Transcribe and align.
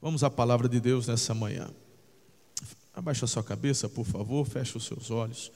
Vamos 0.00 0.24
à 0.24 0.30
palavra 0.30 0.68
de 0.68 0.80
Deus 0.80 1.06
nessa 1.06 1.34
manhã. 1.34 1.70
Abaixa 2.94 3.26
a 3.26 3.28
sua 3.28 3.44
cabeça, 3.44 3.88
por 3.88 4.04
favor, 4.04 4.46
feche 4.46 4.76
os 4.76 4.84
seus 4.84 5.10
olhos 5.10 5.52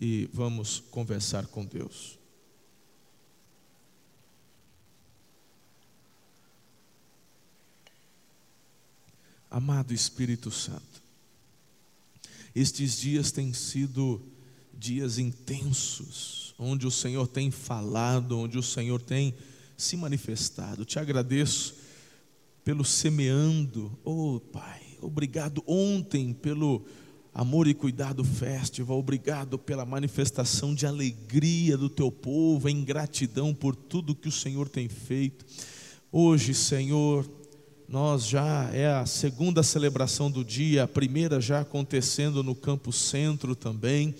e 0.00 0.28
vamos 0.32 0.80
conversar 0.90 1.46
com 1.46 1.64
Deus. 1.64 2.18
Amado 9.50 9.94
Espírito 9.94 10.50
Santo, 10.50 11.02
estes 12.54 12.98
dias 12.98 13.32
têm 13.32 13.52
sido 13.52 14.22
dias 14.72 15.18
intensos, 15.18 16.54
onde 16.58 16.86
o 16.86 16.90
Senhor 16.90 17.26
tem 17.26 17.50
falado, 17.50 18.38
onde 18.38 18.58
o 18.58 18.62
Senhor 18.62 19.00
tem 19.00 19.34
se 19.76 19.96
manifestado. 19.96 20.84
Te 20.84 20.98
agradeço 20.98 21.77
pelo 22.68 22.84
semeando, 22.84 23.90
oh 24.04 24.38
Pai, 24.52 24.82
obrigado 25.00 25.64
ontem 25.66 26.34
pelo 26.34 26.84
Amor 27.32 27.66
e 27.66 27.72
Cuidado 27.72 28.22
Festival, 28.22 28.98
obrigado 28.98 29.58
pela 29.58 29.86
manifestação 29.86 30.74
de 30.74 30.84
alegria 30.84 31.78
do 31.78 31.88
teu 31.88 32.12
povo, 32.12 32.68
em 32.68 32.84
gratidão 32.84 33.54
por 33.54 33.74
tudo 33.74 34.14
que 34.14 34.28
o 34.28 34.30
Senhor 34.30 34.68
tem 34.68 34.86
feito. 34.86 35.46
Hoje, 36.12 36.52
Senhor, 36.52 37.26
nós 37.88 38.26
já 38.26 38.68
é 38.70 38.86
a 38.86 39.06
segunda 39.06 39.62
celebração 39.62 40.30
do 40.30 40.44
dia, 40.44 40.82
a 40.82 40.86
primeira 40.86 41.40
já 41.40 41.60
acontecendo 41.60 42.42
no 42.42 42.54
Campo 42.54 42.92
Centro 42.92 43.56
também. 43.56 44.14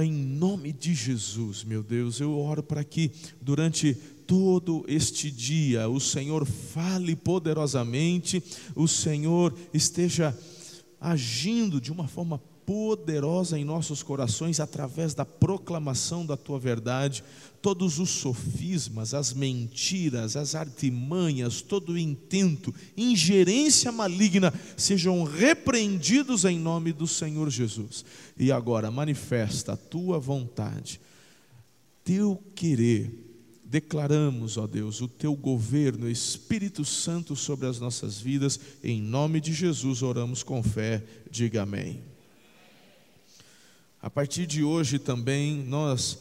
em 0.00 0.10
nome 0.10 0.72
de 0.72 0.94
Jesus, 0.94 1.62
meu 1.62 1.82
Deus, 1.82 2.20
eu 2.20 2.38
oro 2.38 2.62
para 2.62 2.82
que 2.84 3.10
durante 3.38 3.98
todo 4.26 4.84
este 4.88 5.30
dia 5.30 5.88
o 5.88 6.00
Senhor 6.00 6.46
fale 6.46 7.14
poderosamente, 7.16 8.42
o 8.74 8.86
Senhor 8.86 9.54
esteja 9.72 10.36
agindo 11.00 11.80
de 11.80 11.90
uma 11.90 12.06
forma 12.06 12.40
poderosa 12.64 13.58
em 13.58 13.64
nossos 13.64 14.02
corações 14.02 14.60
através 14.60 15.14
da 15.14 15.24
proclamação 15.24 16.24
da 16.24 16.36
tua 16.36 16.58
verdade, 16.58 17.24
todos 17.60 17.98
os 17.98 18.10
sofismas, 18.10 19.14
as 19.14 19.32
mentiras, 19.32 20.36
as 20.36 20.54
artimanhas, 20.54 21.60
todo 21.60 21.92
o 21.92 21.98
intento, 21.98 22.74
ingerência 22.96 23.90
maligna 23.92 24.52
sejam 24.76 25.22
repreendidos 25.24 26.44
em 26.44 26.58
nome 26.58 26.92
do 26.92 27.06
Senhor 27.06 27.50
Jesus. 27.50 28.04
E 28.38 28.50
agora 28.50 28.90
manifesta 28.90 29.72
a 29.72 29.76
tua 29.76 30.18
vontade, 30.18 31.00
teu 32.04 32.42
querer. 32.54 33.31
Declaramos, 33.72 34.58
ó 34.58 34.66
Deus, 34.66 35.00
o 35.00 35.08
teu 35.08 35.34
governo, 35.34 36.06
Espírito 36.06 36.84
Santo 36.84 37.34
sobre 37.34 37.66
as 37.66 37.80
nossas 37.80 38.20
vidas, 38.20 38.60
em 38.84 39.00
nome 39.00 39.40
de 39.40 39.54
Jesus 39.54 40.02
oramos 40.02 40.42
com 40.42 40.62
fé, 40.62 41.02
diga 41.30 41.62
amém. 41.62 42.02
A 43.98 44.10
partir 44.10 44.44
de 44.44 44.62
hoje 44.62 44.98
também 44.98 45.64
nós 45.64 46.18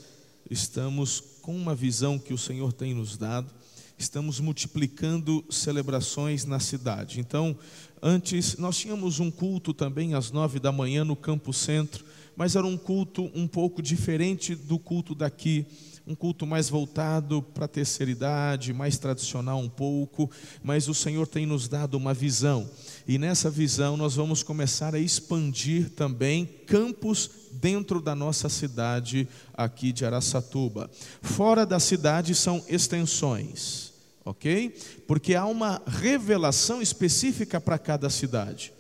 estamos 0.50 1.20
com 1.42 1.54
uma 1.54 1.76
visão 1.76 2.18
que 2.18 2.34
o 2.34 2.38
Senhor 2.38 2.72
tem 2.72 2.94
nos 2.94 3.18
dado, 3.18 3.52
estamos 3.98 4.40
multiplicando 4.40 5.44
celebrações 5.50 6.46
na 6.46 6.62
cidade. 6.62 7.20
Então, 7.20 7.54
antes 8.02 8.56
nós 8.56 8.78
tínhamos 8.78 9.20
um 9.20 9.30
culto 9.30 9.74
também 9.74 10.14
às 10.14 10.32
nove 10.32 10.58
da 10.58 10.72
manhã 10.72 11.04
no 11.04 11.18
Campo 11.18 11.52
Centro, 11.52 12.06
mas 12.34 12.56
era 12.56 12.66
um 12.66 12.78
culto 12.78 13.30
um 13.36 13.46
pouco 13.46 13.82
diferente 13.82 14.56
do 14.56 14.80
culto 14.80 15.14
daqui 15.14 15.66
um 16.12 16.16
culto 16.16 16.46
mais 16.46 16.70
voltado 16.70 17.42
para 17.42 17.64
a 17.64 17.70
terceira 17.70 18.12
idade, 18.12 18.74
mais 18.74 18.98
tradicional 18.98 19.60
um 19.60 19.70
pouco, 19.70 20.30
mas 20.62 20.90
o 20.90 20.94
Senhor 20.94 21.26
tem 21.26 21.46
nos 21.46 21.70
dado 21.70 21.96
uma 21.96 22.14
visão, 22.14 22.70
e 23.08 23.18
nessa 23.18 23.50
visão 23.50 23.96
nós 23.96 24.16
vamos 24.16 24.44
começar 24.44 24.94
a 24.94 25.00
expandir 25.00 25.90
também 25.92 26.46
campos 26.68 27.30
dentro 27.54 28.02
da 28.02 28.14
nossa 28.14 28.50
cidade 28.50 29.26
aqui 29.54 29.94
de 29.94 30.06
Araçatuba. 30.06 30.92
Fora 31.22 31.66
da 31.66 31.80
cidade 31.80 32.36
são 32.36 32.62
extensões, 32.68 33.94
ok? 34.26 34.76
Porque 35.08 35.34
há 35.34 35.46
uma 35.46 35.82
revelação 35.88 36.82
específica 36.82 37.62
para 37.62 37.80
cada 37.80 38.10
cidade. 38.10 38.74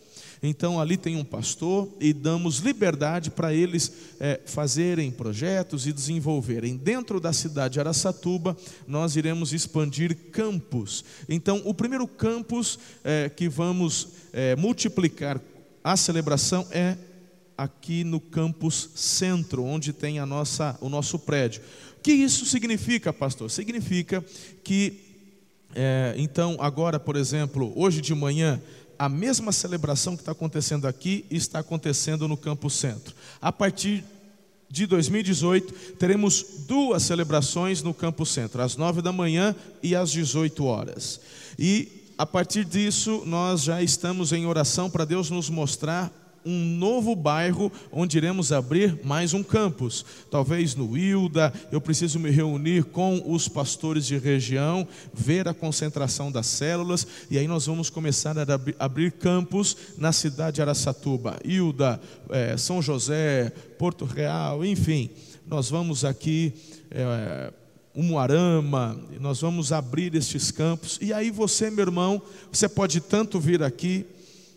Então 0.44 0.79
ali 0.79 0.97
tem 0.97 1.16
um 1.16 1.24
pastor 1.24 1.88
e 2.00 2.12
damos 2.13 2.59
liberdade 2.59 3.29
para 3.29 3.53
eles 3.53 3.91
é, 4.19 4.40
fazerem 4.46 5.12
projetos 5.12 5.85
e 5.85 5.94
desenvolverem. 5.94 6.78
Dentro 6.78 7.19
da 7.19 7.31
cidade 7.31 7.74
de 7.74 7.79
Araçatuba, 7.79 8.57
nós 8.88 9.16
iremos 9.16 9.53
expandir 9.53 10.16
campos. 10.31 11.06
Então, 11.29 11.62
o 11.63 11.74
primeiro 11.74 12.07
campus 12.07 12.79
é, 13.03 13.29
que 13.29 13.47
vamos 13.47 14.09
é, 14.34 14.56
multiplicar 14.56 15.40
a 15.84 15.96
celebração 15.96 16.68
é 16.72 16.97
aqui 17.58 18.03
no 18.03 18.19
campus 18.19 18.90
centro, 18.96 19.63
onde 19.63 19.94
tem 19.94 20.18
a 20.18 20.25
nossa, 20.25 20.78
o 20.81 20.90
nosso 20.90 21.19
prédio. 21.19 21.62
O 22.00 22.02
que 22.02 22.12
isso 22.12 22.46
significa, 22.46 23.13
pastor? 23.13 23.52
Significa 23.52 24.25
que, 24.63 25.00
é, 25.75 26.16
então, 26.18 26.58
agora, 26.59 27.00
por 27.00 27.16
exemplo, 27.16 27.72
hoje 27.75 28.02
de 28.02 28.16
manhã, 28.16 28.59
a 29.01 29.09
mesma 29.09 29.51
celebração 29.51 30.16
que 30.16 30.22
está 30.22 30.31
acontecendo 30.31 30.88
aqui 30.88 31.25
está 31.31 31.57
acontecendo 31.57 32.28
no 32.28 32.38
campus 32.38 32.75
centro. 32.75 33.16
A 33.41 33.51
partir 33.51 34.03
de 34.69 34.85
2018, 34.85 35.95
teremos 35.95 36.45
duas 36.67 37.01
celebrações 37.01 37.81
no 37.81 37.95
Campo 37.95 38.28
Centro, 38.28 38.61
às 38.61 38.78
9 38.78 39.01
da 39.01 39.11
manhã 39.11 39.56
e 39.81 39.95
às 39.95 40.11
18 40.11 40.63
horas. 40.66 41.19
E 41.57 42.13
a 42.16 42.28
partir 42.28 42.63
disso, 42.63 43.23
nós 43.25 43.63
já 43.63 43.81
estamos 43.81 44.31
em 44.34 44.45
oração 44.45 44.88
para 44.88 45.03
Deus 45.03 45.31
nos 45.31 45.50
mostrar 45.50 46.13
um 46.46 46.66
novo 46.78 47.16
bairro 47.16 47.72
onde 47.91 48.18
iremos 48.18 48.52
abrir 48.52 49.00
mais 49.03 49.34
um 49.34 49.44
campus. 49.44 50.06
Talvez 50.29 50.75
no 50.75 50.97
Hilda, 50.97 51.53
eu 51.72 51.79
preciso 51.79 52.19
me 52.19 52.29
reunir 52.29 52.85
com 52.85 53.22
os 53.25 53.47
pastores 53.47 54.06
de 54.06 54.18
região, 54.18 54.88
ver 55.13 55.47
a 55.47 55.53
concentração 55.53 56.31
das 56.31 56.47
células, 56.47 57.06
e 57.29 57.38
aí 57.38 57.47
nós 57.47 57.66
vamos 57.66 57.90
começar 57.90 58.35
a 58.38 58.59
abrir 58.79 59.12
campus 59.12 59.78
na 59.97 60.12
cidade 60.12 60.56
de 60.56 60.62
Araçatuba, 60.62 61.40
Hilda, 61.44 62.00
é, 62.29 62.58
São 62.58 62.81
José, 62.81 63.52
Porto 63.78 64.06
Real, 64.06 64.66
enfim. 64.66 65.09
Nós 65.47 65.69
vamos 65.69 66.06
aqui. 66.06 66.53
É, 66.90 67.53
Umuarama, 67.94 68.97
nós 69.19 69.41
vamos 69.41 69.73
abrir 69.73 70.16
estes 70.16 70.50
campos, 70.50 70.97
e 71.02 71.12
aí 71.12 71.29
você, 71.29 71.69
meu 71.69 71.84
irmão, 71.84 72.22
você 72.50 72.69
pode 72.69 73.02
tanto 73.02 73.38
vir 73.38 73.62
aqui, 73.62 74.06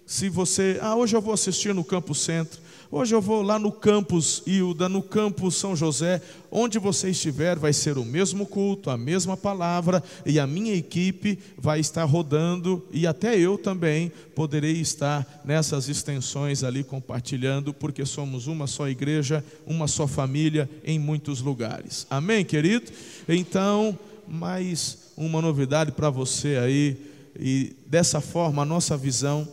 se 0.07 0.29
você, 0.29 0.79
ah, 0.83 0.95
hoje 0.95 1.17
eu 1.17 1.21
vou 1.21 1.33
assistir 1.33 1.75
no 1.75 1.83
Campo 1.83 2.15
Centro, 2.15 2.61
hoje 2.91 3.15
eu 3.15 3.21
vou 3.21 3.43
lá 3.43 3.59
no 3.59 3.73
campus 3.73 4.43
Hilda, 4.47 4.89
no 4.89 5.03
campus 5.03 5.57
São 5.57 5.75
José, 5.75 6.21
onde 6.51 6.79
você 6.79 7.11
estiver, 7.11 7.59
vai 7.59 7.73
ser 7.73 7.97
o 7.97 8.05
mesmo 8.05 8.45
culto, 8.45 8.91
a 8.91 8.99
mesma 8.99 9.37
palavra, 9.37 10.03
e 10.27 10.39
a 10.39 10.47
minha 10.47 10.75
equipe 10.75 11.39
vai 11.57 11.81
estar 11.81 12.05
rodando, 12.05 12.87
e 12.93 13.07
até 13.07 13.39
eu 13.39 13.57
também 13.57 14.13
poderei 14.35 14.79
estar 14.81 15.43
nessas 15.45 15.89
extensões 15.89 16.63
ali 16.63 16.85
compartilhando, 16.85 17.73
porque 17.73 18.05
somos 18.05 18.47
uma 18.47 18.67
só 18.67 18.89
igreja, 18.89 19.43
uma 19.67 19.89
só 19.89 20.07
família 20.07 20.69
em 20.85 20.99
muitos 20.99 21.41
lugares. 21.41 22.07
Amém, 22.11 22.45
querido? 22.45 22.93
Então, 23.27 23.99
mais 24.29 24.99
uma 25.17 25.41
novidade 25.41 25.93
para 25.93 26.11
você 26.11 26.59
aí, 26.59 26.97
e 27.41 27.75
dessa 27.87 28.21
forma 28.21 28.63
a 28.63 28.67
nossa 28.67 28.97
visão 28.97 29.49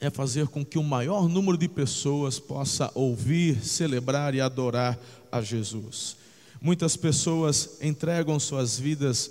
é 0.00 0.08
fazer 0.08 0.48
com 0.48 0.64
que 0.64 0.78
o 0.78 0.82
maior 0.82 1.28
número 1.28 1.58
de 1.58 1.68
pessoas 1.68 2.38
possa 2.38 2.90
ouvir, 2.94 3.62
celebrar 3.62 4.34
e 4.34 4.40
adorar 4.40 4.98
a 5.30 5.42
Jesus. 5.42 6.16
Muitas 6.60 6.96
pessoas 6.96 7.78
entregam 7.82 8.40
suas 8.40 8.78
vidas 8.78 9.30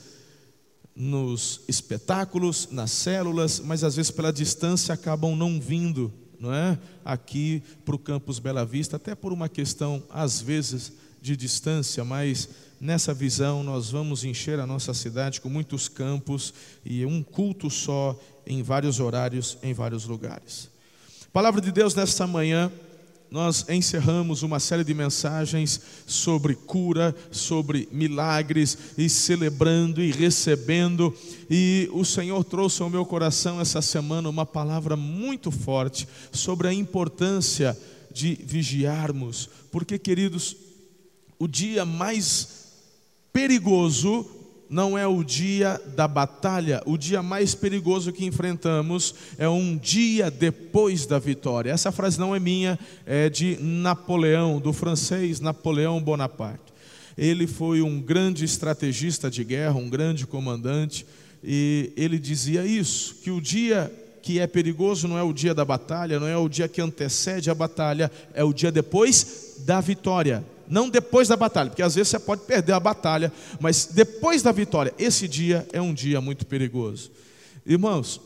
nos 0.96 1.62
espetáculos, 1.68 2.70
nas 2.72 2.92
células, 2.92 3.60
mas 3.60 3.84
às 3.84 3.96
vezes 3.96 4.12
pela 4.12 4.34
distância 4.34 4.94
acabam 4.94 5.36
não 5.36 5.60
vindo, 5.60 6.12
não 6.40 6.54
é? 6.54 6.78
Aqui 7.04 7.64
para 7.86 7.96
o 7.96 8.00
campus 8.00 8.38
Bela 8.38 8.66
Vista, 8.66 8.98
até 8.98 9.16
por 9.16 9.32
uma 9.32 9.50
questão 9.50 10.04
às 10.10 10.42
vezes 10.42 10.92
de 11.22 11.36
distância, 11.36 12.04
mas 12.04 12.50
nessa 12.80 13.14
visão 13.14 13.64
nós 13.64 13.90
vamos 13.90 14.24
encher 14.24 14.60
a 14.60 14.68
nossa 14.68 14.94
cidade 14.94 15.42
com 15.42 15.50
muitos 15.50 15.90
campos 15.90 16.54
e 16.86 17.06
um 17.06 17.22
culto 17.22 17.70
só 17.70 18.18
em 18.46 18.64
vários 18.64 19.00
horários, 19.00 19.58
em 19.62 19.74
vários 19.74 20.06
lugares. 20.06 20.70
Palavra 21.32 21.62
de 21.62 21.72
Deus 21.72 21.94
nesta 21.94 22.26
manhã, 22.26 22.72
nós 23.30 23.64
encerramos 23.70 24.42
uma 24.42 24.60
série 24.60 24.84
de 24.84 24.94
mensagens 24.94 25.80
sobre 26.08 26.56
cura, 26.56 27.16
sobre 27.32 27.88
milagres 27.92 28.76
e 28.98 29.08
celebrando 29.08 30.02
e 30.02 30.12
recebendo. 30.12 31.16
E 31.50 31.88
o 31.94 32.04
Senhor 32.04 32.44
trouxe 32.44 32.82
ao 32.82 32.90
meu 32.90 33.06
coração 33.06 33.62
essa 33.62 33.82
semana 33.82 34.30
uma 34.30 34.46
palavra 34.46 34.96
muito 34.96 35.52
forte 35.52 36.08
sobre 36.32 36.68
a 36.68 36.74
importância 36.74 37.78
de 38.12 38.40
vigiarmos, 38.44 39.48
porque, 39.72 40.00
queridos, 40.00 40.56
o 41.40 41.48
dia 41.48 41.86
mais 41.86 42.68
perigoso 43.32 44.30
não 44.70 44.98
é 44.98 45.08
o 45.08 45.24
dia 45.24 45.82
da 45.96 46.08
batalha, 46.08 46.84
o 46.86 46.98
dia 46.98 47.24
mais 47.24 47.56
perigoso 47.56 48.12
que 48.12 48.26
enfrentamos 48.26 49.16
é 49.38 49.48
um 49.50 49.76
dia 49.76 50.30
depois 50.30 51.08
da 51.08 51.18
vitória. 51.18 51.72
Essa 51.72 51.92
frase 51.92 52.20
não 52.20 52.36
é 52.36 52.40
minha, 52.40 52.78
é 53.06 53.30
de 53.30 53.58
Napoleão, 53.62 54.60
do 54.60 54.72
francês 54.74 55.40
Napoleão 55.40 56.00
Bonaparte. 56.00 56.74
Ele 57.18 57.48
foi 57.48 57.82
um 57.82 58.00
grande 58.00 58.46
estrategista 58.46 59.32
de 59.32 59.44
guerra, 59.44 59.76
um 59.76 59.90
grande 59.90 60.28
comandante, 60.28 61.06
e 61.44 61.92
ele 61.98 62.20
dizia 62.20 62.66
isso: 62.66 63.16
que 63.24 63.32
o 63.32 63.42
dia 63.42 63.92
que 64.22 64.40
é 64.40 64.46
perigoso 64.46 65.08
não 65.08 65.18
é 65.18 65.24
o 65.24 65.34
dia 65.34 65.56
da 65.56 65.66
batalha, 65.66 66.20
não 66.20 66.28
é 66.28 66.38
o 66.38 66.50
dia 66.50 66.68
que 66.68 66.82
antecede 66.82 67.50
a 67.50 67.56
batalha, 67.56 68.12
é 68.34 68.44
o 68.44 68.54
dia 68.54 68.72
depois 68.72 69.56
da 69.66 69.82
vitória 69.82 70.44
não 70.70 70.90
depois 70.90 71.28
da 71.28 71.36
batalha, 71.36 71.70
porque 71.70 71.82
às 71.82 71.96
vezes 71.96 72.10
você 72.10 72.20
pode 72.20 72.44
perder 72.44 72.74
a 72.74 72.80
batalha, 72.80 73.34
mas 73.60 73.88
depois 73.88 74.42
da 74.42 74.52
vitória, 74.52 74.94
esse 74.98 75.28
dia 75.28 75.68
é 75.74 75.82
um 75.82 75.94
dia 75.94 76.22
muito 76.22 76.46
perigoso. 76.46 77.12
Irmãos, 77.66 78.22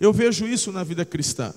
eu 0.00 0.12
vejo 0.12 0.46
isso 0.46 0.72
na 0.72 0.82
vida 0.82 1.04
cristã. 1.04 1.54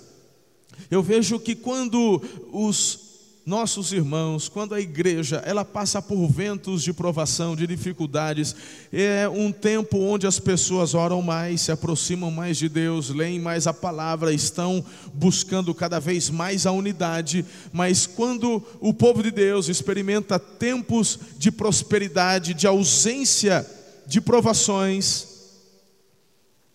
Eu 0.89 1.03
vejo 1.03 1.39
que 1.39 1.55
quando 1.55 2.21
os 2.53 3.08
nossos 3.49 3.91
irmãos, 3.91 4.47
quando 4.47 4.75
a 4.75 4.79
igreja 4.79 5.41
ela 5.43 5.65
passa 5.65 5.99
por 5.99 6.27
ventos 6.27 6.83
de 6.83 6.93
provação, 6.93 7.55
de 7.55 7.65
dificuldades, 7.65 8.55
é 8.93 9.27
um 9.27 9.51
tempo 9.51 9.97
onde 9.97 10.27
as 10.27 10.39
pessoas 10.39 10.93
oram 10.93 11.19
mais, 11.19 11.61
se 11.61 11.71
aproximam 11.71 12.29
mais 12.29 12.57
de 12.57 12.69
Deus, 12.69 13.09
leem 13.09 13.39
mais 13.39 13.65
a 13.65 13.73
palavra, 13.73 14.31
estão 14.31 14.85
buscando 15.15 15.73
cada 15.73 15.99
vez 15.99 16.29
mais 16.29 16.67
a 16.67 16.71
unidade, 16.71 17.43
mas 17.73 18.05
quando 18.05 18.63
o 18.79 18.93
povo 18.93 19.23
de 19.23 19.31
Deus 19.31 19.67
experimenta 19.67 20.37
tempos 20.37 21.17
de 21.39 21.51
prosperidade, 21.51 22.53
de 22.53 22.67
ausência 22.67 23.65
de 24.05 24.21
provações, 24.21 25.27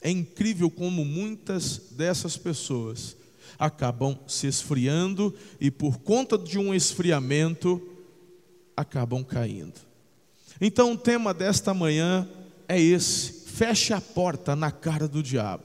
é 0.03 0.11
incrível 0.11 0.69
como 0.69 1.05
muitas 1.05 1.81
dessas 1.93 2.37
pessoas 2.37 3.17
acabam 3.59 4.19
se 4.27 4.47
esfriando 4.47 5.35
e, 5.61 5.71
por 5.71 5.99
conta 5.99 6.37
de 6.37 6.59
um 6.59 6.75
esfriamento, 6.75 7.81
acabam 8.77 9.23
caindo. 9.23 9.81
Então, 10.61 10.93
o 10.93 10.99
tema 10.99 11.35
desta 11.35 11.75
manhã 11.75 12.29
é 12.69 12.81
esse: 12.81 13.45
feche 13.47 13.93
a 13.93 14.01
porta 14.01 14.55
na 14.55 14.71
cara 14.71 15.09
do 15.09 15.23
diabo. 15.23 15.65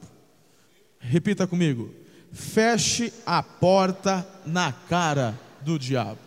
Repita 0.99 1.47
comigo: 1.47 1.93
feche 2.31 3.13
a 3.25 3.41
porta 3.41 4.27
na 4.45 4.71
cara 4.71 5.39
do 5.61 5.77
diabo. 5.77 6.19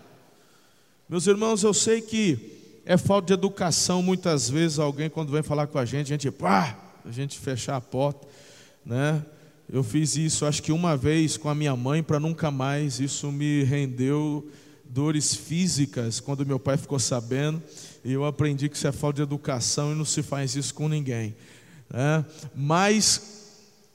Meus 1.09 1.27
irmãos, 1.27 1.63
eu 1.63 1.75
sei 1.75 2.01
que 2.01 2.81
é 2.85 2.97
falta 2.97 3.29
de 3.29 3.33
educação 3.35 4.03
muitas 4.03 4.49
vezes 4.49 4.79
alguém 4.79 5.11
quando 5.11 5.31
vem 5.31 5.43
falar 5.43 5.67
com 5.67 5.79
a 5.79 5.85
gente, 5.85 6.07
a 6.07 6.17
gente, 6.17 6.31
pá, 6.31 6.77
a 7.05 7.11
gente 7.11 7.39
fechar 7.39 7.77
a 7.77 7.81
porta, 7.81 8.27
né? 8.85 9.25
Eu 9.71 9.83
fiz 9.83 10.17
isso, 10.17 10.45
acho 10.45 10.63
que 10.63 10.73
uma 10.73 10.97
vez 10.97 11.37
com 11.37 11.49
a 11.49 11.55
minha 11.55 11.75
mãe, 11.75 12.03
para 12.03 12.21
nunca 12.21 12.51
mais. 12.51 13.01
Isso 13.01 13.31
me 13.33 13.65
rendeu 13.65 14.49
dores 14.85 15.35
físicas 15.35 16.21
quando 16.21 16.45
meu 16.45 16.59
pai 16.59 16.77
ficou 16.77 16.99
sabendo. 16.99 17.63
E 18.05 18.13
eu 18.13 18.25
aprendi 18.25 18.69
que 18.69 18.77
isso 18.77 18.87
é 18.87 18.93
falta 18.93 19.17
de 19.17 19.23
educação 19.23 19.93
e 19.93 19.95
não 19.95 20.05
se 20.05 20.23
faz 20.23 20.55
isso 20.57 20.75
com 20.75 20.89
ninguém. 20.89 21.35
Né? 21.89 22.25
Mas 22.55 23.41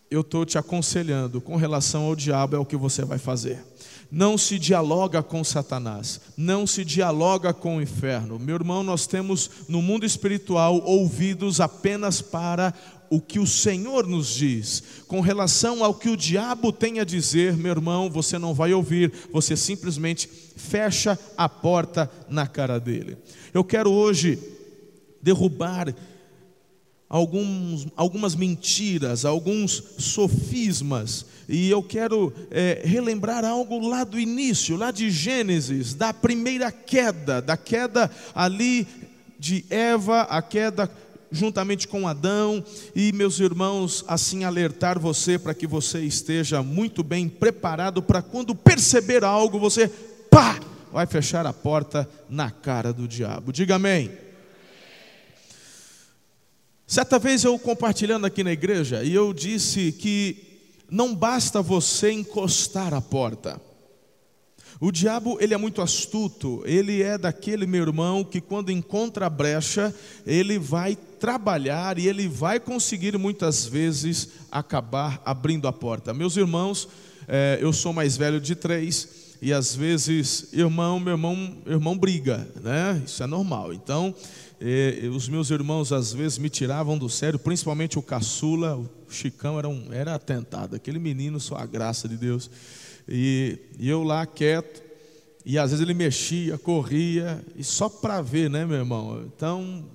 eu 0.09 0.21
estou 0.21 0.45
te 0.45 0.57
aconselhando, 0.57 1.41
com 1.41 1.55
relação 1.55 2.03
ao 2.03 2.15
diabo, 2.15 2.55
é 2.55 2.59
o 2.59 2.65
que 2.65 2.77
você 2.77 3.03
vai 3.03 3.17
fazer. 3.17 3.63
Não 4.09 4.37
se 4.37 4.57
dialoga 4.57 5.21
com 5.21 5.43
Satanás, 5.43 6.21
não 6.37 6.65
se 6.65 6.85
dialoga 6.85 7.53
com 7.53 7.77
o 7.77 7.81
inferno. 7.81 8.39
Meu 8.39 8.55
irmão, 8.55 8.81
nós 8.81 9.05
temos 9.05 9.49
no 9.67 9.81
mundo 9.81 10.05
espiritual 10.05 10.81
ouvidos 10.85 11.59
apenas 11.59 12.21
para 12.21 12.73
o 13.09 13.21
que 13.21 13.39
o 13.39 13.47
Senhor 13.47 14.07
nos 14.07 14.27
diz. 14.27 14.83
Com 15.07 15.21
relação 15.21 15.83
ao 15.83 15.93
que 15.93 16.09
o 16.09 16.17
diabo 16.17 16.71
tem 16.71 16.99
a 16.99 17.03
dizer, 17.03 17.55
meu 17.55 17.71
irmão, 17.71 18.09
você 18.09 18.37
não 18.37 18.53
vai 18.53 18.73
ouvir, 18.73 19.11
você 19.31 19.55
simplesmente 19.55 20.29
fecha 20.55 21.17
a 21.37 21.47
porta 21.49 22.09
na 22.29 22.47
cara 22.47 22.79
dele. 22.79 23.17
Eu 23.53 23.63
quero 23.63 23.91
hoje 23.91 24.39
derrubar 25.21 25.93
alguns, 27.09 27.87
algumas 27.95 28.35
mentiras, 28.35 29.25
alguns 29.25 29.83
sofismas, 29.97 31.25
e 31.47 31.69
eu 31.69 31.81
quero 31.81 32.33
é, 32.51 32.81
relembrar 32.83 33.45
algo 33.45 33.79
lá 33.87 34.03
do 34.03 34.19
início, 34.19 34.75
lá 34.75 34.91
de 34.91 35.09
Gênesis, 35.09 35.93
da 35.93 36.13
primeira 36.13 36.71
queda, 36.71 37.41
da 37.41 37.55
queda 37.55 38.11
ali 38.35 38.85
de 39.39 39.63
Eva, 39.69 40.23
a 40.23 40.41
queda 40.41 40.91
juntamente 41.31 41.87
com 41.87 42.07
Adão, 42.07 42.63
e 42.95 43.11
meus 43.13 43.39
irmãos, 43.39 44.03
assim 44.07 44.43
alertar 44.43 44.99
você 44.99 45.37
para 45.37 45.53
que 45.53 45.67
você 45.67 45.99
esteja 45.99 46.61
muito 46.63 47.03
bem 47.03 47.29
preparado 47.29 48.01
para 48.01 48.21
quando 48.21 48.55
perceber 48.55 49.23
algo, 49.23 49.59
você 49.59 49.89
pá, 50.29 50.59
vai 50.91 51.05
fechar 51.05 51.45
a 51.45 51.53
porta 51.53 52.07
na 52.29 52.49
cara 52.49 52.91
do 52.91 53.07
diabo. 53.07 53.51
Diga 53.53 53.75
amém. 53.75 54.26
Certa 56.89 57.19
vez 57.19 57.43
eu 57.43 57.59
compartilhando 57.59 58.25
aqui 58.25 58.45
na 58.45 58.53
igreja, 58.53 59.03
e 59.03 59.13
eu 59.13 59.33
disse 59.33 59.91
que 59.91 60.37
não 60.89 61.13
basta 61.13 61.61
você 61.61 62.11
encostar 62.11 62.93
a 62.93 63.01
porta. 63.01 63.61
O 64.79 64.89
diabo, 64.89 65.37
ele 65.41 65.53
é 65.53 65.57
muito 65.57 65.81
astuto, 65.81 66.63
ele 66.65 67.01
é 67.01 67.17
daquele 67.17 67.65
meu 67.65 67.81
irmão 67.81 68.23
que 68.23 68.39
quando 68.39 68.71
encontra 68.71 69.25
a 69.25 69.29
brecha, 69.29 69.93
ele 70.25 70.57
vai 70.57 70.95
trabalhar 70.95 71.99
e 71.99 72.07
ele 72.07 72.25
vai 72.25 72.57
conseguir 72.57 73.17
muitas 73.17 73.65
vezes 73.65 74.29
acabar 74.49 75.21
abrindo 75.25 75.67
a 75.67 75.73
porta. 75.73 76.13
Meus 76.13 76.37
irmãos, 76.37 76.87
é, 77.27 77.57
eu 77.59 77.73
sou 77.73 77.91
mais 77.91 78.15
velho 78.15 78.39
de 78.39 78.55
três 78.55 79.35
e 79.41 79.51
às 79.51 79.75
vezes, 79.75 80.53
irmão, 80.53 80.99
meu 80.99 81.13
irmão, 81.13 81.57
irmão 81.65 81.97
briga, 81.97 82.47
né? 82.61 83.01
Isso 83.05 83.21
é 83.21 83.27
normal. 83.27 83.73
Então, 83.73 84.15
os 85.13 85.29
meus 85.29 85.51
irmãos 85.51 85.91
às 85.91 86.11
vezes 86.11 86.37
me 86.37 86.49
tiravam 86.49 86.97
do 86.97 87.09
sério, 87.09 87.37
principalmente 87.37 87.99
o 87.99 88.01
caçula, 88.01 88.75
o 88.75 88.89
Chicão 89.09 89.59
era, 89.59 89.69
um, 89.69 89.91
era 89.91 90.15
atentado, 90.15 90.75
aquele 90.75 90.99
menino, 90.99 91.39
só 91.39 91.55
a 91.55 91.65
graça 91.65 92.07
de 92.07 92.17
Deus. 92.17 92.49
E, 93.07 93.59
e 93.79 93.87
eu 93.87 94.03
lá 94.03 94.25
quieto, 94.25 94.81
e 95.45 95.57
às 95.57 95.71
vezes 95.71 95.83
ele 95.83 95.93
mexia, 95.93 96.57
corria, 96.57 97.41
e 97.55 97.63
só 97.63 97.87
para 97.87 98.21
ver, 98.21 98.49
né, 98.49 98.65
meu 98.65 98.77
irmão? 98.77 99.23
Então, 99.25 99.85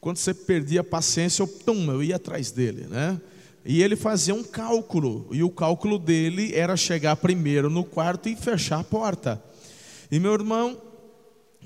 quando 0.00 0.18
você 0.18 0.32
perdia 0.32 0.82
a 0.82 0.84
paciência, 0.84 1.42
eu, 1.42 1.48
tum, 1.48 1.90
eu 1.90 2.02
ia 2.02 2.16
atrás 2.16 2.52
dele, 2.52 2.86
né? 2.88 3.20
E 3.64 3.82
ele 3.82 3.96
fazia 3.96 4.34
um 4.34 4.44
cálculo, 4.44 5.26
e 5.32 5.42
o 5.42 5.50
cálculo 5.50 5.98
dele 5.98 6.54
era 6.54 6.76
chegar 6.76 7.16
primeiro 7.16 7.68
no 7.68 7.84
quarto 7.84 8.28
e 8.28 8.36
fechar 8.36 8.80
a 8.80 8.84
porta. 8.84 9.42
E 10.10 10.20
meu 10.20 10.32
irmão, 10.32 10.80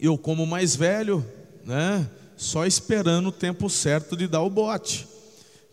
eu 0.01 0.17
como 0.17 0.47
mais 0.47 0.75
velho, 0.75 1.25
né, 1.65 2.09
só 2.37 2.67
esperando 2.67 3.29
o 3.29 3.33
tempo 3.33 3.69
certo 3.71 4.17
de 4.17 4.27
dar 4.27 4.43
o 4.43 4.51
bote, 4.51 5.07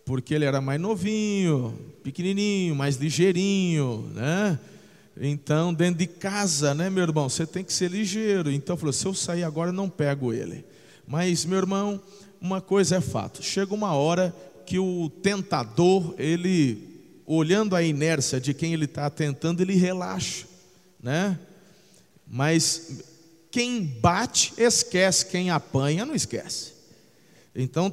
porque 0.05 0.33
ele 0.33 0.45
era 0.45 0.61
mais 0.61 0.79
novinho, 0.79 1.77
pequenininho, 2.03 2.75
mais 2.75 2.95
ligeirinho, 2.95 4.11
né? 4.13 4.59
Então, 5.21 5.73
dentro 5.73 5.99
de 5.99 6.07
casa, 6.07 6.73
né, 6.73 6.89
meu 6.89 7.03
irmão, 7.03 7.27
você 7.27 7.45
tem 7.45 7.63
que 7.63 7.73
ser 7.73 7.91
ligeiro. 7.91 8.49
Então, 8.49 8.77
falou: 8.77 8.93
se 8.93 9.05
eu 9.05 9.13
sair 9.13 9.43
agora, 9.43 9.71
não 9.71 9.89
pego 9.89 10.31
ele. 10.31 10.63
Mas, 11.05 11.43
meu 11.43 11.57
irmão, 11.57 12.01
uma 12.39 12.61
coisa 12.61 12.95
é 12.95 13.01
fato: 13.01 13.43
chega 13.43 13.73
uma 13.73 13.93
hora 13.93 14.33
que 14.65 14.79
o 14.79 15.09
tentador, 15.21 16.13
ele, 16.17 17.21
olhando 17.25 17.75
a 17.75 17.83
inércia 17.83 18.39
de 18.39 18.53
quem 18.53 18.73
ele 18.73 18.85
está 18.85 19.09
tentando, 19.09 19.61
ele 19.61 19.75
relaxa, 19.75 20.45
né? 21.01 21.37
Mas 22.25 23.03
quem 23.51 23.83
bate, 23.83 24.53
esquece, 24.57 25.25
quem 25.25 25.49
apanha, 25.49 26.05
não 26.05 26.15
esquece. 26.15 26.73
Então, 27.55 27.91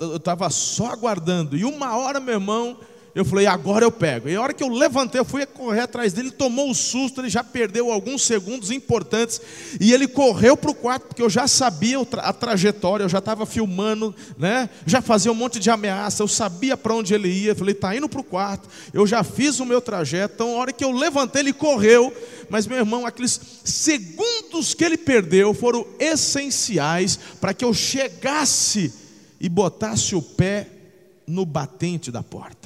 eu 0.00 0.16
estava 0.16 0.48
só 0.50 0.86
aguardando, 0.86 1.56
e 1.56 1.64
uma 1.64 1.96
hora, 1.96 2.18
meu 2.18 2.34
irmão, 2.34 2.80
eu 3.14 3.24
falei, 3.24 3.46
agora 3.46 3.84
eu 3.84 3.92
pego. 3.92 4.28
E 4.28 4.34
a 4.34 4.42
hora 4.42 4.52
que 4.52 4.62
eu 4.62 4.68
levantei, 4.68 5.20
eu 5.20 5.24
fui 5.24 5.46
correr 5.46 5.80
atrás 5.80 6.12
dele, 6.12 6.28
ele 6.28 6.34
tomou 6.34 6.68
o 6.68 6.74
susto, 6.74 7.20
ele 7.20 7.28
já 7.28 7.44
perdeu 7.44 7.92
alguns 7.92 8.22
segundos 8.22 8.72
importantes, 8.72 9.40
e 9.80 9.92
ele 9.92 10.08
correu 10.08 10.56
para 10.56 10.70
o 10.70 10.74
quarto, 10.74 11.06
porque 11.06 11.22
eu 11.22 11.30
já 11.30 11.46
sabia 11.46 11.98
a 12.18 12.32
trajetória, 12.32 13.04
eu 13.04 13.08
já 13.08 13.18
estava 13.18 13.46
filmando, 13.46 14.14
né? 14.36 14.68
já 14.84 15.00
fazia 15.00 15.30
um 15.30 15.34
monte 15.34 15.60
de 15.60 15.70
ameaça, 15.70 16.22
eu 16.22 16.28
sabia 16.28 16.76
para 16.76 16.94
onde 16.94 17.14
ele 17.14 17.28
ia, 17.28 17.52
eu 17.52 17.56
falei, 17.56 17.74
está 17.74 17.94
indo 17.94 18.08
para 18.08 18.20
o 18.20 18.24
quarto, 18.24 18.68
eu 18.92 19.06
já 19.06 19.22
fiz 19.22 19.60
o 19.60 19.66
meu 19.66 19.80
trajeto, 19.80 20.34
então 20.34 20.56
a 20.56 20.58
hora 20.58 20.72
que 20.72 20.84
eu 20.84 20.90
levantei, 20.90 21.42
ele 21.42 21.52
correu, 21.52 22.12
mas 22.48 22.66
meu 22.66 22.78
irmão, 22.78 23.06
aqueles 23.06 23.40
segundos 23.62 24.74
que 24.74 24.84
ele 24.84 24.98
perdeu 24.98 25.54
foram 25.54 25.86
essenciais 26.00 27.18
para 27.40 27.54
que 27.54 27.64
eu 27.64 27.72
chegasse 27.72 28.92
e 29.40 29.48
botasse 29.48 30.16
o 30.16 30.22
pé 30.22 30.68
no 31.26 31.46
batente 31.46 32.10
da 32.10 32.22
porta. 32.22 32.63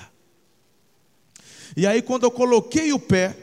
E 1.79 1.87
aí, 1.87 2.03
quando 2.03 2.25
eu 2.25 2.31
coloquei 2.33 2.93
o 2.93 2.99
pé, 2.99 3.37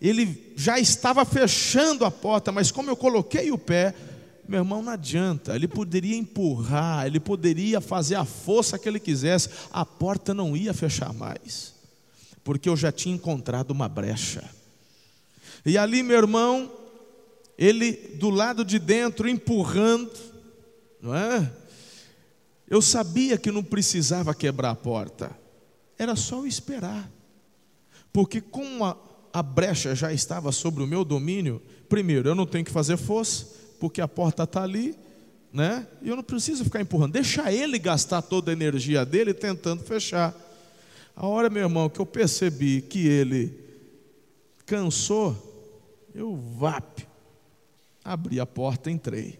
ele 0.00 0.54
já 0.56 0.78
estava 0.78 1.22
fechando 1.22 2.02
a 2.06 2.10
porta, 2.10 2.50
mas 2.50 2.72
como 2.72 2.88
eu 2.88 2.96
coloquei 2.96 3.50
o 3.50 3.58
pé, 3.58 3.94
Meu 4.48 4.60
irmão, 4.60 4.80
não 4.82 4.92
adianta. 4.92 5.54
Ele 5.54 5.68
poderia 5.68 6.16
empurrar, 6.16 7.06
ele 7.06 7.20
poderia 7.20 7.82
fazer 7.82 8.14
a 8.14 8.24
força 8.24 8.78
que 8.78 8.88
ele 8.88 8.98
quisesse, 8.98 9.50
a 9.70 9.84
porta 9.84 10.32
não 10.32 10.56
ia 10.56 10.72
fechar 10.72 11.12
mais, 11.12 11.74
porque 12.42 12.66
eu 12.68 12.76
já 12.76 12.90
tinha 12.90 13.14
encontrado 13.14 13.72
uma 13.72 13.88
brecha. 13.88 14.42
E 15.66 15.76
ali, 15.76 16.02
meu 16.02 16.16
irmão, 16.16 16.72
ele 17.58 17.92
do 17.92 18.30
lado 18.30 18.64
de 18.64 18.78
dentro 18.78 19.28
empurrando, 19.28 20.16
não 21.02 21.14
é? 21.14 21.52
Eu 22.66 22.80
sabia 22.80 23.36
que 23.36 23.50
não 23.50 23.62
precisava 23.62 24.34
quebrar 24.34 24.70
a 24.70 24.74
porta, 24.74 25.30
era 25.98 26.16
só 26.16 26.46
esperar, 26.46 27.10
porque 28.12 28.40
como 28.40 28.84
a, 28.84 28.96
a 29.32 29.42
brecha 29.42 29.94
já 29.94 30.12
estava 30.12 30.52
sobre 30.52 30.82
o 30.82 30.86
meu 30.86 31.04
domínio, 31.04 31.62
primeiro, 31.88 32.28
eu 32.28 32.34
não 32.34 32.46
tenho 32.46 32.64
que 32.64 32.70
fazer 32.70 32.96
força, 32.96 33.46
porque 33.78 34.00
a 34.00 34.08
porta 34.08 34.42
está 34.42 34.62
ali, 34.62 34.96
né? 35.52 35.86
E 36.02 36.08
eu 36.08 36.16
não 36.16 36.22
preciso 36.22 36.64
ficar 36.64 36.80
empurrando, 36.80 37.12
deixa 37.12 37.52
ele 37.52 37.78
gastar 37.78 38.22
toda 38.22 38.50
a 38.50 38.52
energia 38.52 39.04
dele 39.04 39.32
tentando 39.32 39.82
fechar. 39.82 40.34
A 41.14 41.26
hora, 41.26 41.50
meu 41.50 41.62
irmão, 41.62 41.88
que 41.88 42.00
eu 42.00 42.06
percebi 42.06 42.80
que 42.80 43.06
ele 43.06 43.58
cansou, 44.64 45.36
eu 46.14 46.36
vap, 46.36 47.06
abri 48.04 48.38
a 48.38 48.46
porta, 48.46 48.90
entrei. 48.90 49.38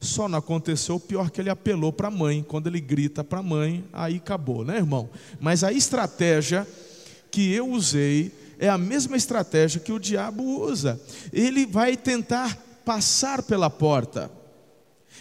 Só 0.00 0.26
não 0.26 0.38
aconteceu 0.38 0.96
o 0.96 1.00
pior 1.00 1.30
que 1.30 1.40
ele 1.40 1.50
apelou 1.50 1.92
para 1.92 2.08
a 2.08 2.10
mãe. 2.10 2.42
Quando 2.42 2.66
ele 2.66 2.80
grita 2.80 3.22
para 3.22 3.38
a 3.38 3.42
mãe, 3.42 3.84
aí 3.92 4.16
acabou, 4.16 4.64
né, 4.64 4.76
irmão? 4.76 5.08
Mas 5.40 5.62
a 5.62 5.72
estratégia 5.72 6.66
que 7.32 7.52
eu 7.52 7.68
usei 7.70 8.30
é 8.58 8.68
a 8.68 8.78
mesma 8.78 9.16
estratégia 9.16 9.80
que 9.80 9.90
o 9.90 9.98
diabo 9.98 10.44
usa. 10.44 11.00
Ele 11.32 11.66
vai 11.66 11.96
tentar 11.96 12.56
passar 12.84 13.42
pela 13.42 13.68
porta. 13.68 14.30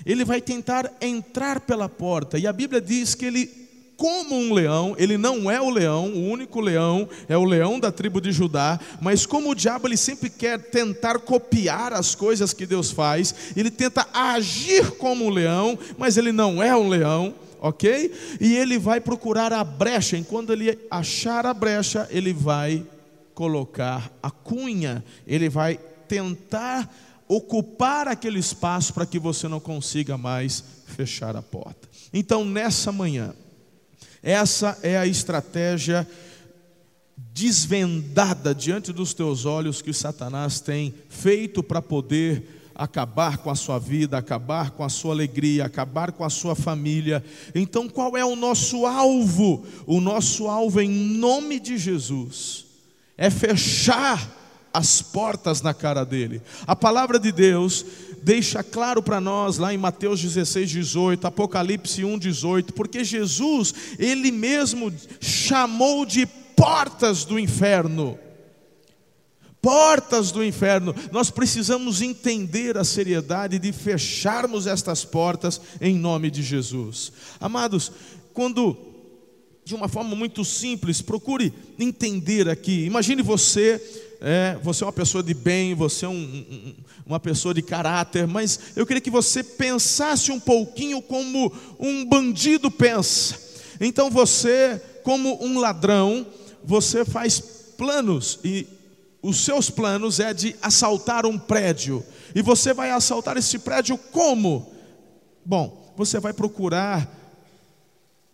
Ele 0.05 0.23
vai 0.23 0.41
tentar 0.41 0.91
entrar 1.01 1.61
pela 1.61 1.89
porta. 1.89 2.37
E 2.37 2.45
a 2.45 2.53
Bíblia 2.53 2.79
diz 2.79 3.15
que 3.15 3.25
ele 3.25 3.61
como 4.01 4.35
um 4.35 4.51
leão, 4.51 4.95
ele 4.97 5.15
não 5.15 5.49
é 5.49 5.61
o 5.61 5.69
leão, 5.69 6.07
o 6.07 6.27
único 6.27 6.59
leão 6.59 7.07
é 7.29 7.37
o 7.37 7.43
leão 7.43 7.79
da 7.79 7.91
tribo 7.91 8.19
de 8.19 8.31
Judá, 8.31 8.79
mas 8.99 9.27
como 9.27 9.51
o 9.51 9.53
diabo 9.53 9.87
ele 9.87 9.95
sempre 9.95 10.27
quer 10.27 10.57
tentar 10.57 11.19
copiar 11.19 11.93
as 11.93 12.15
coisas 12.15 12.51
que 12.51 12.65
Deus 12.65 12.89
faz, 12.89 13.53
ele 13.55 13.69
tenta 13.69 14.07
agir 14.11 14.89
como 14.93 15.25
um 15.25 15.29
leão, 15.29 15.77
mas 15.99 16.17
ele 16.17 16.31
não 16.31 16.63
é 16.63 16.75
um 16.75 16.89
leão, 16.89 17.35
ok? 17.61 18.11
E 18.41 18.55
ele 18.57 18.79
vai 18.79 18.99
procurar 18.99 19.53
a 19.53 19.63
brecha, 19.63 20.17
enquanto 20.17 20.51
ele 20.51 20.77
achar 20.89 21.45
a 21.45 21.53
brecha, 21.53 22.07
ele 22.09 22.33
vai 22.33 22.83
colocar 23.35 24.11
a 24.21 24.31
cunha, 24.31 25.03
ele 25.25 25.47
vai 25.47 25.79
tentar 26.07 26.93
ocupar 27.27 28.07
aquele 28.07 28.39
espaço 28.39 28.93
para 28.93 29.05
que 29.05 29.17
você 29.17 29.47
não 29.47 29.59
consiga 29.59 30.17
mais 30.17 30.63
fechar 30.87 31.35
a 31.35 31.41
porta. 31.41 31.87
Então, 32.11 32.43
nessa 32.43 32.91
manhã, 32.91 33.33
essa 34.21 34.77
é 34.83 34.97
a 34.97 35.07
estratégia 35.07 36.05
desvendada 37.15 38.53
diante 38.53 38.91
dos 38.91 39.13
teus 39.13 39.45
olhos 39.45 39.81
que 39.81 39.93
Satanás 39.93 40.59
tem 40.59 40.93
feito 41.07 41.63
para 41.63 41.81
poder 41.81 42.60
acabar 42.75 43.37
com 43.37 43.49
a 43.49 43.55
sua 43.55 43.79
vida, 43.79 44.17
acabar 44.17 44.71
com 44.71 44.83
a 44.83 44.89
sua 44.89 45.13
alegria, 45.13 45.65
acabar 45.65 46.11
com 46.11 46.23
a 46.23 46.29
sua 46.29 46.55
família. 46.55 47.23
Então, 47.53 47.87
qual 47.87 48.17
é 48.17 48.25
o 48.25 48.35
nosso 48.35 48.85
alvo? 48.85 49.65
O 49.85 49.99
nosso 49.99 50.47
alvo, 50.47 50.81
em 50.81 50.89
nome 50.89 51.59
de 51.59 51.77
Jesus, 51.77 52.65
é 53.17 53.29
fechar 53.29 54.39
as 54.73 55.01
portas 55.01 55.61
na 55.61 55.73
cara 55.73 56.05
dele. 56.05 56.41
A 56.65 56.75
palavra 56.75 57.19
de 57.19 57.31
Deus 57.31 57.85
deixa 58.23 58.63
claro 58.63 59.01
para 59.01 59.19
nós 59.19 59.57
lá 59.57 59.73
em 59.73 59.77
Mateus 59.77 60.21
16, 60.21 60.69
18, 60.69 61.27
Apocalipse 61.27 62.05
1, 62.05 62.17
18, 62.17 62.73
porque 62.73 63.03
Jesus, 63.03 63.73
ele 63.99 64.31
mesmo 64.31 64.93
chamou 65.19 66.05
de 66.05 66.25
portas 66.55 67.25
do 67.25 67.37
inferno. 67.39 68.17
Portas 69.61 70.31
do 70.31 70.43
inferno, 70.43 70.95
nós 71.11 71.29
precisamos 71.29 72.01
entender 72.01 72.77
a 72.77 72.83
seriedade 72.83 73.59
de 73.59 73.71
fecharmos 73.71 74.65
estas 74.65 75.05
portas 75.05 75.61
em 75.79 75.95
nome 75.95 76.31
de 76.31 76.41
Jesus. 76.41 77.11
Amados, 77.39 77.91
quando 78.33 78.75
de 79.63 79.75
uma 79.75 79.87
forma 79.87 80.15
muito 80.15 80.43
simples, 80.43 81.01
procure 81.01 81.53
entender 81.77 82.49
aqui. 82.49 82.85
Imagine 82.85 83.21
você 83.21 83.79
é, 84.19 84.57
você 84.61 84.83
é 84.83 84.87
uma 84.87 84.93
pessoa 84.93 85.23
de 85.23 85.33
bem, 85.33 85.73
você 85.73 86.05
é 86.05 86.09
um, 86.09 86.13
um, 86.13 86.75
uma 87.07 87.19
pessoa 87.19 87.53
de 87.53 87.61
caráter, 87.61 88.27
mas 88.27 88.59
eu 88.75 88.85
queria 88.85 89.01
que 89.01 89.09
você 89.09 89.43
pensasse 89.43 90.31
um 90.31 90.39
pouquinho 90.39 91.01
como 91.01 91.51
um 91.79 92.05
bandido 92.05 92.69
pensa. 92.69 93.39
Então 93.79 94.11
você, 94.11 94.79
como 95.03 95.43
um 95.43 95.59
ladrão, 95.59 96.25
você 96.63 97.03
faz 97.03 97.39
planos 97.39 98.39
e 98.43 98.67
os 99.21 99.45
seus 99.45 99.69
planos 99.69 100.19
é 100.19 100.33
de 100.33 100.55
assaltar 100.61 101.25
um 101.25 101.37
prédio. 101.37 102.03
E 102.33 102.41
você 102.41 102.73
vai 102.73 102.91
assaltar 102.91 103.37
esse 103.37 103.59
prédio 103.59 103.97
como? 103.97 104.71
Bom, 105.45 105.93
você 105.95 106.19
vai 106.19 106.33
procurar 106.33 107.07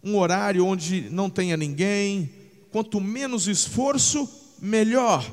um 0.03 0.17
horário 0.17 0.65
onde 0.65 1.10
não 1.12 1.29
tenha 1.29 1.58
ninguém. 1.58 2.32
Quanto 2.72 3.01
menos 3.01 3.48
esforço, 3.48 4.29
melhor. 4.62 5.25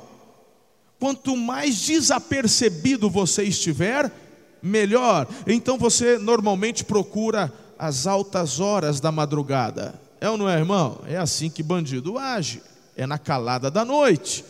Quanto 0.98 1.36
mais 1.36 1.80
desapercebido 1.82 3.08
você 3.08 3.44
estiver, 3.44 4.10
melhor. 4.62 5.28
Então 5.46 5.78
você 5.78 6.18
normalmente 6.18 6.84
procura 6.84 7.52
as 7.78 8.06
altas 8.06 8.58
horas 8.58 8.98
da 8.98 9.12
madrugada. 9.12 10.00
É 10.20 10.28
ou 10.28 10.38
não 10.38 10.48
é, 10.48 10.56
irmão? 10.56 11.00
É 11.06 11.16
assim 11.16 11.50
que 11.50 11.62
bandido 11.62 12.18
age. 12.18 12.62
É 12.96 13.06
na 13.06 13.18
calada 13.18 13.70
da 13.70 13.84
noite. 13.84 14.44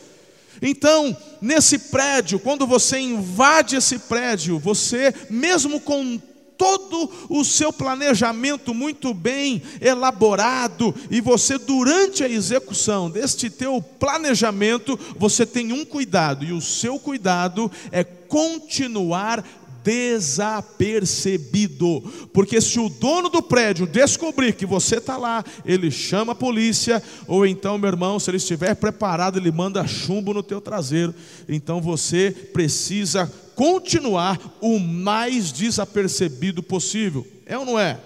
Então, 0.66 1.14
nesse 1.42 1.78
prédio, 1.78 2.38
quando 2.38 2.66
você 2.66 2.98
invade 2.98 3.76
esse 3.76 3.98
prédio, 3.98 4.58
você, 4.58 5.12
mesmo 5.28 5.78
com 5.78 6.18
todo 6.56 7.10
o 7.28 7.44
seu 7.44 7.70
planejamento 7.70 8.72
muito 8.72 9.12
bem 9.12 9.60
elaborado 9.78 10.94
e 11.10 11.20
você 11.20 11.58
durante 11.58 12.24
a 12.24 12.28
execução 12.28 13.10
deste 13.10 13.50
teu 13.50 13.82
planejamento, 13.82 14.98
você 15.18 15.44
tem 15.44 15.70
um 15.70 15.84
cuidado 15.84 16.46
e 16.46 16.52
o 16.52 16.62
seu 16.62 16.98
cuidado 16.98 17.70
é 17.92 18.02
continuar 18.02 19.44
desapercebido, 19.84 22.00
porque 22.32 22.60
se 22.60 22.80
o 22.80 22.88
dono 22.88 23.28
do 23.28 23.42
prédio 23.42 23.86
descobrir 23.86 24.54
que 24.54 24.64
você 24.64 24.96
está 24.96 25.18
lá, 25.18 25.44
ele 25.64 25.90
chama 25.90 26.32
a 26.32 26.34
polícia, 26.34 27.02
ou 27.28 27.46
então, 27.46 27.76
meu 27.76 27.90
irmão, 27.90 28.18
se 28.18 28.30
ele 28.30 28.38
estiver 28.38 28.74
preparado, 28.74 29.38
ele 29.38 29.52
manda 29.52 29.86
chumbo 29.86 30.32
no 30.32 30.42
teu 30.42 30.58
traseiro. 30.60 31.14
Então 31.48 31.80
você 31.80 32.34
precisa 32.52 33.32
continuar 33.54 34.40
o 34.60 34.80
mais 34.80 35.52
desapercebido 35.52 36.60
possível. 36.62 37.26
É 37.44 37.58
ou 37.58 37.66
não 37.66 37.78
é? 37.78 38.00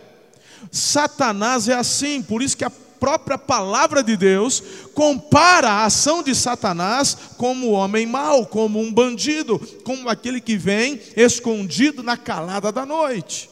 Satanás 0.73 1.69
é 1.69 1.75
assim, 1.75 2.21
por 2.21 2.43
isso 2.43 2.57
que 2.57 2.65
a 2.65 2.73
própria 2.99 3.39
palavra 3.39 4.03
de 4.03 4.17
Deus 4.17 4.63
compara 4.95 5.69
a 5.69 5.85
ação 5.85 6.23
de 6.23 6.35
Satanás 6.35 7.17
como 7.37 7.71
homem 7.71 8.07
mau, 8.07 8.47
como 8.47 8.81
um 8.81 8.93
bandido, 8.93 9.59
como 9.85 10.09
aquele 10.09 10.41
que 10.41 10.57
vem 10.57 11.01
escondido 11.17 12.03
na 12.03 12.17
calada 12.17 12.73
da 12.73 12.85
noite. 12.85 13.51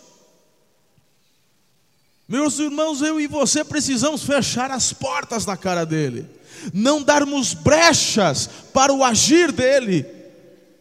Meus 2.29 2.59
irmãos, 2.59 3.03
eu 3.03 3.21
e 3.21 3.27
você 3.27 3.65
precisamos 3.65 4.25
fechar 4.25 4.71
as 4.71 4.93
portas 4.93 5.47
na 5.47 5.57
cara 5.57 5.85
dele, 5.87 6.27
não 6.75 7.03
darmos 7.03 7.55
brechas 7.55 8.49
para 8.73 8.93
o 8.93 9.05
agir 9.05 9.53
dele 9.53 10.05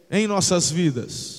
em 0.10 0.26
nossas 0.26 0.72
vidas. 0.72 1.35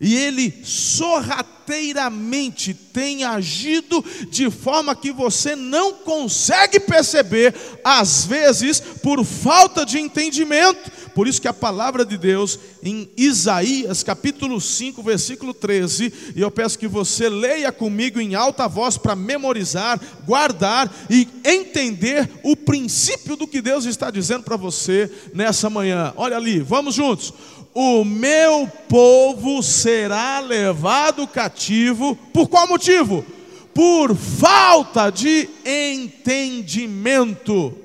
E 0.00 0.16
ele 0.16 0.52
sorrateiramente 0.64 2.74
tem 2.74 3.22
agido 3.22 4.04
de 4.28 4.50
forma 4.50 4.94
que 4.94 5.12
você 5.12 5.54
não 5.54 5.94
consegue 5.94 6.80
perceber, 6.80 7.54
às 7.84 8.26
vezes 8.26 8.80
por 8.80 9.24
falta 9.24 9.86
de 9.86 9.98
entendimento. 9.98 10.90
Por 11.14 11.28
isso 11.28 11.40
que 11.40 11.46
a 11.46 11.54
palavra 11.54 12.04
de 12.04 12.18
Deus 12.18 12.58
em 12.82 13.08
Isaías, 13.16 14.02
capítulo 14.02 14.60
5, 14.60 15.00
versículo 15.00 15.54
13, 15.54 16.12
e 16.34 16.40
eu 16.40 16.50
peço 16.50 16.76
que 16.76 16.88
você 16.88 17.28
leia 17.28 17.70
comigo 17.70 18.20
em 18.20 18.34
alta 18.34 18.66
voz 18.66 18.98
para 18.98 19.14
memorizar, 19.14 20.00
guardar 20.26 20.92
e 21.08 21.28
entender 21.44 22.28
o 22.42 22.56
princípio 22.56 23.36
do 23.36 23.46
que 23.46 23.62
Deus 23.62 23.84
está 23.84 24.10
dizendo 24.10 24.42
para 24.42 24.56
você 24.56 25.08
nessa 25.32 25.70
manhã. 25.70 26.12
Olha 26.16 26.36
ali, 26.36 26.58
vamos 26.58 26.96
juntos 26.96 27.32
o 27.74 28.04
meu 28.04 28.70
povo 28.88 29.60
será 29.62 30.38
levado 30.38 31.26
cativo, 31.26 32.14
por 32.32 32.48
qual 32.48 32.68
motivo? 32.68 33.26
Por 33.74 34.14
falta 34.14 35.10
de 35.10 35.50
entendimento. 35.64 37.76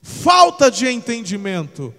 Falta 0.00 0.70
de 0.70 0.88
entendimento. 0.88 1.94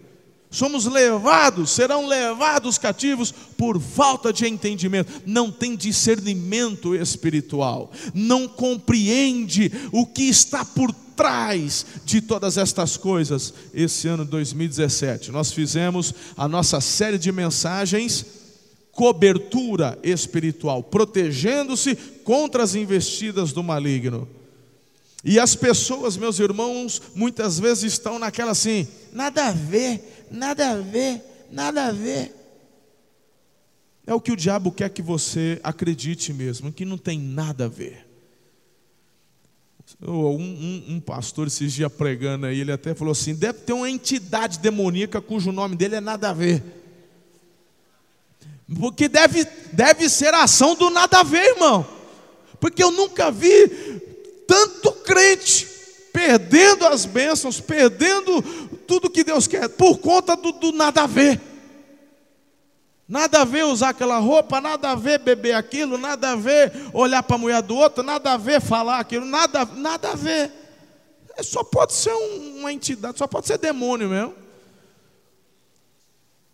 Somos 0.51 0.85
levados, 0.85 1.69
serão 1.69 2.07
levados 2.07 2.79
cativos 2.79 3.31
por 3.31 3.79
falta 3.79 4.33
de 4.33 4.47
entendimento. 4.47 5.21
Não 5.27 5.51
tem 5.51 5.75
discernimento 5.75 6.95
espiritual, 6.95 7.91
não 8.15 8.47
compreende 8.47 9.71
o 9.91 10.07
que 10.07 10.23
está 10.23 10.65
por 10.65 10.91
trás 11.19 11.85
de 12.05 12.21
todas 12.21 12.57
estas 12.57 12.95
coisas. 12.95 13.53
Esse 13.73 14.07
ano 14.07 14.23
2017, 14.23 15.33
nós 15.33 15.51
fizemos 15.51 16.13
a 16.37 16.47
nossa 16.47 16.79
série 16.79 17.17
de 17.17 17.29
mensagens 17.29 18.25
cobertura 18.93 19.99
espiritual, 20.01 20.81
protegendo-se 20.81 21.93
contra 22.23 22.63
as 22.63 22.73
investidas 22.73 23.51
do 23.51 23.61
maligno. 23.61 24.29
E 25.21 25.37
as 25.37 25.57
pessoas, 25.57 26.15
meus 26.15 26.39
irmãos, 26.39 27.01
muitas 27.13 27.59
vezes 27.59 27.91
estão 27.91 28.17
naquela 28.17 28.51
assim, 28.51 28.87
nada 29.11 29.47
a 29.47 29.51
ver, 29.51 30.27
nada 30.31 30.71
a 30.71 30.75
ver, 30.77 31.21
nada 31.51 31.87
a 31.87 31.91
ver. 31.91 32.33
É 34.07 34.13
o 34.13 34.21
que 34.21 34.31
o 34.31 34.37
diabo 34.37 34.71
quer 34.71 34.89
que 34.89 35.01
você 35.01 35.59
acredite 35.65 36.31
mesmo, 36.31 36.71
que 36.71 36.85
não 36.85 36.97
tem 36.97 37.19
nada 37.19 37.65
a 37.65 37.69
ver. 37.69 38.08
Um, 40.01 40.11
um, 40.11 40.85
um, 40.95 40.99
pastor 41.01 41.47
esses 41.47 41.73
dias 41.73 41.91
pregando 41.91 42.45
aí, 42.45 42.61
ele 42.61 42.71
até 42.71 42.95
falou 42.95 43.11
assim: 43.11 43.35
deve 43.35 43.59
ter 43.59 43.73
uma 43.73 43.89
entidade 43.89 44.59
demoníaca 44.59 45.19
cujo 45.19 45.51
nome 45.51 45.75
dele 45.75 45.95
é 45.95 46.01
nada 46.01 46.29
a 46.29 46.33
ver. 46.33 46.63
Porque 48.79 49.09
deve, 49.09 49.45
deve 49.73 50.09
ser 50.09 50.33
a 50.33 50.43
ação 50.43 50.75
do 50.75 50.89
nada 50.89 51.19
a 51.19 51.23
ver, 51.23 51.55
irmão. 51.55 51.85
Porque 52.59 52.83
eu 52.83 52.91
nunca 52.91 53.31
vi 53.31 53.67
tanto 54.47 54.91
crente 55.03 55.67
perdendo 56.13 56.85
as 56.85 57.05
bênçãos, 57.05 57.59
perdendo 57.59 58.41
tudo 58.87 59.09
que 59.09 59.23
Deus 59.23 59.47
quer, 59.47 59.69
por 59.69 59.97
conta 59.97 60.35
do, 60.35 60.51
do 60.51 60.71
nada 60.71 61.03
a 61.03 61.07
ver. 61.07 61.39
Nada 63.09 63.41
a 63.41 63.45
ver 63.45 63.65
usar 63.65 63.89
aquela 63.89 64.19
roupa, 64.19 64.61
nada 64.61 64.91
a 64.91 64.95
ver 64.95 65.17
beber 65.17 65.53
aquilo, 65.53 65.97
nada 65.97 66.29
a 66.29 66.35
ver 66.35 66.71
olhar 66.93 67.23
para 67.23 67.37
a 67.37 67.39
mulher 67.39 67.61
do 67.63 67.75
outro, 67.75 68.03
nada 68.03 68.33
a 68.33 68.37
ver 68.37 68.61
falar 68.61 68.99
aquilo, 68.99 69.25
nada, 69.25 69.65
nada 69.65 70.11
a 70.11 70.15
ver. 70.15 70.51
É, 71.35 71.41
só 71.41 71.63
pode 71.63 71.93
ser 71.93 72.13
um, 72.13 72.59
uma 72.59 72.71
entidade, 72.71 73.17
só 73.17 73.25
pode 73.25 73.47
ser 73.47 73.57
demônio 73.57 74.09
mesmo. 74.09 74.35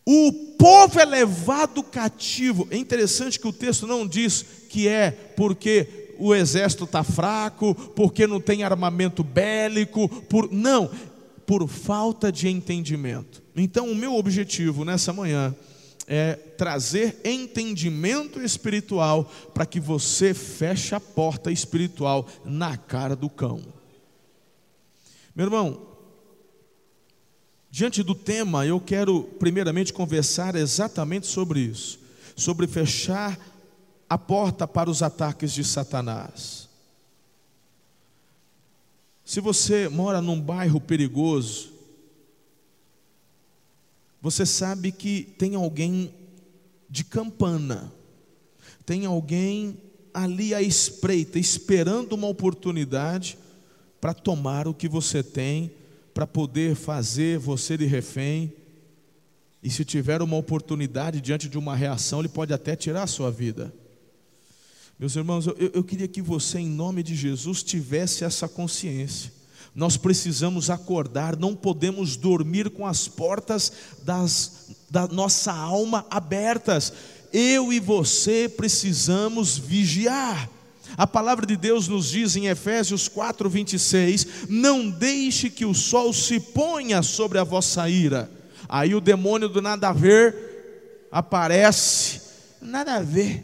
O 0.05 0.31
povo 0.57 0.97
é 0.97 1.03
levado 1.03 1.83
cativo. 1.83 2.65
É 2.71 2.77
interessante 2.77 3.38
que 3.38 3.47
o 3.47 3.53
texto 3.53 3.85
não 3.85 4.07
diz 4.07 4.45
que 4.69 4.88
é 4.88 5.12
porque 5.12 6.15
o 6.17 6.33
exército 6.33 6.85
está 6.85 7.03
fraco, 7.03 7.75
porque 7.93 8.25
não 8.25 8.39
tem 8.39 8.63
armamento 8.63 9.25
bélico, 9.25 10.07
por 10.07 10.50
não, 10.50 10.89
por 11.45 11.67
falta 11.67 12.31
de 12.31 12.47
entendimento. 12.47 13.43
Então, 13.53 13.91
o 13.91 13.95
meu 13.95 14.15
objetivo 14.15 14.85
nessa 14.85 15.12
manhã 15.12 15.53
é 16.07 16.33
trazer 16.33 17.19
entendimento 17.24 18.41
espiritual 18.41 19.25
para 19.53 19.65
que 19.65 19.79
você 19.79 20.33
feche 20.33 20.93
a 20.93 21.00
porta 21.00 21.51
espiritual 21.51 22.27
na 22.43 22.77
cara 22.77 23.15
do 23.15 23.29
cão. 23.29 23.62
Meu 25.35 25.47
irmão, 25.47 25.81
diante 27.69 28.03
do 28.03 28.15
tema, 28.15 28.65
eu 28.65 28.79
quero 28.79 29.24
primeiramente 29.39 29.91
conversar 29.91 30.55
exatamente 30.55 31.27
sobre 31.27 31.59
isso, 31.59 32.00
sobre 32.35 32.67
fechar 32.67 33.38
a 34.09 34.17
porta 34.17 34.67
para 34.67 34.89
os 34.89 35.01
ataques 35.01 35.51
de 35.51 35.63
Satanás. 35.63 36.69
Se 39.25 39.41
você 39.41 39.89
mora 39.89 40.21
num 40.21 40.39
bairro 40.39 40.79
perigoso, 40.79 41.75
você 44.25 44.44
sabe 44.44 44.91
que 44.91 45.36
tem 45.38 45.53
alguém 45.53 46.12
de 46.89 47.03
campana, 47.03 47.94
tem 48.84 49.05
alguém 49.05 49.77
ali 50.12 50.51
à 50.51 50.63
espreita, 50.63 51.38
esperando 51.38 52.13
uma 52.13 52.25
oportunidade 52.25 53.38
para 54.01 54.15
tomar 54.15 54.67
o 54.67 54.74
que 54.74 54.89
você 54.89 55.22
tem, 55.22 55.72
para 56.12 56.25
poder 56.25 56.74
fazer 56.74 57.38
você 57.38 57.77
de 57.77 57.86
refém. 57.86 58.51
E 59.62 59.70
se 59.70 59.86
tiver 59.86 60.24
uma 60.24 60.38
oportunidade 60.38 61.22
diante 61.22 61.48
de 61.48 61.59
uma 61.59 61.75
reação, 61.75 62.18
ele 62.18 62.27
pode 62.27 62.51
até 62.51 62.75
tirar 62.75 63.03
a 63.03 63.07
sua 63.07 63.29
vida. 63.29 63.72
Meus 64.98 65.16
irmãos, 65.16 65.46
eu, 65.46 65.55
eu 65.72 65.83
queria 65.83 66.07
que 66.07 66.24
você, 66.24 66.57
em 66.57 66.68
nome 66.68 67.03
de 67.03 67.16
Jesus, 67.16 67.61
tivesse 67.61 68.24
essa 68.24 68.48
consciência 68.48 69.31
nós 69.75 69.98
precisamos 69.98 70.70
acordar, 70.70 71.35
não 71.35 71.53
podemos 71.53 72.16
dormir 72.16 72.70
com 72.70 72.88
as 72.88 73.09
portas 73.09 73.74
das, 74.03 74.70
da 74.90 75.05
nossa 75.05 75.51
alma 75.51 76.05
abertas. 76.09 76.94
Eu 77.33 77.74
e 77.74 77.79
você 77.81 78.48
precisamos 78.48 79.57
vigiar. 79.57 80.50
A 80.96 81.05
palavra 81.05 81.46
de 81.46 81.57
Deus 81.57 81.90
nos 81.90 82.09
diz 82.09 82.38
em 82.38 82.48
Efésios 82.48 83.09
4, 83.09 83.50
26: 83.50 84.27
Não 84.48 84.90
deixe 84.90 85.50
que 85.50 85.66
o 85.66 85.74
sol 85.74 86.14
se 86.14 86.40
ponha 86.40 87.01
sobre 87.03 87.38
a 87.38 87.44
vossa 87.44 87.90
ira. 87.90 88.31
Aí 88.70 88.96
o 88.96 89.01
demônio 89.01 89.50
do 89.50 89.61
nada 89.61 89.90
a 89.90 89.94
ver 89.94 91.09
aparece, 91.11 92.22
nada 92.61 92.96
a 92.96 93.01
ver. 93.01 93.44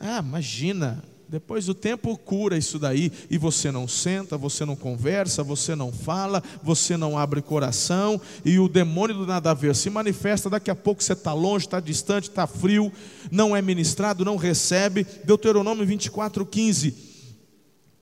Ah, 0.00 0.18
imagina, 0.18 1.04
depois 1.28 1.66
do 1.66 1.74
tempo 1.74 2.16
cura 2.16 2.56
isso 2.56 2.78
daí, 2.78 3.10
e 3.30 3.38
você 3.38 3.70
não 3.70 3.88
senta, 3.88 4.36
você 4.36 4.64
não 4.64 4.76
conversa, 4.76 5.42
você 5.42 5.74
não 5.74 5.92
fala, 5.92 6.42
você 6.62 6.96
não 6.96 7.18
abre 7.18 7.42
coração, 7.42 8.20
e 8.44 8.58
o 8.58 8.68
demônio 8.68 9.16
do 9.16 9.26
nada 9.26 9.50
a 9.50 9.54
ver 9.54 9.74
se 9.74 9.90
manifesta. 9.90 10.50
Daqui 10.50 10.70
a 10.70 10.74
pouco 10.74 11.02
você 11.02 11.12
está 11.12 11.32
longe, 11.32 11.66
está 11.66 11.80
distante, 11.80 12.28
está 12.28 12.46
frio, 12.46 12.92
não 13.30 13.56
é 13.56 13.62
ministrado, 13.62 14.24
não 14.24 14.36
recebe. 14.36 15.06
Deuteronômio 15.24 15.86
24, 15.86 16.44
15. 16.44 17.14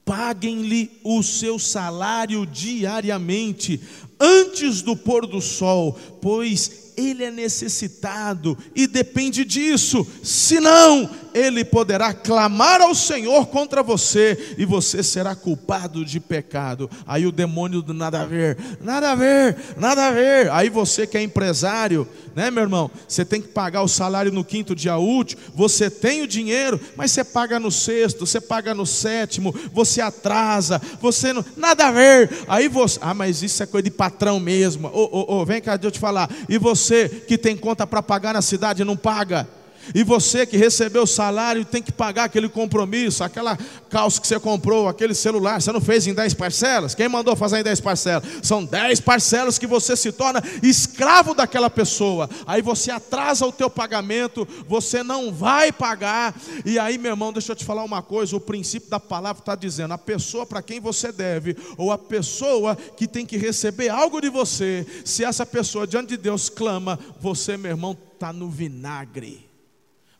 Paguem-lhe 0.04 0.90
o 1.04 1.22
seu 1.22 1.60
salário 1.60 2.44
diariamente, 2.44 3.80
antes 4.22 4.80
do 4.80 4.96
pôr 4.96 5.26
do 5.26 5.40
sol, 5.40 5.98
pois 6.20 6.82
ele 6.96 7.24
é 7.24 7.30
necessitado 7.30 8.56
e 8.74 8.86
depende 8.86 9.44
disso, 9.44 10.06
senão 10.22 11.10
ele 11.34 11.64
poderá 11.64 12.12
clamar 12.12 12.82
ao 12.82 12.94
Senhor 12.94 13.46
contra 13.46 13.82
você 13.82 14.54
e 14.58 14.66
você 14.66 15.02
será 15.02 15.34
culpado 15.34 16.04
de 16.04 16.20
pecado. 16.20 16.90
Aí 17.06 17.26
o 17.26 17.32
demônio 17.32 17.80
do 17.80 17.94
nada 17.94 18.20
a 18.20 18.26
ver, 18.26 18.58
nada 18.82 19.12
a 19.12 19.14
ver, 19.14 19.56
nada 19.78 20.08
a 20.08 20.10
ver. 20.10 20.50
Aí 20.50 20.68
você 20.68 21.06
que 21.06 21.16
é 21.16 21.22
empresário, 21.22 22.06
né, 22.34 22.50
meu 22.50 22.62
irmão? 22.62 22.90
Você 23.08 23.24
tem 23.24 23.40
que 23.40 23.48
pagar 23.48 23.82
o 23.82 23.88
salário 23.88 24.30
no 24.30 24.44
quinto 24.44 24.74
dia 24.74 24.98
útil, 24.98 25.38
você 25.54 25.88
tem 25.88 26.22
o 26.22 26.28
dinheiro, 26.28 26.78
mas 26.96 27.12
você 27.12 27.24
paga 27.24 27.58
no 27.58 27.70
sexto, 27.70 28.26
você 28.26 28.40
paga 28.40 28.74
no 28.74 28.86
sétimo, 28.86 29.54
você 29.72 30.00
atrasa, 30.00 30.80
você 31.00 31.32
não, 31.32 31.44
nada 31.56 31.88
a 31.88 31.92
ver. 31.92 32.30
Aí 32.46 32.68
você, 32.68 32.98
ah, 33.00 33.14
mas 33.14 33.42
isso 33.42 33.62
é 33.62 33.66
coisa 33.66 33.84
de 33.84 33.90
patrão 33.90 34.11
mesmo. 34.38 34.88
Ô, 34.88 35.08
ô, 35.12 35.40
ô, 35.40 35.44
vem 35.44 35.60
cá, 35.60 35.76
deixa 35.76 35.88
eu 35.88 35.92
te 35.92 35.98
falar. 35.98 36.30
E 36.48 36.58
você 36.58 37.08
que 37.08 37.36
tem 37.36 37.56
conta 37.56 37.86
para 37.86 38.02
pagar 38.02 38.34
na 38.34 38.42
cidade 38.42 38.84
não 38.84 38.96
paga. 38.96 39.48
E 39.94 40.04
você 40.04 40.46
que 40.46 40.56
recebeu 40.56 41.02
o 41.02 41.06
salário 41.06 41.64
tem 41.64 41.82
que 41.82 41.92
pagar 41.92 42.24
aquele 42.24 42.48
compromisso, 42.48 43.24
aquela 43.24 43.58
calça 43.90 44.20
que 44.20 44.26
você 44.26 44.38
comprou, 44.38 44.88
aquele 44.88 45.14
celular, 45.14 45.60
você 45.60 45.72
não 45.72 45.80
fez 45.80 46.06
em 46.06 46.14
10 46.14 46.34
parcelas? 46.34 46.94
Quem 46.94 47.08
mandou 47.08 47.36
fazer 47.36 47.60
em 47.60 47.62
10 47.62 47.80
parcelas? 47.80 48.24
São 48.42 48.64
10 48.64 49.00
parcelas 49.00 49.58
que 49.58 49.66
você 49.66 49.96
se 49.96 50.12
torna 50.12 50.42
escravo 50.62 51.34
daquela 51.34 51.68
pessoa. 51.68 52.28
Aí 52.46 52.62
você 52.62 52.90
atrasa 52.90 53.46
o 53.46 53.52
teu 53.52 53.68
pagamento, 53.68 54.46
você 54.68 55.02
não 55.02 55.32
vai 55.32 55.72
pagar. 55.72 56.34
E 56.64 56.78
aí, 56.78 56.98
meu 56.98 57.12
irmão, 57.12 57.32
deixa 57.32 57.52
eu 57.52 57.56
te 57.56 57.64
falar 57.64 57.84
uma 57.84 58.02
coisa: 58.02 58.36
o 58.36 58.40
princípio 58.40 58.88
da 58.88 59.00
palavra 59.00 59.40
está 59.40 59.54
dizendo: 59.54 59.94
a 59.94 59.98
pessoa 59.98 60.46
para 60.46 60.62
quem 60.62 60.80
você 60.80 61.12
deve, 61.12 61.56
ou 61.76 61.92
a 61.92 61.98
pessoa 61.98 62.76
que 62.76 63.06
tem 63.06 63.26
que 63.26 63.36
receber 63.36 63.88
algo 63.88 64.20
de 64.20 64.28
você, 64.28 64.86
se 65.04 65.24
essa 65.24 65.44
pessoa 65.44 65.86
diante 65.86 66.10
de 66.10 66.16
Deus 66.16 66.48
clama, 66.48 66.98
você, 67.20 67.56
meu 67.56 67.70
irmão, 67.70 67.96
está 68.14 68.32
no 68.32 68.48
vinagre. 68.48 69.51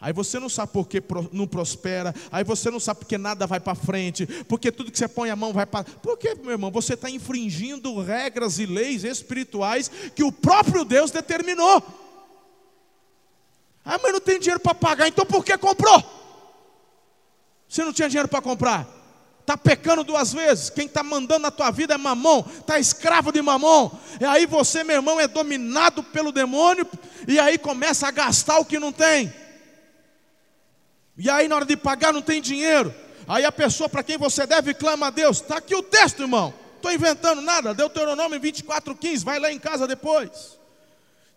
Aí 0.03 0.13
você 0.13 0.41
não 0.41 0.49
sabe 0.49 0.73
por 0.73 0.89
que 0.89 1.01
não 1.31 1.47
prospera, 1.47 2.13
aí 2.33 2.43
você 2.43 2.73
não 2.73 2.81
sabe 2.81 2.99
porque 2.99 3.17
nada 3.17 3.47
vai 3.47 3.61
para 3.61 3.77
frente, 3.77 4.27
porque 4.49 4.73
tudo 4.73 4.91
que 4.91 4.99
você 4.99 5.07
põe 5.07 5.31
a 5.31 5.37
mão 5.37 5.53
vai 5.53 5.65
para. 5.65 5.85
Porque, 5.85 6.35
meu 6.35 6.51
irmão, 6.51 6.73
você 6.73 6.95
está 6.95 7.09
infringindo 7.09 8.01
regras 8.01 8.59
e 8.59 8.67
leis 8.67 9.05
espirituais 9.05 9.89
que 10.17 10.25
o 10.25 10.33
próprio 10.33 10.85
Deus 10.85 11.13
determinou. 11.13 11.81
Ah, 13.85 13.97
mas 14.03 14.13
não 14.13 14.21
tem 14.21 14.41
dinheiro 14.41 14.59
para 14.59 14.75
pagar, 14.75 15.07
então 15.07 15.25
por 15.25 15.45
que 15.45 15.57
comprou? 15.57 16.03
Você 17.69 17.85
não 17.85 17.93
tinha 17.93 18.09
dinheiro 18.09 18.29
para 18.29 18.43
comprar? 18.43 18.89
Está 19.41 19.57
pecando 19.57 20.03
duas 20.03 20.33
vezes. 20.33 20.69
Quem 20.69 20.87
está 20.87 21.05
mandando 21.05 21.43
na 21.43 21.51
tua 21.53 21.71
vida 21.71 21.95
é 21.95 21.99
mamão, 21.99 22.45
está 22.59 22.77
escravo 22.77 23.31
de 23.31 23.41
mamão. 23.41 23.97
E 24.21 24.25
aí 24.25 24.47
você, 24.47 24.83
meu 24.83 24.97
irmão, 24.97 25.21
é 25.21 25.29
dominado 25.29 26.03
pelo 26.03 26.33
demônio, 26.33 26.89
e 27.29 27.39
aí 27.39 27.57
começa 27.57 28.09
a 28.09 28.11
gastar 28.11 28.59
o 28.59 28.65
que 28.65 28.81
não 28.81 28.91
tem. 28.91 29.33
E 31.23 31.31
aí, 31.31 31.47
na 31.47 31.55
hora 31.55 31.65
de 31.65 31.77
pagar, 31.77 32.13
não 32.13 32.21
tem 32.21 32.43
dinheiro. 32.43 32.93
Aí 33.29 33.45
a 33.45 33.53
pessoa 33.53 33.89
para 33.89 34.03
quem 34.03 34.19
você 34.19 34.45
deve 34.45 34.75
clama 34.75 35.07
a 35.07 35.11
Deus. 35.11 35.41
Está 35.41 35.59
aqui 35.59 35.73
o 35.73 35.81
texto, 35.81 36.23
irmão. 36.23 36.53
Estou 36.75 36.91
inventando 36.91 37.41
nada. 37.41 37.73
Deuteronômio 37.73 38.41
24, 38.41 38.93
15. 38.97 39.25
Vai 39.25 39.39
lá 39.39 39.53
em 39.53 39.59
casa 39.59 39.87
depois. 39.87 40.59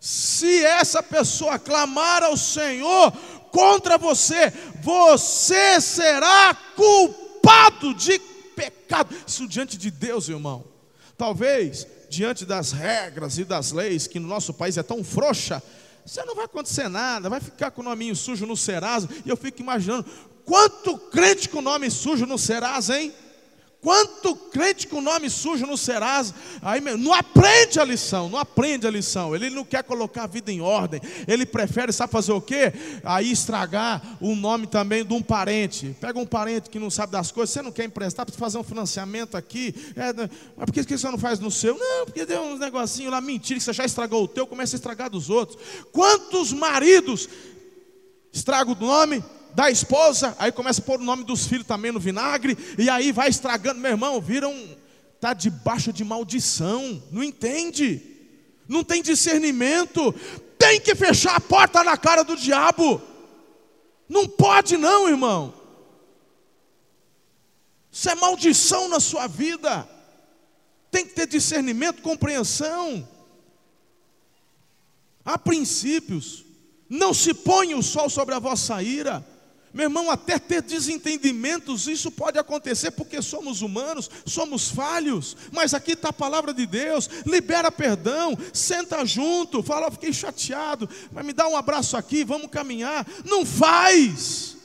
Se 0.00 0.64
essa 0.64 1.00
pessoa 1.04 1.56
clamar 1.56 2.24
ao 2.24 2.36
Senhor 2.36 3.12
contra 3.52 3.96
você, 3.96 4.52
você 4.82 5.80
será 5.80 6.52
culpado 6.74 7.94
de 7.94 8.18
pecado. 8.56 9.14
Isso 9.24 9.46
diante 9.46 9.78
de 9.78 9.92
Deus, 9.92 10.28
irmão. 10.28 10.64
Talvez 11.16 11.86
diante 12.10 12.44
das 12.44 12.72
regras 12.72 13.38
e 13.38 13.44
das 13.44 13.70
leis 13.70 14.08
que 14.08 14.18
no 14.18 14.26
nosso 14.26 14.52
país 14.52 14.76
é 14.76 14.82
tão 14.82 15.04
frouxa, 15.04 15.62
você 16.06 16.24
não 16.24 16.36
vai 16.36 16.44
acontecer 16.44 16.88
nada, 16.88 17.28
vai 17.28 17.40
ficar 17.40 17.72
com 17.72 17.80
o 17.80 17.84
nominho 17.84 18.14
sujo 18.14 18.46
no 18.46 18.56
Serasa. 18.56 19.08
E 19.24 19.28
eu 19.28 19.36
fico 19.36 19.60
imaginando 19.60 20.06
quanto 20.44 20.96
crente 20.96 21.48
com 21.48 21.60
nome 21.60 21.90
sujo 21.90 22.24
no 22.24 22.38
Serasa, 22.38 22.98
hein? 22.98 23.12
Quanto 23.80 24.34
crente 24.34 24.88
com 24.88 25.00
nome 25.00 25.30
sujo 25.30 25.64
no 25.64 25.76
Serasa, 25.76 26.34
aí 26.60 26.80
não 26.80 27.14
aprende 27.14 27.78
a 27.78 27.84
lição, 27.84 28.28
não 28.28 28.38
aprende 28.38 28.86
a 28.86 28.90
lição. 28.90 29.34
Ele 29.34 29.48
não 29.50 29.64
quer 29.64 29.84
colocar 29.84 30.24
a 30.24 30.26
vida 30.26 30.50
em 30.50 30.60
ordem. 30.60 31.00
Ele 31.28 31.46
prefere, 31.46 31.92
sabe 31.92 32.12
fazer 32.12 32.32
o 32.32 32.40
quê? 32.40 32.72
Aí 33.04 33.30
estragar 33.30 34.02
o 34.20 34.34
nome 34.34 34.66
também 34.66 35.04
de 35.04 35.14
um 35.14 35.22
parente. 35.22 35.94
Pega 36.00 36.18
um 36.18 36.26
parente 36.26 36.68
que 36.68 36.78
não 36.78 36.90
sabe 36.90 37.12
das 37.12 37.30
coisas, 37.30 37.52
você 37.52 37.62
não 37.62 37.70
quer 37.70 37.84
emprestar 37.84 38.26
para 38.26 38.34
fazer 38.34 38.58
um 38.58 38.64
financiamento 38.64 39.36
aqui. 39.36 39.74
É, 39.94 40.12
né? 40.12 40.30
mas 40.56 40.66
por 40.66 40.72
que 40.72 40.98
você 40.98 41.10
não 41.10 41.18
faz 41.18 41.38
no 41.38 41.50
seu? 41.50 41.78
Não, 41.78 42.06
porque 42.06 42.26
deu 42.26 42.42
uns 42.42 42.58
negocinhos 42.58 43.12
lá, 43.12 43.20
mentira, 43.20 43.58
que 43.58 43.64
você 43.64 43.72
já 43.72 43.84
estragou 43.84 44.24
o 44.24 44.28
teu, 44.28 44.46
começa 44.46 44.74
a 44.74 44.78
estragar 44.78 45.10
dos 45.10 45.30
outros. 45.30 45.58
Quantos 45.92 46.52
maridos 46.52 47.28
estragam 48.32 48.74
o 48.74 48.84
nome, 48.84 49.22
da 49.56 49.70
esposa, 49.70 50.36
aí 50.38 50.52
começa 50.52 50.82
a 50.82 50.84
pôr 50.84 51.00
o 51.00 51.02
nome 51.02 51.24
dos 51.24 51.46
filhos 51.46 51.66
também 51.66 51.90
no 51.90 51.98
vinagre, 51.98 52.58
e 52.76 52.90
aí 52.90 53.10
vai 53.10 53.30
estragando, 53.30 53.80
meu 53.80 53.92
irmão, 53.92 54.20
viram, 54.20 54.52
está 55.14 55.32
debaixo 55.32 55.94
de 55.94 56.04
maldição, 56.04 57.02
não 57.10 57.24
entende, 57.24 58.02
não 58.68 58.84
tem 58.84 59.00
discernimento, 59.00 60.14
tem 60.58 60.78
que 60.78 60.94
fechar 60.94 61.36
a 61.36 61.40
porta 61.40 61.82
na 61.82 61.96
cara 61.96 62.22
do 62.22 62.36
diabo, 62.36 63.00
não 64.06 64.28
pode 64.28 64.76
não, 64.76 65.08
irmão, 65.08 65.54
isso 67.90 68.10
é 68.10 68.14
maldição 68.14 68.90
na 68.90 69.00
sua 69.00 69.26
vida, 69.26 69.88
tem 70.90 71.06
que 71.06 71.14
ter 71.14 71.26
discernimento, 71.26 72.02
compreensão, 72.02 73.08
há 75.24 75.38
princípios, 75.38 76.44
não 76.90 77.14
se 77.14 77.32
põe 77.32 77.74
o 77.74 77.82
sol 77.82 78.10
sobre 78.10 78.34
a 78.34 78.38
vossa 78.38 78.82
ira, 78.82 79.26
meu 79.76 79.84
irmão, 79.84 80.10
até 80.10 80.38
ter 80.38 80.62
desentendimentos, 80.62 81.86
isso 81.86 82.10
pode 82.10 82.38
acontecer 82.38 82.92
porque 82.92 83.20
somos 83.20 83.60
humanos, 83.60 84.10
somos 84.24 84.70
falhos, 84.70 85.36
mas 85.52 85.74
aqui 85.74 85.92
está 85.92 86.08
a 86.08 86.14
palavra 86.14 86.54
de 86.54 86.64
Deus, 86.64 87.10
libera 87.26 87.70
perdão, 87.70 88.38
senta 88.54 89.04
junto, 89.04 89.62
fala, 89.62 89.90
fiquei 89.90 90.14
chateado, 90.14 90.88
mas 91.12 91.26
me 91.26 91.34
dá 91.34 91.46
um 91.46 91.54
abraço 91.54 91.94
aqui, 91.94 92.24
vamos 92.24 92.50
caminhar. 92.50 93.06
Não 93.26 93.44
faz! 93.44 94.56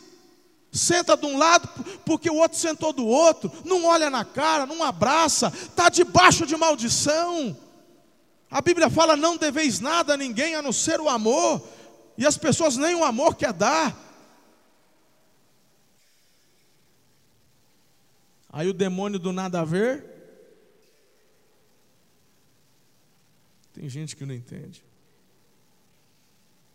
Senta 0.72 1.18
de 1.18 1.26
um 1.26 1.38
lado 1.38 1.68
porque 2.06 2.30
o 2.30 2.38
outro 2.38 2.58
sentou 2.58 2.94
do 2.94 3.06
outro, 3.06 3.52
não 3.66 3.84
olha 3.84 4.10
na 4.10 4.24
cara, 4.24 4.66
não 4.66 4.82
abraça, 4.82 5.52
está 5.54 5.90
debaixo 5.90 6.46
de 6.46 6.56
maldição. 6.56 7.54
A 8.50 8.62
Bíblia 8.62 8.90
fala: 8.90 9.18
não 9.18 9.36
deveis 9.36 9.82
nada 9.82 10.14
a 10.14 10.18
ninguém 10.18 10.56
a 10.56 10.62
não 10.62 10.72
ser 10.72 11.02
o 11.02 11.10
amor, 11.10 11.62
e 12.18 12.26
as 12.26 12.38
pessoas 12.38 12.78
nem 12.78 12.96
o 12.96 13.04
amor 13.04 13.36
quer 13.36 13.52
dar. 13.52 14.10
Aí 18.52 18.68
o 18.68 18.74
demônio 18.74 19.18
do 19.18 19.32
nada 19.32 19.62
a 19.62 19.66
ver. 19.66 20.04
Tem 23.72 23.88
gente 23.88 24.16
que 24.16 24.26
não 24.26 24.36
entende. 24.36 24.84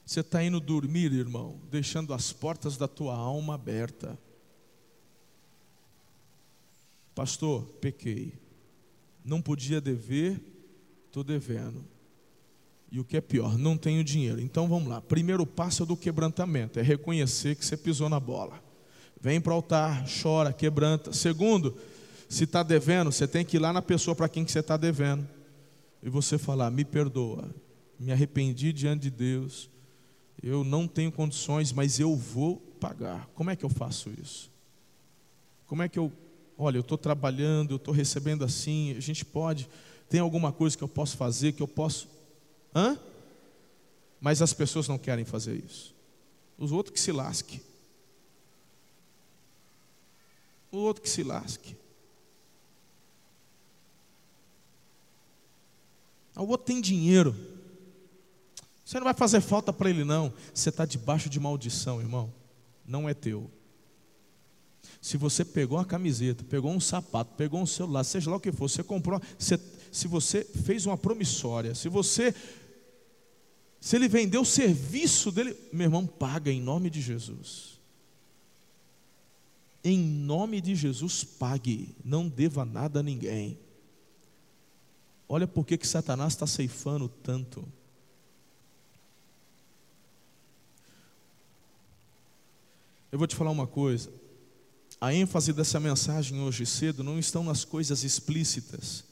Você 0.04 0.20
está 0.20 0.42
indo 0.42 0.58
dormir, 0.58 1.12
irmão, 1.12 1.60
deixando 1.70 2.14
as 2.14 2.32
portas 2.32 2.76
da 2.76 2.88
tua 2.88 3.14
alma 3.14 3.54
aberta. 3.54 4.18
Pastor, 7.14 7.64
pequei. 7.80 8.32
Não 9.24 9.42
podia 9.42 9.80
dever, 9.80 10.40
estou 11.06 11.22
devendo. 11.22 11.84
E 12.90 13.00
o 13.00 13.04
que 13.04 13.16
é 13.16 13.20
pior, 13.20 13.58
não 13.58 13.76
tenho 13.76 14.02
dinheiro. 14.04 14.40
Então 14.40 14.68
vamos 14.68 14.88
lá. 14.88 15.02
Primeiro 15.02 15.44
passo 15.44 15.82
é 15.82 15.86
do 15.86 15.96
quebrantamento, 15.96 16.78
é 16.78 16.82
reconhecer 16.82 17.56
que 17.56 17.66
você 17.66 17.76
pisou 17.76 18.08
na 18.08 18.20
bola. 18.20 18.65
Vem 19.20 19.40
para 19.40 19.52
o 19.52 19.56
altar, 19.56 20.04
chora, 20.22 20.52
quebranta. 20.52 21.12
Segundo, 21.12 21.76
se 22.28 22.44
está 22.44 22.62
devendo, 22.62 23.10
você 23.10 23.26
tem 23.26 23.44
que 23.44 23.56
ir 23.56 23.60
lá 23.60 23.72
na 23.72 23.82
pessoa 23.82 24.14
para 24.14 24.28
quem 24.28 24.44
que 24.44 24.52
você 24.52 24.60
está 24.60 24.76
devendo. 24.76 25.26
E 26.02 26.08
você 26.10 26.38
falar, 26.38 26.70
me 26.70 26.84
perdoa, 26.84 27.48
me 27.98 28.12
arrependi 28.12 28.72
diante 28.72 29.02
de 29.02 29.10
Deus, 29.10 29.70
eu 30.42 30.62
não 30.62 30.86
tenho 30.86 31.10
condições, 31.10 31.72
mas 31.72 31.98
eu 31.98 32.14
vou 32.14 32.56
pagar. 32.78 33.28
Como 33.34 33.50
é 33.50 33.56
que 33.56 33.64
eu 33.64 33.70
faço 33.70 34.10
isso? 34.22 34.50
Como 35.66 35.82
é 35.82 35.88
que 35.88 35.98
eu, 35.98 36.12
olha, 36.56 36.76
eu 36.76 36.82
estou 36.82 36.98
trabalhando, 36.98 37.72
eu 37.72 37.76
estou 37.76 37.92
recebendo 37.92 38.44
assim, 38.44 38.94
a 38.96 39.00
gente 39.00 39.24
pode, 39.24 39.68
tem 40.08 40.20
alguma 40.20 40.52
coisa 40.52 40.76
que 40.76 40.84
eu 40.84 40.88
posso 40.88 41.16
fazer, 41.16 41.52
que 41.52 41.62
eu 41.62 41.68
posso. 41.68 42.08
Hã? 42.74 42.98
Mas 44.20 44.42
as 44.42 44.52
pessoas 44.52 44.86
não 44.86 44.98
querem 44.98 45.24
fazer 45.24 45.62
isso. 45.64 45.94
Os 46.58 46.70
outros 46.70 46.92
que 46.92 47.00
se 47.00 47.12
lasquem. 47.12 47.60
O 50.76 50.82
outro 50.82 51.02
que 51.02 51.08
se 51.08 51.22
lasque. 51.22 51.76
O 56.36 56.42
outro 56.42 56.66
tem 56.66 56.80
dinheiro. 56.80 57.34
Você 58.84 58.98
não 58.98 59.04
vai 59.04 59.14
fazer 59.14 59.40
falta 59.40 59.72
para 59.72 59.88
ele, 59.88 60.04
não. 60.04 60.32
Você 60.52 60.68
está 60.68 60.84
debaixo 60.84 61.28
de 61.28 61.40
maldição, 61.40 62.00
irmão. 62.00 62.32
Não 62.86 63.08
é 63.08 63.14
teu. 63.14 63.50
Se 65.00 65.16
você 65.16 65.44
pegou 65.44 65.78
uma 65.78 65.84
camiseta, 65.84 66.44
pegou 66.44 66.70
um 66.70 66.80
sapato, 66.80 67.34
pegou 67.36 67.60
um 67.60 67.66
celular, 67.66 68.04
seja 68.04 68.30
lá 68.30 68.36
o 68.36 68.40
que 68.40 68.52
for, 68.52 68.68
você 68.68 68.82
comprou, 68.82 69.20
você, 69.38 69.58
se 69.90 70.06
você 70.06 70.44
fez 70.44 70.86
uma 70.86 70.96
promissória, 70.96 71.74
se 71.74 71.88
você, 71.88 72.34
se 73.80 73.96
ele 73.96 74.08
vendeu 74.08 74.42
o 74.42 74.46
serviço 74.46 75.32
dele, 75.32 75.56
meu 75.72 75.86
irmão, 75.86 76.06
paga 76.06 76.50
em 76.50 76.60
nome 76.60 76.88
de 76.88 77.00
Jesus 77.00 77.75
em 79.88 80.00
nome 80.00 80.60
de 80.60 80.74
Jesus, 80.74 81.22
pague, 81.22 81.94
não 82.04 82.28
deva 82.28 82.64
nada 82.64 82.98
a 82.98 83.02
ninguém. 83.04 83.56
Olha 85.28 85.46
por 85.46 85.64
que, 85.64 85.78
Satanás 85.86 86.32
está 86.32 86.44
ceifando 86.44 87.08
tanto. 87.08 87.64
Eu 93.12 93.18
vou 93.18 93.28
te 93.28 93.36
falar 93.36 93.52
uma 93.52 93.68
coisa. 93.68 94.12
A 95.00 95.14
ênfase 95.14 95.52
dessa 95.52 95.78
mensagem 95.78 96.40
hoje 96.40 96.66
cedo 96.66 97.04
não 97.04 97.16
estão 97.16 97.44
nas 97.44 97.64
coisas 97.64 98.02
explícitas. 98.02 99.04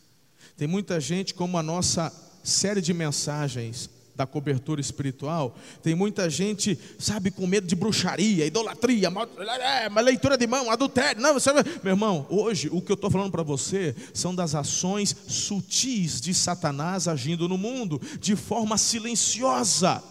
Tem 0.56 0.66
muita 0.66 0.98
gente, 0.98 1.34
como 1.34 1.56
a 1.56 1.62
nossa 1.62 2.12
série 2.42 2.80
de 2.80 2.92
mensagens 2.92 3.88
da 4.14 4.26
cobertura 4.26 4.80
espiritual, 4.80 5.56
tem 5.82 5.94
muita 5.94 6.30
gente, 6.30 6.78
sabe, 6.98 7.30
com 7.30 7.46
medo 7.46 7.66
de 7.66 7.74
bruxaria, 7.74 8.46
idolatria, 8.46 9.10
mal, 9.10 9.28
é, 9.60 9.88
leitura 10.00 10.36
de 10.36 10.46
mão, 10.46 10.70
adultério. 10.70 11.20
Não, 11.20 11.34
você, 11.34 11.52
meu 11.52 11.92
irmão, 11.94 12.26
hoje 12.30 12.68
o 12.70 12.80
que 12.80 12.92
eu 12.92 12.94
estou 12.94 13.10
falando 13.10 13.32
para 13.32 13.42
você 13.42 13.94
são 14.12 14.34
das 14.34 14.54
ações 14.54 15.14
sutis 15.26 16.20
de 16.20 16.32
Satanás 16.32 17.08
agindo 17.08 17.48
no 17.48 17.58
mundo, 17.58 18.00
de 18.20 18.36
forma 18.36 18.78
silenciosa. 18.78 20.02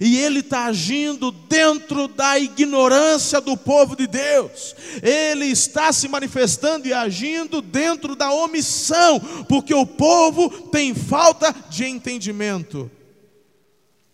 E 0.00 0.18
ele 0.18 0.40
está 0.40 0.66
agindo 0.66 1.30
dentro 1.30 2.08
da 2.08 2.38
ignorância 2.38 3.40
do 3.40 3.56
povo 3.56 3.96
de 3.96 4.06
Deus. 4.06 4.74
Ele 5.02 5.46
está 5.46 5.92
se 5.92 6.06
manifestando 6.08 6.86
e 6.86 6.92
agindo 6.92 7.62
dentro 7.62 8.14
da 8.14 8.30
omissão, 8.30 9.18
porque 9.48 9.72
o 9.72 9.86
povo 9.86 10.68
tem 10.68 10.94
falta 10.94 11.54
de 11.70 11.84
entendimento. 11.86 12.90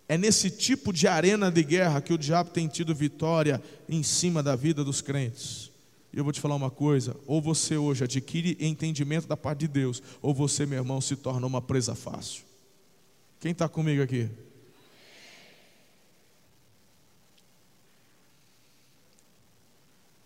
É 0.09 0.17
nesse 0.17 0.51
tipo 0.51 0.93
de 0.93 1.09
arena 1.09 1.51
de 1.51 1.63
guerra 1.63 2.01
que 2.01 2.13
o 2.13 2.19
diabo 2.19 2.51
tem 2.51 2.69
tido 2.69 2.95
vitória 2.95 3.63
em 3.89 4.03
cima 4.03 4.43
da 4.43 4.55
vida 4.55 4.85
dos 4.85 5.01
crentes. 5.01 5.71
E 6.13 6.19
eu 6.19 6.23
vou 6.23 6.33
te 6.33 6.41
falar 6.41 6.55
uma 6.55 6.71
coisa: 6.71 7.17
ou 7.27 7.43
você 7.43 7.77
hoje 7.77 8.05
adquire 8.05 8.57
entendimento 8.61 9.27
da 9.27 9.37
parte 9.37 9.61
de 9.61 9.69
Deus, 9.69 10.03
ou 10.23 10.33
você, 10.33 10.65
meu 10.65 10.79
irmão, 10.79 11.01
se 11.01 11.17
torna 11.17 11.47
uma 11.47 11.61
presa 11.61 11.95
fácil. 11.95 12.45
Quem 13.41 13.53
está 13.53 13.69
comigo 13.69 14.03
aqui? 14.03 14.29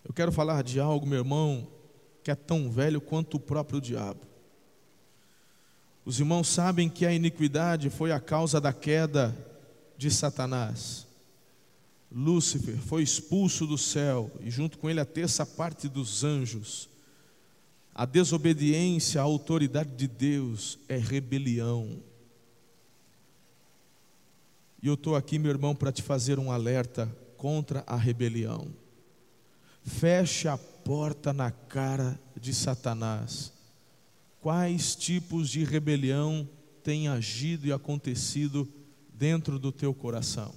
Eu 0.09 0.13
quero 0.15 0.31
falar 0.31 0.63
de 0.63 0.79
algo, 0.79 1.05
meu 1.05 1.19
irmão, 1.19 1.67
que 2.23 2.31
é 2.31 2.35
tão 2.35 2.71
velho 2.71 2.99
quanto 2.99 3.37
o 3.37 3.39
próprio 3.39 3.79
diabo. 3.79 4.21
Os 6.03 6.19
irmãos 6.19 6.47
sabem 6.47 6.89
que 6.89 7.05
a 7.05 7.13
iniquidade 7.13 7.91
foi 7.91 8.11
a 8.11 8.19
causa 8.19 8.59
da 8.59 8.73
queda 8.73 9.37
de 9.95 10.09
Satanás. 10.09 11.05
Lúcifer 12.11 12.79
foi 12.79 13.03
expulso 13.03 13.67
do 13.67 13.77
céu 13.77 14.31
e, 14.41 14.49
junto 14.49 14.79
com 14.79 14.89
ele, 14.89 14.99
a 14.99 15.05
terça 15.05 15.45
parte 15.45 15.87
dos 15.87 16.23
anjos. 16.23 16.89
A 17.93 18.03
desobediência 18.03 19.21
à 19.21 19.23
autoridade 19.23 19.91
de 19.91 20.07
Deus 20.07 20.79
é 20.89 20.97
rebelião. 20.97 22.01
E 24.81 24.87
eu 24.87 24.95
estou 24.95 25.15
aqui, 25.15 25.37
meu 25.37 25.51
irmão, 25.51 25.75
para 25.75 25.91
te 25.91 26.01
fazer 26.01 26.39
um 26.39 26.51
alerta 26.51 27.15
contra 27.37 27.83
a 27.85 27.95
rebelião. 27.95 28.78
Feche 29.83 30.47
a 30.47 30.57
porta 30.57 31.33
na 31.33 31.51
cara 31.51 32.19
de 32.39 32.53
Satanás. 32.53 33.51
Quais 34.41 34.95
tipos 34.95 35.49
de 35.49 35.63
rebelião 35.63 36.47
têm 36.83 37.07
agido 37.07 37.67
e 37.67 37.71
acontecido 37.71 38.67
dentro 39.13 39.59
do 39.59 39.71
teu 39.71 39.93
coração? 39.93 40.53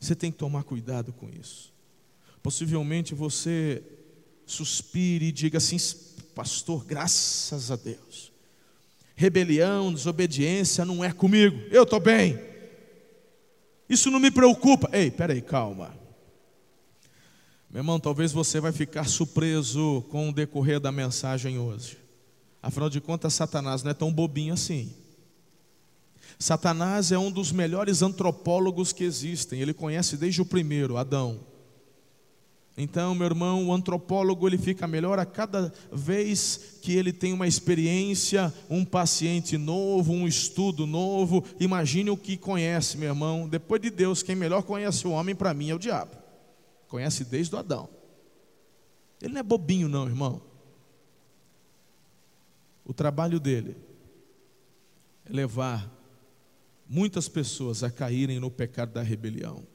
Você 0.00 0.14
tem 0.14 0.30
que 0.30 0.38
tomar 0.38 0.64
cuidado 0.64 1.12
com 1.12 1.30
isso. 1.30 1.72
Possivelmente 2.42 3.14
você 3.14 3.82
suspire 4.46 5.26
e 5.26 5.32
diga 5.32 5.58
assim: 5.58 5.78
Pastor, 6.34 6.84
graças 6.84 7.70
a 7.70 7.76
Deus. 7.76 8.32
Rebelião, 9.16 9.94
desobediência 9.94 10.84
não 10.84 11.04
é 11.04 11.12
comigo. 11.12 11.56
Eu 11.70 11.84
estou 11.84 12.00
bem. 12.00 12.38
Isso 13.88 14.10
não 14.10 14.18
me 14.18 14.30
preocupa. 14.30 14.90
Ei, 14.92 15.10
peraí, 15.10 15.40
calma. 15.40 16.03
Meu 17.74 17.80
irmão, 17.80 17.98
talvez 17.98 18.30
você 18.30 18.60
vai 18.60 18.70
ficar 18.70 19.02
surpreso 19.08 20.04
com 20.08 20.28
o 20.28 20.32
decorrer 20.32 20.78
da 20.78 20.92
mensagem 20.92 21.58
hoje. 21.58 21.98
Afinal 22.62 22.88
de 22.88 23.00
contas, 23.00 23.34
Satanás 23.34 23.82
não 23.82 23.90
é 23.90 23.94
tão 23.94 24.12
bobinho 24.12 24.54
assim. 24.54 24.94
Satanás 26.38 27.10
é 27.10 27.18
um 27.18 27.32
dos 27.32 27.50
melhores 27.50 28.00
antropólogos 28.00 28.92
que 28.92 29.02
existem. 29.02 29.60
Ele 29.60 29.74
conhece 29.74 30.16
desde 30.16 30.40
o 30.40 30.46
primeiro, 30.46 30.96
Adão. 30.96 31.40
Então, 32.78 33.12
meu 33.12 33.26
irmão, 33.26 33.66
o 33.66 33.72
antropólogo 33.72 34.46
ele 34.46 34.56
fica 34.56 34.86
melhor 34.86 35.18
a 35.18 35.26
cada 35.26 35.74
vez 35.92 36.78
que 36.80 36.92
ele 36.92 37.12
tem 37.12 37.32
uma 37.32 37.48
experiência, 37.48 38.54
um 38.70 38.84
paciente 38.84 39.58
novo, 39.58 40.12
um 40.12 40.28
estudo 40.28 40.86
novo. 40.86 41.42
Imagine 41.58 42.10
o 42.10 42.16
que 42.16 42.36
conhece, 42.36 42.96
meu 42.96 43.08
irmão. 43.08 43.48
Depois 43.48 43.82
de 43.82 43.90
Deus, 43.90 44.22
quem 44.22 44.36
melhor 44.36 44.62
conhece 44.62 45.08
o 45.08 45.10
homem 45.10 45.34
para 45.34 45.52
mim 45.52 45.70
é 45.70 45.74
o 45.74 45.78
diabo. 45.78 46.22
Conhece 46.94 47.24
desde 47.24 47.52
o 47.52 47.58
Adão. 47.58 47.88
Ele 49.20 49.32
não 49.32 49.40
é 49.40 49.42
bobinho, 49.42 49.88
não, 49.88 50.06
irmão. 50.06 50.40
O 52.84 52.94
trabalho 52.94 53.40
dele 53.40 53.76
é 55.24 55.32
levar 55.32 55.92
muitas 56.88 57.28
pessoas 57.28 57.82
a 57.82 57.90
caírem 57.90 58.38
no 58.38 58.48
pecado 58.48 58.92
da 58.92 59.02
rebelião. 59.02 59.66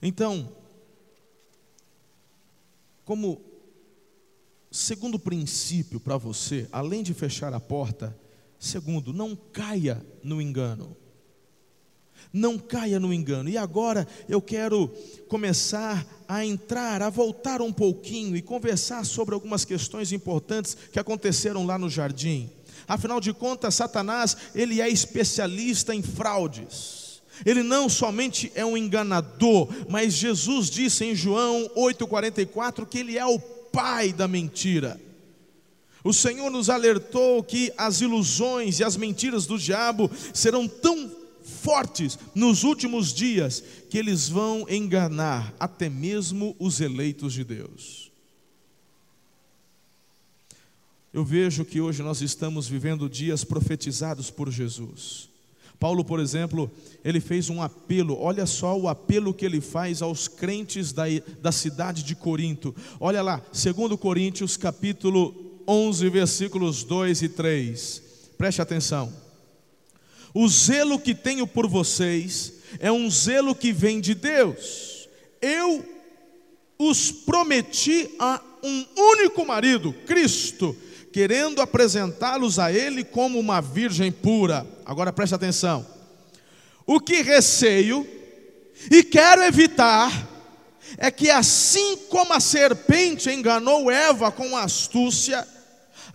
Então, 0.00 0.56
como 3.04 3.42
segundo 4.70 5.18
princípio 5.18 5.98
para 5.98 6.16
você, 6.16 6.68
além 6.70 7.02
de 7.02 7.14
fechar 7.14 7.52
a 7.52 7.58
porta, 7.58 8.16
segundo, 8.60 9.12
não 9.12 9.34
caia 9.34 10.06
no 10.22 10.40
engano. 10.40 10.96
Não 12.32 12.58
caia 12.58 13.00
no 13.00 13.12
engano. 13.12 13.48
E 13.48 13.56
agora 13.56 14.06
eu 14.28 14.40
quero 14.40 14.88
começar 15.28 16.06
a 16.28 16.44
entrar, 16.44 17.02
a 17.02 17.10
voltar 17.10 17.62
um 17.62 17.72
pouquinho 17.72 18.36
e 18.36 18.42
conversar 18.42 19.04
sobre 19.04 19.34
algumas 19.34 19.64
questões 19.64 20.12
importantes 20.12 20.76
que 20.92 20.98
aconteceram 20.98 21.64
lá 21.64 21.78
no 21.78 21.88
jardim. 21.88 22.50
Afinal 22.86 23.20
de 23.20 23.32
contas, 23.32 23.74
Satanás, 23.74 24.36
ele 24.54 24.80
é 24.80 24.88
especialista 24.88 25.94
em 25.94 26.02
fraudes. 26.02 27.22
Ele 27.44 27.62
não 27.62 27.88
somente 27.88 28.50
é 28.54 28.64
um 28.64 28.76
enganador, 28.76 29.68
mas 29.88 30.14
Jesus 30.14 30.70
disse 30.70 31.04
em 31.04 31.14
João 31.14 31.68
8,44 31.76 32.86
que 32.86 32.98
ele 32.98 33.18
é 33.18 33.26
o 33.26 33.38
pai 33.38 34.12
da 34.12 34.26
mentira. 34.26 35.00
O 36.02 36.12
Senhor 36.12 36.50
nos 36.50 36.70
alertou 36.70 37.42
que 37.42 37.72
as 37.76 38.00
ilusões 38.00 38.78
e 38.78 38.84
as 38.84 38.96
mentiras 38.96 39.44
do 39.44 39.58
diabo 39.58 40.10
serão 40.32 40.68
tão 40.68 41.10
fortes 41.66 42.16
nos 42.32 42.62
últimos 42.62 43.12
dias 43.12 43.60
que 43.90 43.98
eles 43.98 44.28
vão 44.28 44.66
enganar 44.70 45.52
até 45.58 45.88
mesmo 45.88 46.54
os 46.60 46.80
eleitos 46.80 47.32
de 47.32 47.42
Deus. 47.42 48.12
Eu 51.12 51.24
vejo 51.24 51.64
que 51.64 51.80
hoje 51.80 52.04
nós 52.04 52.22
estamos 52.22 52.68
vivendo 52.68 53.10
dias 53.10 53.42
profetizados 53.42 54.30
por 54.30 54.48
Jesus. 54.48 55.28
Paulo, 55.80 56.04
por 56.04 56.20
exemplo, 56.20 56.70
ele 57.04 57.18
fez 57.18 57.50
um 57.50 57.60
apelo, 57.60 58.16
olha 58.16 58.46
só 58.46 58.78
o 58.78 58.88
apelo 58.88 59.34
que 59.34 59.44
ele 59.44 59.60
faz 59.60 60.02
aos 60.02 60.28
crentes 60.28 60.92
da, 60.92 61.04
da 61.42 61.50
cidade 61.50 62.04
de 62.04 62.14
Corinto. 62.14 62.76
Olha 63.00 63.22
lá, 63.22 63.42
2 63.52 63.98
Coríntios 63.98 64.56
capítulo 64.56 65.34
11, 65.66 66.08
versículos 66.10 66.84
2 66.84 67.22
e 67.22 67.28
3. 67.28 68.02
Preste 68.38 68.62
atenção. 68.62 69.25
O 70.38 70.46
zelo 70.50 70.98
que 70.98 71.14
tenho 71.14 71.46
por 71.46 71.66
vocês 71.66 72.52
é 72.78 72.92
um 72.92 73.10
zelo 73.10 73.54
que 73.54 73.72
vem 73.72 74.02
de 74.02 74.14
Deus. 74.14 75.08
Eu 75.40 75.82
os 76.78 77.10
prometi 77.10 78.10
a 78.18 78.42
um 78.62 78.84
único 78.98 79.46
marido, 79.46 79.94
Cristo, 80.04 80.76
querendo 81.10 81.62
apresentá-los 81.62 82.58
a 82.58 82.70
Ele 82.70 83.02
como 83.02 83.38
uma 83.40 83.62
virgem 83.62 84.12
pura. 84.12 84.66
Agora 84.84 85.10
preste 85.10 85.34
atenção. 85.34 85.86
O 86.84 87.00
que 87.00 87.22
receio 87.22 88.06
e 88.90 89.02
quero 89.02 89.42
evitar 89.42 90.12
é 90.98 91.10
que, 91.10 91.30
assim 91.30 91.96
como 92.10 92.34
a 92.34 92.40
serpente 92.40 93.30
enganou 93.30 93.90
Eva 93.90 94.30
com 94.30 94.54
astúcia, 94.54 95.48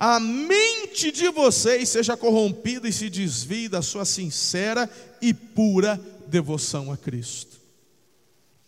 a 0.04 0.20
mente 0.20 1.12
de 1.12 1.30
vocês 1.30 1.88
seja 1.90 2.18
corrompida 2.18 2.90
e 2.90 2.92
se 2.92 3.08
desvie 3.08 3.70
da 3.70 3.84
sua 3.84 4.04
sincera 4.04 4.90
e 5.22 5.32
pura 5.32 6.02
devoção 6.28 6.92
a 6.92 6.98
Cristo. 6.98 7.60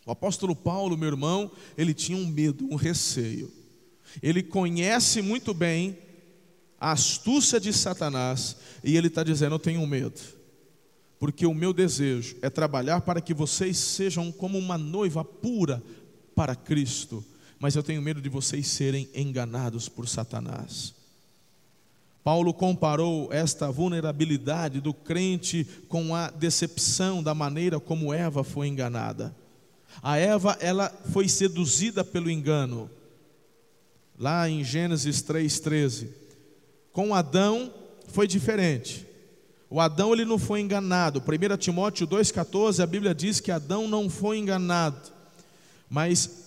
O 0.05 0.11
apóstolo 0.11 0.55
Paulo, 0.55 0.95
meu 0.95 1.07
irmão, 1.07 1.49
ele 1.75 1.91
tinha 1.91 2.15
um 2.15 2.27
medo, 2.27 2.67
um 2.69 2.75
receio. 2.75 3.51
Ele 4.21 4.43
conhece 4.43 5.23
muito 5.23 5.55
bem 5.55 5.97
a 6.79 6.91
astúcia 6.91 7.59
de 7.59 7.73
Satanás, 7.73 8.55
e 8.83 8.95
ele 8.95 9.07
está 9.07 9.23
dizendo: 9.23 9.55
Eu 9.55 9.59
tenho 9.59 9.87
medo, 9.87 10.21
porque 11.17 11.47
o 11.47 11.53
meu 11.55 11.73
desejo 11.73 12.35
é 12.43 12.49
trabalhar 12.51 13.01
para 13.01 13.19
que 13.19 13.33
vocês 13.33 13.75
sejam 13.75 14.31
como 14.31 14.55
uma 14.59 14.77
noiva 14.77 15.25
pura 15.25 15.81
para 16.35 16.55
Cristo, 16.55 17.25
mas 17.57 17.75
eu 17.75 17.81
tenho 17.81 18.03
medo 18.03 18.21
de 18.21 18.29
vocês 18.29 18.67
serem 18.67 19.09
enganados 19.15 19.89
por 19.89 20.07
Satanás. 20.07 21.01
Paulo 22.23 22.53
comparou 22.53 23.27
esta 23.33 23.69
vulnerabilidade 23.69 24.79
do 24.79 24.93
crente 24.93 25.67
com 25.89 26.15
a 26.15 26.29
decepção 26.29 27.21
da 27.21 27.35
maneira 27.35 27.79
como 27.79 28.13
Eva 28.13 28.43
foi 28.43 28.67
enganada. 28.67 29.35
A 30.01 30.17
Eva, 30.17 30.57
ela 30.61 30.89
foi 31.11 31.27
seduzida 31.27 32.03
pelo 32.03 32.31
engano. 32.31 32.89
Lá 34.17 34.49
em 34.49 34.63
Gênesis 34.63 35.21
3:13. 35.21 36.09
Com 36.93 37.13
Adão 37.13 37.73
foi 38.07 38.27
diferente. 38.27 39.05
O 39.69 39.81
Adão 39.81 40.13
ele 40.13 40.23
não 40.23 40.37
foi 40.37 40.61
enganado. 40.61 41.19
1 41.19 41.57
Timóteo 41.57 42.07
2,14, 42.07 42.81
a 42.81 42.85
Bíblia 42.85 43.13
diz 43.13 43.39
que 43.39 43.51
Adão 43.51 43.87
não 43.87 44.09
foi 44.09 44.37
enganado. 44.37 45.11
Mas 45.89 46.42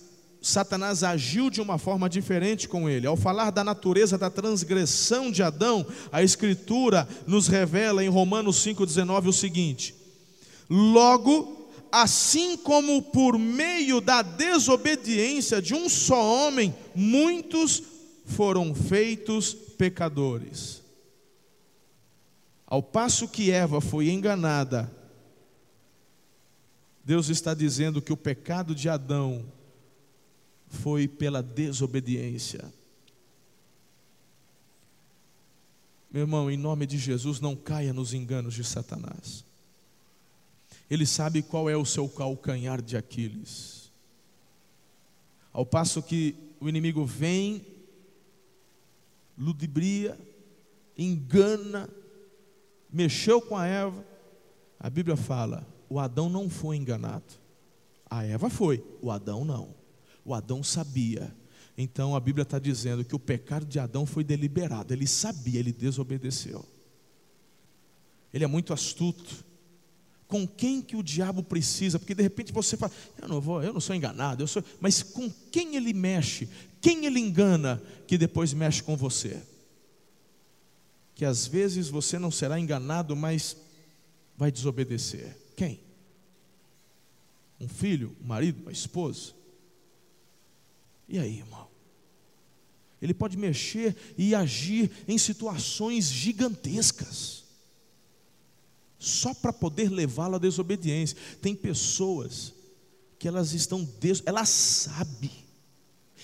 Satanás 0.47 1.03
agiu 1.03 1.51
de 1.51 1.61
uma 1.61 1.77
forma 1.77 2.09
diferente 2.09 2.69
com 2.69 2.89
ele. 2.89 3.05
Ao 3.05 3.17
falar 3.17 3.51
da 3.51 3.65
natureza 3.65 4.17
da 4.17 4.31
transgressão 4.31 5.29
de 5.29 5.43
Adão, 5.43 5.85
a 6.13 6.23
Escritura 6.23 7.09
nos 7.27 7.49
revela 7.49 8.05
em 8.05 8.09
Romanos 8.09 8.65
5,19 8.65 9.27
o 9.27 9.33
seguinte: 9.33 9.93
Logo, 10.71 11.69
assim 11.91 12.57
como 12.57 13.03
por 13.03 13.37
meio 13.37 14.01
da 14.01 14.23
desobediência 14.23 15.61
de 15.61 15.75
um 15.75 15.89
só 15.89 16.47
homem, 16.47 16.73
muitos 16.95 17.83
foram 18.25 18.73
feitos 18.73 19.53
pecadores. 19.53 20.81
Ao 22.65 22.81
passo 22.81 23.27
que 23.27 23.51
Eva 23.51 23.81
foi 23.81 24.11
enganada, 24.11 24.93
Deus 27.05 27.31
está 27.31 27.53
dizendo 27.53 28.01
que 28.01 28.13
o 28.13 28.17
pecado 28.17 28.77
de 28.77 28.89
Adão 28.89 29.56
foi 30.69 31.07
pela 31.09 31.43
desobediência. 31.43 32.73
Meu 36.11 36.23
irmão, 36.23 36.51
em 36.51 36.57
nome 36.57 36.87
de 36.87 36.99
Jesus, 36.99 37.41
não 37.41 37.55
caia 37.55 37.93
nos 37.93 38.15
enganos 38.15 38.55
de 38.55 38.65
Satanás. 38.65 39.45
Ele 40.89 41.05
sabe 41.05 41.43
qual 41.43 41.69
é 41.69 41.77
o 41.77 41.85
seu 41.85 42.09
calcanhar 42.09 42.81
de 42.81 42.97
Aquiles. 42.97 43.91
Ao 45.53 45.67
passo 45.67 46.03
que 46.03 46.35
o 46.61 46.69
inimigo 46.69 47.05
vem 47.05 47.65
ludibria, 49.37 50.19
engana, 50.97 51.89
mexeu 52.91 53.41
com 53.41 53.57
a 53.57 53.67
Eva. 53.67 54.05
A 54.79 54.89
Bíblia 54.89 55.17
fala: 55.17 55.67
o 55.89 55.99
Adão 55.99 56.29
não 56.29 56.49
foi 56.49 56.77
enganado. 56.77 57.35
A 58.09 58.25
Eva 58.25 58.49
foi, 58.49 58.85
o 59.03 59.11
Adão 59.11 59.45
não. 59.45 59.75
O 60.27 60.35
Adão 60.35 60.61
sabia. 60.63 61.33
Então 61.79 62.17
a 62.17 62.21
Bíblia 62.21 62.43
está 62.43 62.59
dizendo 62.59 63.05
que 63.05 63.15
o 63.15 63.19
pecado 63.19 63.65
de 63.65 63.79
Adão 63.79 64.05
foi 64.05 64.25
deliberado. 64.25 64.93
Ele 64.93 65.07
sabia, 65.07 65.61
ele 65.61 65.73
desobedeceu. 65.73 66.67
Ele 68.35 68.43
é 68.43 68.47
muito 68.49 68.73
astuto. 68.73 69.45
Com 70.27 70.45
quem 70.45 70.83
que 70.83 70.97
o 70.97 71.03
diabo 71.03 71.45
precisa? 71.45 72.01
Porque 72.01 72.15
de 72.15 72.23
repente 72.25 72.53
você 72.53 72.77
fala, 72.77 72.93
eu 73.23 73.29
não 73.29 73.41
vou, 73.41 73.63
eu 73.63 73.73
não 73.73 73.81
sou 73.81 73.95
enganado, 73.95 74.43
eu 74.43 74.49
sou, 74.49 74.65
mas 74.81 75.01
com 75.01 75.31
quem 75.53 75.77
ele 75.77 75.93
mexe? 75.93 76.49
Quem 76.81 77.07
ele 77.07 77.21
engana 77.21 77.81
que 78.09 78.19
depois 78.19 78.53
mexe 78.53 78.83
com 78.83 78.97
você? 78.97 79.41
Que 81.15 81.25
às 81.25 81.47
vezes 81.47 81.89
você 81.89 82.19
não 82.19 82.33
será 82.33 82.59
enganado, 82.59 83.15
mas 83.15 83.57
vai 84.37 84.51
desobedecer. 84.51 85.37
Quem? 85.55 85.79
Um 87.61 87.69
filho, 87.69 88.17
um 88.21 88.27
marido, 88.27 88.63
uma 88.63 88.73
esposa? 88.73 89.36
E 91.09 91.19
aí, 91.19 91.39
irmão? 91.39 91.67
Ele 93.01 93.15
pode 93.15 93.37
mexer 93.37 93.95
e 94.17 94.35
agir 94.35 94.91
em 95.07 95.19
situações 95.19 96.11
gigantescas 96.11 97.45
só 98.99 99.35
para 99.35 99.53
poder 99.53 99.91
levá-lo 99.91 100.37
à 100.37 100.39
desobediência. 100.39 101.17
Tem 101.41 101.55
pessoas 101.55 102.53
que 103.19 103.29
elas 103.29 103.53
estão, 103.53 103.85
des... 104.01 104.23
ela 104.27 104.45
sabe, 104.45 105.31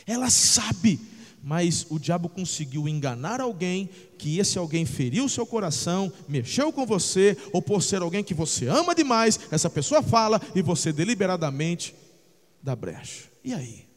ela 0.07 0.31
sabe, 0.31 0.99
mas 1.43 1.87
o 1.91 1.99
diabo 1.99 2.29
conseguiu 2.29 2.89
enganar 2.89 3.41
alguém, 3.41 3.89
que 4.19 4.39
esse 4.39 4.59
alguém 4.59 4.87
feriu 4.87 5.29
seu 5.29 5.47
coração, 5.47 6.13
mexeu 6.29 6.73
com 6.73 6.87
você, 6.87 7.37
ou 7.53 7.61
por 7.61 7.83
ser 7.83 8.03
alguém 8.03 8.25
que 8.25 8.35
você 8.35 8.67
ama 8.67 8.95
demais, 8.95 9.39
essa 9.51 9.69
pessoa 9.69 10.03
fala 10.03 10.41
e 10.55 10.63
você 10.63 10.93
deliberadamente 10.93 11.95
dá 12.63 12.75
brecha. 12.75 13.31
E 13.45 13.53
aí? 13.53 13.92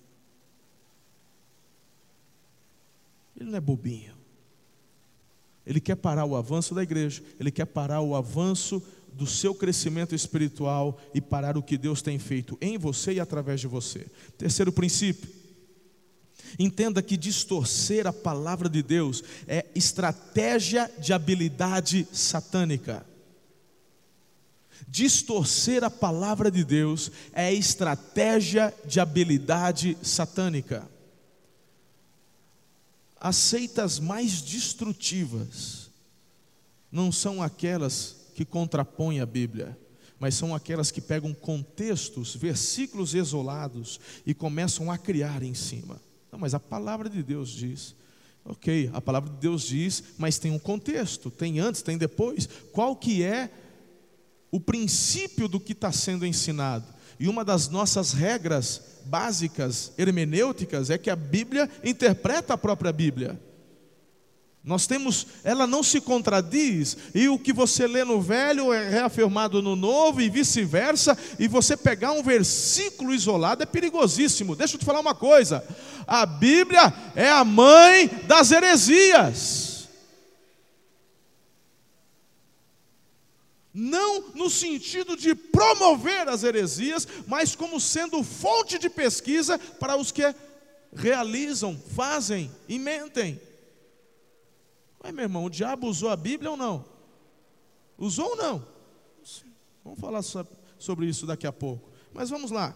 Ele 3.36 3.50
não 3.50 3.58
é 3.58 3.62
bobinho. 3.62 4.16
Ele 5.66 5.80
quer 5.80 5.96
parar 5.96 6.26
o 6.26 6.36
avanço 6.36 6.76
da 6.76 6.84
igreja, 6.84 7.24
ele 7.40 7.52
quer 7.52 7.66
parar 7.66 8.02
o 8.02 8.16
avanço 8.16 8.82
do 9.12 9.26
seu 9.26 9.56
crescimento 9.56 10.14
espiritual 10.14 11.00
e 11.14 11.20
parar 11.20 11.58
o 11.58 11.64
que 11.64 11.78
Deus 11.78 12.02
tem 12.02 12.20
feito 12.20 12.58
em 12.62 12.78
você 12.78 13.14
e 13.14 13.20
através 13.20 13.62
de 13.62 13.68
você. 13.68 14.06
Terceiro 14.38 14.72
princípio. 14.72 15.30
Entenda 16.60 17.02
que 17.02 17.18
distorcer 17.18 18.06
a 18.06 18.14
palavra 18.14 18.70
de 18.70 18.84
Deus 18.84 19.24
é 19.48 19.66
estratégia 19.74 20.92
de 21.00 21.12
habilidade 21.12 22.08
satânica. 22.12 23.06
Distorcer 24.88 25.84
a 25.84 25.90
palavra 25.90 26.52
de 26.52 26.64
Deus 26.64 27.12
é 27.34 27.52
estratégia 27.52 28.74
de 28.86 29.00
habilidade 29.00 29.98
satânica 30.04 30.88
as 33.26 33.38
seitas 33.38 34.00
mais 34.00 34.40
destrutivas 34.40 35.90
não 36.92 37.12
são 37.12 37.42
aquelas 37.42 38.18
que 38.36 38.46
contrapõem 38.46 39.20
a 39.20 39.26
Bíblia, 39.26 39.76
mas 40.20 40.36
são 40.36 40.54
aquelas 40.54 40.92
que 40.92 41.02
pegam 41.02 41.34
contextos, 41.34 42.36
versículos 42.36 43.16
isolados 43.16 44.00
e 44.28 44.34
começam 44.36 44.92
a 44.92 44.98
criar 45.00 45.42
em 45.42 45.56
cima. 45.56 46.00
Não, 46.32 46.38
mas 46.38 46.54
a 46.54 46.60
palavra 46.60 47.10
de 47.10 47.24
Deus 47.24 47.50
diz. 47.50 47.96
Ok, 48.46 48.92
a 48.94 49.02
palavra 49.02 49.32
de 49.32 49.38
Deus 49.38 49.64
diz, 49.64 50.04
mas 50.20 50.38
tem 50.38 50.52
um 50.52 50.60
contexto, 50.60 51.32
tem 51.32 51.60
antes, 51.60 51.82
tem 51.82 51.98
depois. 51.98 52.48
Qual 52.72 52.96
que 52.96 53.24
é 53.24 53.50
o 54.52 54.60
princípio 54.60 55.48
do 55.48 55.60
que 55.60 55.72
está 55.72 55.92
sendo 55.92 56.28
ensinado? 56.28 56.94
E 57.20 57.28
uma 57.28 57.46
das 57.46 57.70
nossas 57.70 58.12
regras 58.12 58.82
básicas 59.06 59.92
hermenêuticas 59.98 60.90
é 60.90 60.98
que 60.98 61.10
a 61.10 61.16
Bíblia 61.16 61.70
interpreta 61.84 62.54
a 62.54 62.58
própria 62.58 62.92
Bíblia. 62.92 63.40
Nós 64.66 64.88
temos, 64.88 65.28
ela 65.44 65.68
não 65.68 65.84
se 65.84 66.02
contradiz, 66.02 66.98
e 67.14 67.30
o 67.30 67.38
que 67.38 67.54
você 67.54 67.86
lê 67.86 68.04
no 68.04 68.20
velho 68.20 68.74
é 68.74 68.90
reafirmado 68.90 69.62
no 69.62 69.76
novo 69.76 70.20
e 70.20 70.28
vice-versa, 70.28 71.16
e 71.38 71.48
você 71.48 71.78
pegar 71.78 72.14
um 72.14 72.24
versículo 72.24 73.14
isolado 73.14 73.62
é 73.62 73.66
perigosíssimo. 73.68 74.56
Deixa 74.56 74.74
eu 74.74 74.80
te 74.80 74.86
falar 74.86 75.02
uma 75.02 75.14
coisa: 75.14 75.64
a 76.08 76.26
Bíblia 76.26 76.92
é 77.16 77.30
a 77.30 77.46
mãe 77.46 78.08
das 78.28 78.52
heresias. 78.52 79.65
Não 83.78 84.30
no 84.34 84.50
sentido 84.50 85.18
de 85.18 85.36
promover 85.36 86.30
as 86.30 86.44
heresias, 86.44 87.06
mas 87.28 87.58
como 87.58 87.78
sendo 87.78 88.24
fonte 88.24 88.80
de 88.80 88.90
pesquisa 88.90 89.60
para 89.60 89.98
os 89.98 90.14
que 90.14 90.24
realizam, 90.94 91.78
fazem 91.94 92.50
e 92.70 92.80
mentem. 92.80 93.40
Mas, 95.04 95.14
meu 95.14 95.24
irmão, 95.24 95.44
o 95.44 95.50
diabo 95.50 95.88
usou 95.88 96.10
a 96.10 96.16
Bíblia 96.16 96.52
ou 96.52 96.56
não? 96.56 96.86
Usou 97.98 98.30
ou 98.30 98.36
não? 98.38 98.66
Vamos 99.84 100.00
falar 100.00 100.22
sobre 100.80 101.08
isso 101.08 101.26
daqui 101.26 101.46
a 101.46 101.52
pouco. 101.52 101.92
Mas 102.14 102.30
vamos 102.30 102.52
lá. 102.52 102.74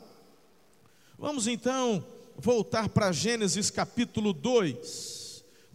Vamos 1.18 1.48
então 1.48 2.06
voltar 2.38 2.90
para 2.90 3.14
Gênesis 3.14 3.70
capítulo 3.70 4.34
2 4.34 5.19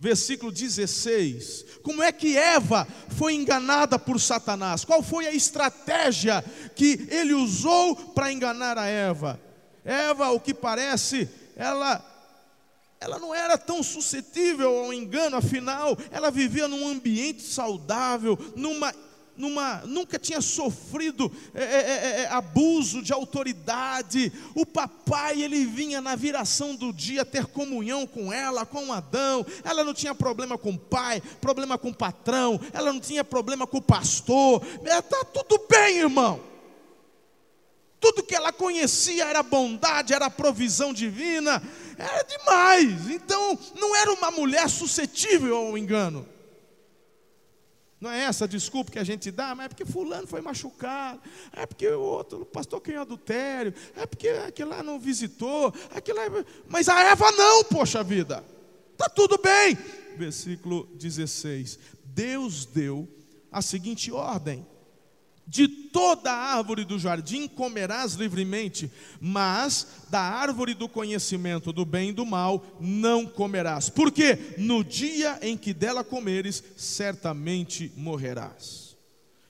versículo 0.05 0.53
16. 0.53 1.65
Como 1.83 2.03
é 2.03 2.13
que 2.13 2.37
Eva 2.37 2.87
foi 3.17 3.33
enganada 3.33 3.99
por 3.99 4.21
Satanás? 4.21 4.85
Qual 4.85 5.03
foi 5.03 5.27
a 5.27 5.33
estratégia 5.33 6.45
que 6.77 7.09
ele 7.11 7.33
usou 7.33 7.97
para 7.97 8.31
enganar 8.31 8.77
a 8.77 8.85
Eva? 8.85 9.41
Eva, 9.83 10.29
o 10.29 10.39
que 10.39 10.53
parece, 10.53 11.27
ela 11.57 12.11
ela 13.01 13.19
não 13.19 13.35
era 13.35 13.59
tão 13.59 13.83
suscetível 13.83 14.85
ao 14.85 14.93
engano, 14.93 15.37
afinal, 15.37 15.97
ela 16.11 16.31
vivia 16.31 16.67
num 16.67 16.89
ambiente 16.89 17.43
saudável, 17.43 18.39
numa 18.57 18.95
numa, 19.37 19.83
nunca 19.87 20.19
tinha 20.19 20.41
sofrido 20.41 21.31
é 21.55 21.63
é, 21.63 21.67
é, 21.67 22.21
é, 22.23 22.29
abuso 22.29 23.03
de 23.03 23.13
autoridade. 23.13 24.33
O 24.55 24.65
papai, 24.65 25.43
ele 25.43 25.65
vinha 25.67 26.01
na 26.01 26.15
viração 26.15 26.75
do 26.75 26.93
dia 26.93 27.25
ter 27.25 27.47
comunhão 27.47 28.07
com 28.07 28.33
ela, 28.33 28.65
com 28.65 28.93
Adão. 28.93 29.45
Ela 29.65 29.85
não 29.85 29.95
tinha 29.95 30.15
problema 30.15 30.57
com 30.57 30.71
o 30.71 30.79
pai, 30.79 31.23
problema 31.41 31.77
com 31.77 31.89
o 31.89 31.95
patrão, 31.95 32.61
ela 32.73 32.93
não 32.93 33.01
tinha 33.01 33.25
problema 33.25 33.67
com 33.67 33.79
o 33.79 33.83
pastor. 33.83 34.63
Está 34.85 35.25
tudo 35.25 35.67
bem, 35.69 35.99
irmão. 35.99 36.41
Tudo 38.01 38.23
que 38.23 38.35
ela 38.35 38.53
conhecia 38.53 39.25
era 39.25 39.43
bondade, 39.43 40.13
era 40.13 40.29
provisão 40.29 40.93
divina, 40.93 41.63
era 41.97 42.23
demais. 42.23 43.09
Então, 43.09 43.59
não 43.75 43.97
era 43.97 44.13
uma 44.13 44.31
mulher 44.31 44.69
suscetível 44.69 45.57
ao 45.57 45.79
engano. 45.79 46.34
Não 48.05 48.11
é 48.11 48.25
essa 48.25 48.47
desculpa 48.47 48.93
que 48.93 48.99
a 48.99 49.03
gente 49.03 49.31
dá, 49.31 49.55
mas 49.55 49.65
é 49.65 49.69
porque 49.71 49.87
fulano 49.87 50.27
foi 50.27 50.43
machucado, 50.43 51.23
é 51.51 51.65
porque 51.65 51.89
o 51.89 52.03
outro, 52.03 52.43
o 52.43 52.45
pastor 52.45 52.79
quem 52.83 52.97
é 52.97 52.99
adultério, 52.99 53.73
é 53.97 54.05
porque 54.05 54.29
aquele 54.29 54.69
lá 54.69 54.83
não 54.83 55.01
visitou, 55.01 55.73
aquele 55.91 56.19
lá... 56.19 56.45
mas 56.69 56.87
a 56.91 57.03
Eva 57.03 57.33
não, 57.33 57.65
poxa 57.65 58.05
vida. 58.05 58.45
Está 58.93 59.09
tudo 59.09 59.39
bem. 59.39 59.79
Versículo 60.19 60.87
16. 60.97 61.79
Deus 62.05 62.67
deu 62.67 63.09
a 63.51 63.63
seguinte 63.63 64.13
ordem: 64.13 64.67
de 65.47 65.69
toda 65.69 66.33
árvore 66.33 66.85
do 66.85 66.99
jardim 66.99 67.47
comerás 67.47 68.15
livremente, 68.15 68.91
mas 69.21 69.87
da 70.11 70.21
árvore 70.21 70.75
do 70.75 70.89
conhecimento 70.89 71.73
do 71.73 71.85
bem 71.85 72.11
e 72.11 72.13
do 72.13 72.25
mal 72.25 72.65
não 72.81 73.27
comerás. 73.27 73.89
Porque 73.89 74.55
no 74.59 74.83
dia 74.83 75.39
em 75.43 75.57
que 75.57 75.75
dela 75.75 76.03
comeres, 76.03 76.63
certamente 76.77 77.93
morrerás. 77.97 78.97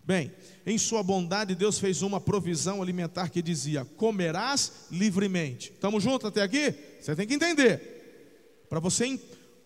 Bem, 0.05 0.31
em 0.67 0.77
sua 0.77 1.03
bondade, 1.03 1.55
Deus 1.55 1.79
fez 1.79 2.03
uma 2.03 2.21
provisão 2.21 2.83
alimentar 2.83 3.31
que 3.31 3.41
dizia: 3.41 3.85
comerás 3.97 4.87
livremente. 4.91 5.71
Estamos 5.73 6.03
juntos 6.03 6.29
até 6.29 6.43
aqui? 6.43 6.75
Você 7.01 7.17
tem 7.17 7.27
que 7.27 7.35
entender. 7.35 8.65
Para 8.69 8.81
você 8.81 9.19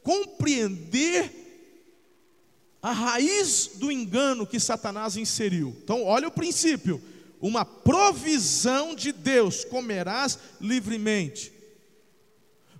compreender 0.02 1.47
a 2.88 2.92
raiz 2.92 3.72
do 3.74 3.92
engano 3.92 4.46
que 4.46 4.58
Satanás 4.58 5.16
inseriu. 5.16 5.76
Então, 5.82 6.04
olha 6.04 6.28
o 6.28 6.32
princípio: 6.32 7.02
uma 7.40 7.64
provisão 7.64 8.94
de 8.94 9.12
Deus, 9.12 9.64
comerás 9.64 10.38
livremente. 10.60 11.52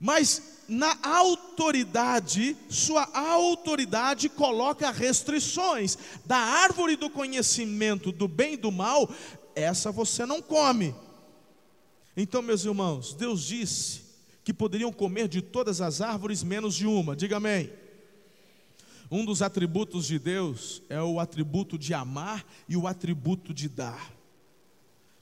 Mas 0.01 0.43
na 0.68 0.97
autoridade, 1.03 2.57
sua 2.68 3.09
autoridade 3.12 4.28
coloca 4.28 4.91
restrições. 4.91 5.99
Da 6.24 6.37
árvore 6.37 6.97
do 6.97 7.11
conhecimento 7.11 8.11
do 8.11 8.26
bem 8.26 8.55
e 8.55 8.59
do 8.59 8.72
mal, 8.72 9.11
essa 9.55 9.93
você 9.93 10.24
não 10.24 10.41
come. 10.41 10.95
Então, 12.16 12.41
meus 12.41 12.64
irmãos, 12.64 13.14
Deus 13.14 13.45
disse 13.45 14.03
que 14.43 14.55
poderiam 14.55 14.93
comer 14.93 15.28
de 15.28 15.43
todas 15.43 15.80
as 15.80 16.01
árvores 16.01 16.43
menos 16.43 16.74
de 16.74 16.87
uma. 16.87 17.14
Diga 17.14 17.37
amém. 17.37 17.70
Um 19.11 19.24
dos 19.24 19.40
atributos 19.40 20.06
de 20.06 20.18
Deus 20.18 20.82
é 20.88 21.02
o 21.02 21.18
atributo 21.18 21.78
de 21.78 21.94
amar 21.94 22.44
e 22.68 22.76
o 22.76 22.86
atributo 22.86 23.54
de 23.54 23.68
dar. 23.68 24.12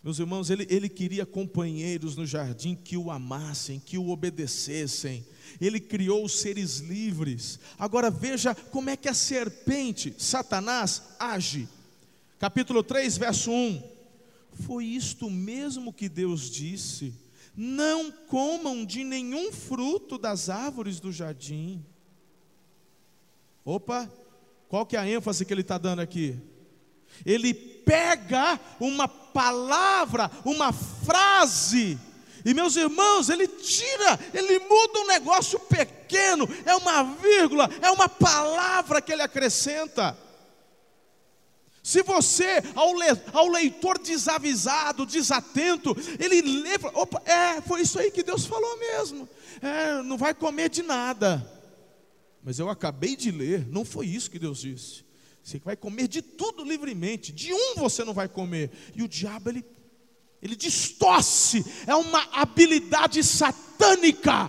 Meus 0.03 0.19
irmãos, 0.19 0.51
ele, 0.51 0.67
ele 0.71 0.89
queria 0.89 1.27
companheiros 1.27 2.17
no 2.17 2.25
jardim 2.25 2.77
que 2.77 2.97
o 2.97 3.11
amassem, 3.11 3.81
que 3.81 3.99
o 3.99 4.11
obedecessem. 4.11 5.27
Ele 5.61 5.81
criou 5.81 6.25
os 6.25 6.39
seres 6.39 6.79
livres. 6.79 7.59
Agora 7.79 8.11
veja 8.11 8.55
como 8.55 8.91
é 8.91 8.97
que 8.97 9.09
a 9.09 9.15
serpente, 9.15 10.15
Satanás, 10.17 11.03
age. 11.19 11.69
capítulo 12.39 12.85
3, 12.85 13.19
verso 13.19 13.51
1. 13.51 13.83
Foi 14.65 14.85
isto 14.85 15.29
mesmo 15.29 15.93
que 15.93 16.09
Deus 16.09 16.51
disse: 16.51 17.13
Não 17.57 18.13
comam 18.13 18.85
de 18.85 19.03
nenhum 19.03 19.53
fruto 19.53 20.19
das 20.19 20.49
árvores 20.49 21.01
do 21.01 21.13
jardim. 21.13 21.85
Opa, 23.67 24.09
qual 24.69 24.87
que 24.87 24.97
é 24.97 25.01
a 25.01 25.09
ênfase 25.09 25.45
que 25.45 25.53
ele 25.53 25.63
está 25.63 25.77
dando 25.77 25.99
aqui? 25.99 26.39
Ele 27.25 27.53
pega 27.53 28.61
uma 28.79 29.09
palavra, 29.09 30.31
uma 30.45 30.73
frase, 30.73 31.99
e 32.45 32.55
meus 32.55 32.77
irmãos, 32.77 33.29
ele 33.29 33.49
tira, 33.49 34.21
ele 34.33 34.61
muda 34.61 35.01
um 35.01 35.07
negócio 35.09 35.59
pequeno, 35.59 36.49
é 36.65 36.77
uma 36.77 37.03
vírgula, 37.03 37.69
é 37.83 37.91
uma 37.91 38.09
palavra 38.09 39.03
que 39.03 39.13
ele 39.13 39.23
acrescenta. 39.23 40.17
Se 41.83 42.05
você, 42.05 42.63
ao, 42.77 42.95
le, 42.95 43.07
ao 43.33 43.49
leitor 43.49 43.99
desavisado, 43.99 45.05
desatento, 45.05 45.97
ele 46.21 46.41
lê, 46.41 46.75
opa, 46.95 47.21
é, 47.25 47.61
foi 47.63 47.81
isso 47.81 47.99
aí 47.99 48.13
que 48.13 48.23
Deus 48.23 48.47
falou 48.47 48.79
mesmo. 48.79 49.29
É, 49.61 50.03
não 50.03 50.17
vai 50.17 50.33
comer 50.33 50.69
de 50.69 50.85
nada. 50.85 51.56
Mas 52.47 52.61
eu 52.61 52.71
acabei 52.71 53.17
de 53.17 53.33
ler, 53.33 53.67
não 53.73 53.85
foi 53.85 54.07
isso 54.07 54.31
que 54.31 54.39
Deus 54.39 54.61
disse. 54.61 55.05
Você 55.43 55.59
vai 55.59 55.77
comer 55.77 56.07
de 56.07 56.23
tudo 56.23 56.63
livremente, 56.63 57.33
de 57.33 57.53
um 57.53 57.75
você 57.75 58.05
não 58.05 58.15
vai 58.15 58.29
comer. 58.29 58.71
E 58.95 59.03
o 59.03 59.09
diabo, 59.09 59.51
ele 59.51 59.65
ele 60.41 60.55
distorce, 60.55 61.65
é 61.89 61.95
uma 61.97 62.23
habilidade 62.31 63.25
satânica, 63.25 64.49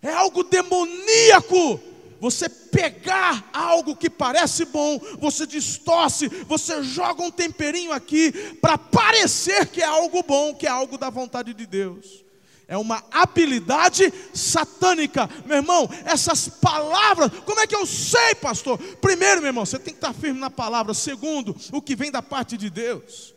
é 0.00 0.12
algo 0.12 0.44
demoníaco. 0.44 1.80
Você 2.20 2.48
pegar 2.48 3.50
algo 3.52 3.96
que 3.96 4.08
parece 4.08 4.66
bom, 4.66 5.00
você 5.18 5.48
distorce, 5.48 6.28
você 6.28 6.80
joga 6.80 7.22
um 7.22 7.30
temperinho 7.30 7.90
aqui 7.90 8.30
para 8.60 8.78
parecer 8.78 9.66
que 9.66 9.80
é 9.80 9.86
algo 9.86 10.22
bom, 10.22 10.54
que 10.54 10.66
é 10.66 10.70
algo 10.70 10.96
da 10.96 11.10
vontade 11.10 11.52
de 11.52 11.66
Deus. 11.66 12.27
É 12.70 12.76
uma 12.76 13.02
habilidade 13.10 14.12
satânica, 14.34 15.26
meu 15.46 15.56
irmão. 15.56 15.88
Essas 16.04 16.48
palavras, 16.48 17.32
como 17.46 17.58
é 17.60 17.66
que 17.66 17.74
eu 17.74 17.86
sei, 17.86 18.34
pastor? 18.34 18.76
Primeiro, 19.00 19.40
meu 19.40 19.48
irmão, 19.48 19.64
você 19.64 19.78
tem 19.78 19.94
que 19.94 19.98
estar 19.98 20.12
firme 20.12 20.38
na 20.38 20.50
palavra. 20.50 20.92
Segundo, 20.92 21.56
o 21.72 21.80
que 21.80 21.96
vem 21.96 22.10
da 22.10 22.20
parte 22.20 22.58
de 22.58 22.68
Deus 22.68 23.34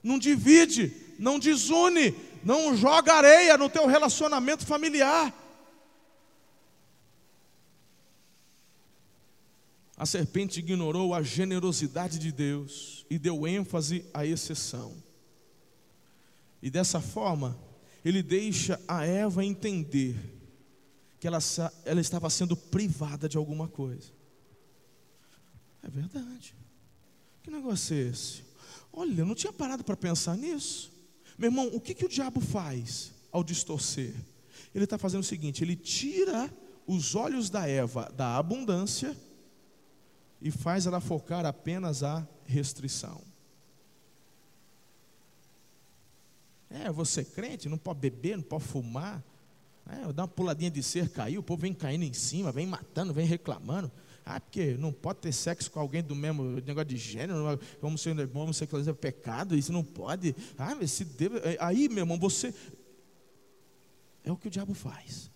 não 0.00 0.16
divide, 0.16 0.94
não 1.18 1.40
desune, 1.40 2.14
não 2.44 2.76
joga 2.76 3.14
areia 3.14 3.58
no 3.58 3.68
teu 3.68 3.84
relacionamento 3.84 4.64
familiar. 4.64 5.34
A 9.96 10.06
serpente 10.06 10.60
ignorou 10.60 11.14
a 11.14 11.22
generosidade 11.22 12.16
de 12.16 12.30
Deus 12.30 13.04
e 13.10 13.18
deu 13.18 13.44
ênfase 13.44 14.04
à 14.14 14.24
exceção. 14.24 14.94
E 16.62 16.70
dessa 16.70 17.00
forma, 17.00 17.58
ele 18.04 18.22
deixa 18.22 18.80
a 18.86 19.04
Eva 19.04 19.44
entender 19.44 20.16
que 21.20 21.26
ela, 21.26 21.38
ela 21.84 22.00
estava 22.00 22.28
sendo 22.28 22.56
privada 22.56 23.28
de 23.28 23.36
alguma 23.36 23.68
coisa. 23.68 24.10
É 25.82 25.88
verdade. 25.88 26.54
Que 27.42 27.50
negócio 27.50 27.94
é 27.94 28.00
esse? 28.00 28.42
Olha, 28.92 29.20
eu 29.20 29.26
não 29.26 29.34
tinha 29.34 29.52
parado 29.52 29.84
para 29.84 29.96
pensar 29.96 30.36
nisso. 30.36 30.92
Meu 31.38 31.48
irmão, 31.48 31.70
o 31.72 31.80
que, 31.80 31.94
que 31.94 32.04
o 32.04 32.08
diabo 32.08 32.40
faz 32.40 33.12
ao 33.30 33.42
distorcer? 33.42 34.14
Ele 34.74 34.84
está 34.84 34.98
fazendo 34.98 35.20
o 35.20 35.26
seguinte: 35.26 35.62
ele 35.62 35.76
tira 35.76 36.52
os 36.86 37.14
olhos 37.14 37.48
da 37.50 37.68
Eva 37.68 38.12
da 38.16 38.36
abundância 38.36 39.16
e 40.40 40.50
faz 40.50 40.86
ela 40.86 41.00
focar 41.00 41.46
apenas 41.46 42.02
a 42.02 42.26
restrição. 42.44 43.22
É, 46.72 46.90
você 46.90 47.20
é 47.20 47.24
crente, 47.24 47.68
não 47.68 47.78
pode 47.78 48.00
beber, 48.00 48.36
não 48.36 48.44
pode 48.44 48.64
fumar. 48.64 49.22
É, 49.86 50.12
dá 50.12 50.22
uma 50.22 50.28
puladinha 50.28 50.70
de 50.70 50.82
cerca 50.82 51.24
aí, 51.24 51.36
o 51.36 51.42
povo 51.42 51.62
vem 51.62 51.74
caindo 51.74 52.04
em 52.04 52.12
cima, 52.12 52.50
vem 52.50 52.66
matando, 52.66 53.12
vem 53.12 53.26
reclamando. 53.26 53.90
Ah, 54.24 54.40
porque 54.40 54.74
não 54.74 54.92
pode 54.92 55.18
ter 55.18 55.32
sexo 55.32 55.70
com 55.70 55.80
alguém 55.80 56.02
do 56.02 56.14
mesmo 56.14 56.44
negócio 56.44 56.88
de 56.88 56.96
gênero, 56.96 57.58
homossexualismo 57.82 58.92
é 58.92 58.94
pecado, 58.94 59.56
isso 59.56 59.72
não 59.72 59.82
pode. 59.82 60.34
Ah, 60.56 60.74
mas 60.74 60.92
se 60.92 61.04
deve. 61.04 61.38
É, 61.38 61.56
aí, 61.60 61.88
meu 61.88 61.98
irmão, 61.98 62.18
você. 62.18 62.54
É 64.24 64.30
o 64.30 64.36
que 64.36 64.46
o 64.46 64.50
diabo 64.50 64.74
faz. 64.74 65.30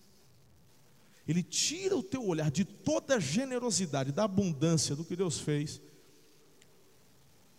Ele 1.26 1.42
tira 1.42 1.96
o 1.96 2.02
teu 2.02 2.24
olhar 2.24 2.50
de 2.52 2.64
toda 2.64 3.16
a 3.16 3.20
generosidade, 3.20 4.12
da 4.12 4.24
abundância 4.24 4.94
do 4.94 5.04
que 5.04 5.16
Deus 5.16 5.40
fez, 5.40 5.80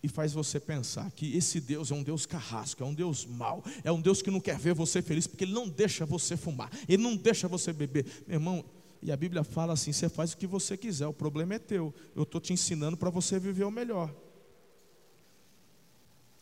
e 0.01 0.07
faz 0.07 0.33
você 0.33 0.59
pensar 0.59 1.11
que 1.11 1.35
esse 1.35 1.59
Deus 1.59 1.91
é 1.91 1.95
um 1.95 2.03
Deus 2.03 2.25
carrasco, 2.25 2.83
é 2.83 2.85
um 2.85 2.93
Deus 2.93 3.25
mau, 3.25 3.63
é 3.83 3.91
um 3.91 3.99
Deus 3.99 4.21
que 4.21 4.29
não 4.29 4.39
quer 4.39 4.57
ver 4.57 4.73
você 4.73 5.01
feliz, 5.01 5.25
porque 5.25 5.43
Ele 5.43 5.53
não 5.53 5.67
deixa 5.67 6.05
você 6.05 6.37
fumar, 6.37 6.71
Ele 6.87 7.01
não 7.01 7.15
deixa 7.15 7.47
você 7.47 7.73
beber. 7.73 8.05
Meu 8.27 8.35
irmão, 8.35 8.65
e 9.01 9.11
a 9.11 9.17
Bíblia 9.17 9.43
fala 9.43 9.73
assim: 9.73 9.91
você 9.91 10.09
faz 10.09 10.33
o 10.33 10.37
que 10.37 10.47
você 10.47 10.77
quiser, 10.77 11.07
o 11.07 11.13
problema 11.13 11.55
é 11.55 11.59
teu. 11.59 11.93
Eu 12.15 12.23
estou 12.23 12.39
te 12.39 12.53
ensinando 12.53 12.97
para 12.97 13.09
você 13.09 13.39
viver 13.39 13.63
o 13.63 13.71
melhor. 13.71 14.13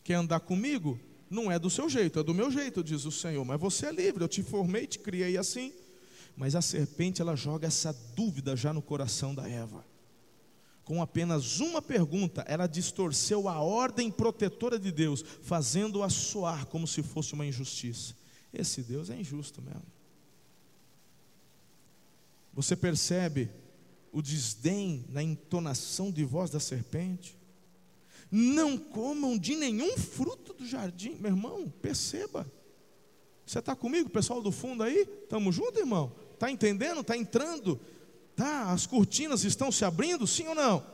Quer 0.04 0.14
andar 0.14 0.40
comigo? 0.40 0.98
Não 1.28 1.50
é 1.50 1.58
do 1.58 1.68
seu 1.68 1.88
jeito, 1.88 2.20
é 2.20 2.22
do 2.22 2.32
meu 2.32 2.50
jeito, 2.50 2.84
diz 2.84 3.04
o 3.04 3.10
Senhor. 3.10 3.44
Mas 3.44 3.60
você 3.60 3.86
é 3.86 3.92
livre, 3.92 4.22
eu 4.22 4.28
te 4.28 4.42
formei, 4.42 4.86
te 4.86 4.98
criei 4.98 5.36
assim. 5.36 5.72
Mas 6.36 6.54
a 6.54 6.62
serpente, 6.62 7.20
ela 7.20 7.34
joga 7.34 7.66
essa 7.66 7.92
dúvida 8.14 8.54
já 8.54 8.72
no 8.72 8.82
coração 8.82 9.34
da 9.34 9.48
Eva. 9.48 9.84
Com 10.86 11.02
apenas 11.02 11.58
uma 11.58 11.82
pergunta, 11.82 12.44
ela 12.46 12.68
distorceu 12.68 13.48
a 13.48 13.60
ordem 13.60 14.08
protetora 14.08 14.78
de 14.78 14.92
Deus, 14.92 15.20
fazendo-a 15.42 16.08
soar 16.08 16.64
como 16.66 16.86
se 16.86 17.02
fosse 17.02 17.34
uma 17.34 17.44
injustiça. 17.44 18.14
Esse 18.54 18.82
Deus 18.82 19.10
é 19.10 19.16
injusto 19.18 19.60
mesmo. 19.60 19.82
Você 22.54 22.76
percebe 22.76 23.50
o 24.12 24.22
desdém 24.22 25.04
na 25.08 25.24
entonação 25.24 26.12
de 26.12 26.22
voz 26.22 26.50
da 26.50 26.60
serpente? 26.60 27.36
Não 28.30 28.78
comam 28.78 29.36
de 29.36 29.56
nenhum 29.56 29.98
fruto 29.98 30.54
do 30.54 30.64
jardim, 30.64 31.16
meu 31.16 31.32
irmão, 31.32 31.68
perceba. 31.82 32.46
Você 33.44 33.58
está 33.58 33.74
comigo, 33.74 34.08
pessoal 34.08 34.40
do 34.40 34.52
fundo 34.52 34.84
aí? 34.84 35.00
Estamos 35.24 35.52
juntos, 35.52 35.80
irmão? 35.80 36.14
Está 36.32 36.48
entendendo? 36.48 37.00
Está 37.00 37.16
entrando? 37.16 37.80
Tá, 38.36 38.70
as 38.70 38.86
cortinas 38.86 39.44
estão 39.44 39.72
se 39.72 39.82
abrindo, 39.82 40.26
sim 40.26 40.46
ou 40.46 40.54
não? 40.54 40.86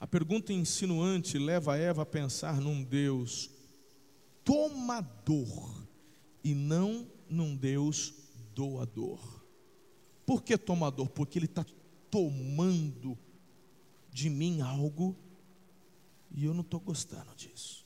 A 0.00 0.06
pergunta 0.06 0.52
insinuante 0.52 1.38
leva 1.38 1.76
Eva 1.76 2.02
a 2.02 2.06
pensar 2.06 2.58
num 2.60 2.82
Deus 2.82 3.50
tomador 4.42 5.86
e 6.42 6.54
não 6.54 7.06
num 7.28 7.54
Deus 7.54 8.14
doador. 8.54 9.20
Por 10.24 10.42
que 10.42 10.56
tomador? 10.56 11.10
Porque 11.10 11.38
ele 11.38 11.46
está 11.46 11.66
tomando 12.10 13.18
de 14.10 14.30
mim 14.30 14.62
algo 14.62 15.14
e 16.30 16.44
eu 16.44 16.54
não 16.54 16.62
estou 16.62 16.80
gostando 16.80 17.34
disso. 17.36 17.84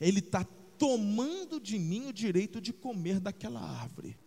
Ele 0.00 0.20
está 0.20 0.46
tomando 0.84 1.58
de 1.58 1.78
mim 1.78 2.08
o 2.08 2.12
direito 2.12 2.60
de 2.60 2.70
comer 2.70 3.18
daquela 3.18 3.58
árvore. 3.58 4.18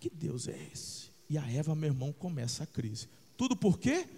Que 0.00 0.08
Deus 0.08 0.48
é 0.48 0.56
esse? 0.72 1.10
E 1.28 1.36
a 1.36 1.46
Eva, 1.46 1.74
meu 1.74 1.90
irmão, 1.90 2.10
começa 2.10 2.64
a 2.64 2.66
crise. 2.66 3.06
Tudo 3.36 3.54
por 3.54 3.78
quê? 3.78 4.08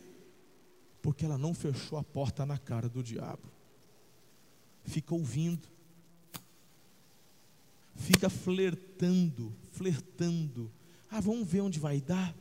Porque 1.02 1.24
ela 1.24 1.36
não 1.36 1.52
fechou 1.52 1.98
a 1.98 2.04
porta 2.04 2.46
na 2.46 2.56
cara 2.56 2.88
do 2.88 3.02
diabo. 3.02 3.50
Fica 4.84 5.12
ouvindo 5.12 5.68
fica 7.98 8.30
flertando, 8.30 9.52
flertando. 9.72 10.70
Ah, 11.10 11.20
vamos 11.20 11.48
ver 11.48 11.62
onde 11.62 11.80
vai 11.80 12.00
dar. 12.00 12.32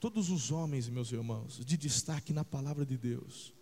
Todos 0.00 0.28
os 0.28 0.50
homens, 0.50 0.88
meus 0.88 1.12
irmãos, 1.12 1.64
de 1.64 1.76
destaque 1.76 2.32
na 2.32 2.44
palavra 2.44 2.84
de 2.84 2.98
Deus, 2.98 3.54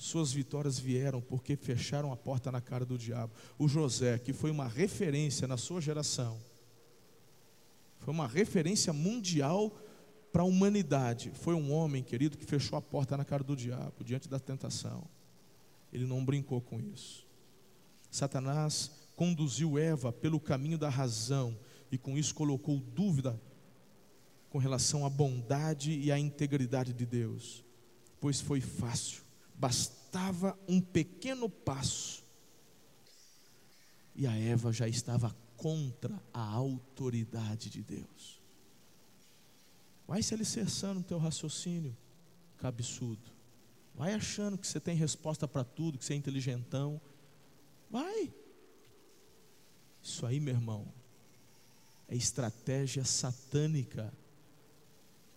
suas 0.00 0.32
vitórias 0.32 0.78
vieram 0.78 1.20
porque 1.20 1.56
fecharam 1.56 2.12
a 2.12 2.16
porta 2.16 2.50
na 2.50 2.60
cara 2.60 2.84
do 2.84 2.96
diabo. 2.96 3.32
O 3.58 3.68
José, 3.68 4.18
que 4.18 4.32
foi 4.32 4.50
uma 4.50 4.66
referência 4.66 5.46
na 5.46 5.56
sua 5.56 5.80
geração, 5.80 6.40
foi 7.98 8.14
uma 8.14 8.26
referência 8.26 8.92
mundial 8.92 9.70
para 10.32 10.42
a 10.42 10.46
humanidade. 10.46 11.30
Foi 11.34 11.54
um 11.54 11.72
homem, 11.72 12.02
querido, 12.02 12.38
que 12.38 12.46
fechou 12.46 12.78
a 12.78 12.82
porta 12.82 13.16
na 13.16 13.24
cara 13.24 13.44
do 13.44 13.54
diabo, 13.54 14.02
diante 14.02 14.28
da 14.28 14.38
tentação. 14.38 15.04
Ele 15.92 16.06
não 16.06 16.24
brincou 16.24 16.60
com 16.60 16.80
isso. 16.80 17.26
Satanás 18.10 18.90
conduziu 19.14 19.78
Eva 19.78 20.12
pelo 20.12 20.40
caminho 20.40 20.78
da 20.78 20.88
razão 20.88 21.56
e 21.92 21.98
com 21.98 22.16
isso 22.16 22.34
colocou 22.34 22.80
dúvida 22.80 23.40
com 24.48 24.58
relação 24.58 25.04
à 25.04 25.10
bondade 25.10 25.92
e 25.92 26.10
à 26.10 26.18
integridade 26.18 26.92
de 26.92 27.06
Deus, 27.06 27.64
pois 28.18 28.40
foi 28.40 28.60
fácil, 28.60 29.22
bastava 29.60 30.58
um 30.66 30.80
pequeno 30.80 31.48
passo 31.50 32.24
e 34.16 34.26
a 34.26 34.34
Eva 34.34 34.72
já 34.72 34.88
estava 34.88 35.36
contra 35.54 36.18
a 36.32 36.42
autoridade 36.42 37.68
de 37.68 37.82
Deus. 37.82 38.40
Vai 40.08 40.22
se 40.22 40.32
alicerçando 40.32 41.00
no 41.00 41.04
teu 41.04 41.18
raciocínio, 41.18 41.94
cabeçudo. 42.56 43.30
Vai 43.94 44.14
achando 44.14 44.56
que 44.56 44.66
você 44.66 44.80
tem 44.80 44.96
resposta 44.96 45.46
para 45.46 45.62
tudo, 45.62 45.98
que 45.98 46.04
você 46.06 46.14
é 46.14 46.16
inteligentão. 46.16 46.98
Vai. 47.90 48.32
Isso 50.02 50.24
aí, 50.24 50.40
meu 50.40 50.54
irmão, 50.54 50.90
é 52.08 52.16
estratégia 52.16 53.04
satânica 53.04 54.10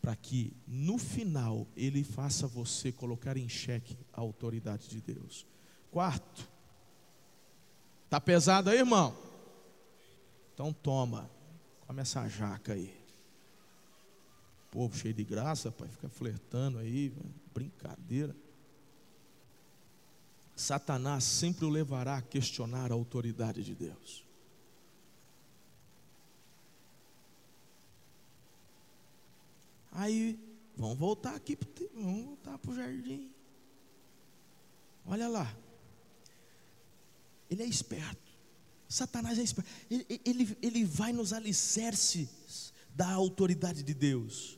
para 0.04 0.18
que 0.18 0.54
no 0.68 0.97
final 0.97 1.66
ele 1.78 2.04
faça 2.04 2.45
você 2.45 2.91
colocar 2.91 3.38
em 3.38 3.47
xeque 3.47 3.97
a 4.12 4.20
autoridade 4.20 4.89
de 4.89 4.99
Deus. 4.99 5.47
Quarto, 5.89 6.45
tá 8.10 8.20
pesado 8.20 8.70
aí, 8.70 8.80
irmão? 8.80 9.16
Então 10.54 10.74
toma, 10.74 11.32
come 11.88 12.01
essa 12.01 12.28
jaca 12.28 12.74
aí. 12.74 12.93
Povo 14.70 14.93
cheio 14.93 15.14
de 15.14 15.24
graça, 15.24 15.72
pai, 15.72 15.88
fica 15.88 16.10
flertando 16.10 16.80
aí, 16.80 17.14
brincadeira. 17.54 18.36
Satanás 20.54 21.24
sempre 21.24 21.64
o 21.64 21.70
levará 21.70 22.18
a 22.18 22.22
questionar 22.22 22.91
a 22.91 22.95
autoridade 22.95 23.64
de 23.64 23.74
Deus. 23.74 24.26
Aí, 29.94 30.39
vamos 30.76 30.98
voltar 30.98 31.36
aqui, 31.36 31.58
vamos 31.94 32.26
voltar 32.26 32.58
para 32.58 32.72
o 32.72 32.76
jardim. 32.76 33.32
Olha 35.06 35.28
lá. 35.28 35.56
Ele 37.50 37.62
é 37.62 37.68
esperto. 37.68 38.32
Satanás 38.89 39.38
é 39.38 39.44
esperto. 39.44 39.70
Ele, 39.89 40.22
ele, 40.26 40.58
ele 40.62 40.86
vai 40.86 41.14
nos 41.14 41.32
alicerces 41.32 42.74
da 42.96 43.12
autoridade 43.12 43.84
de 43.84 43.94
Deus. 43.94 44.58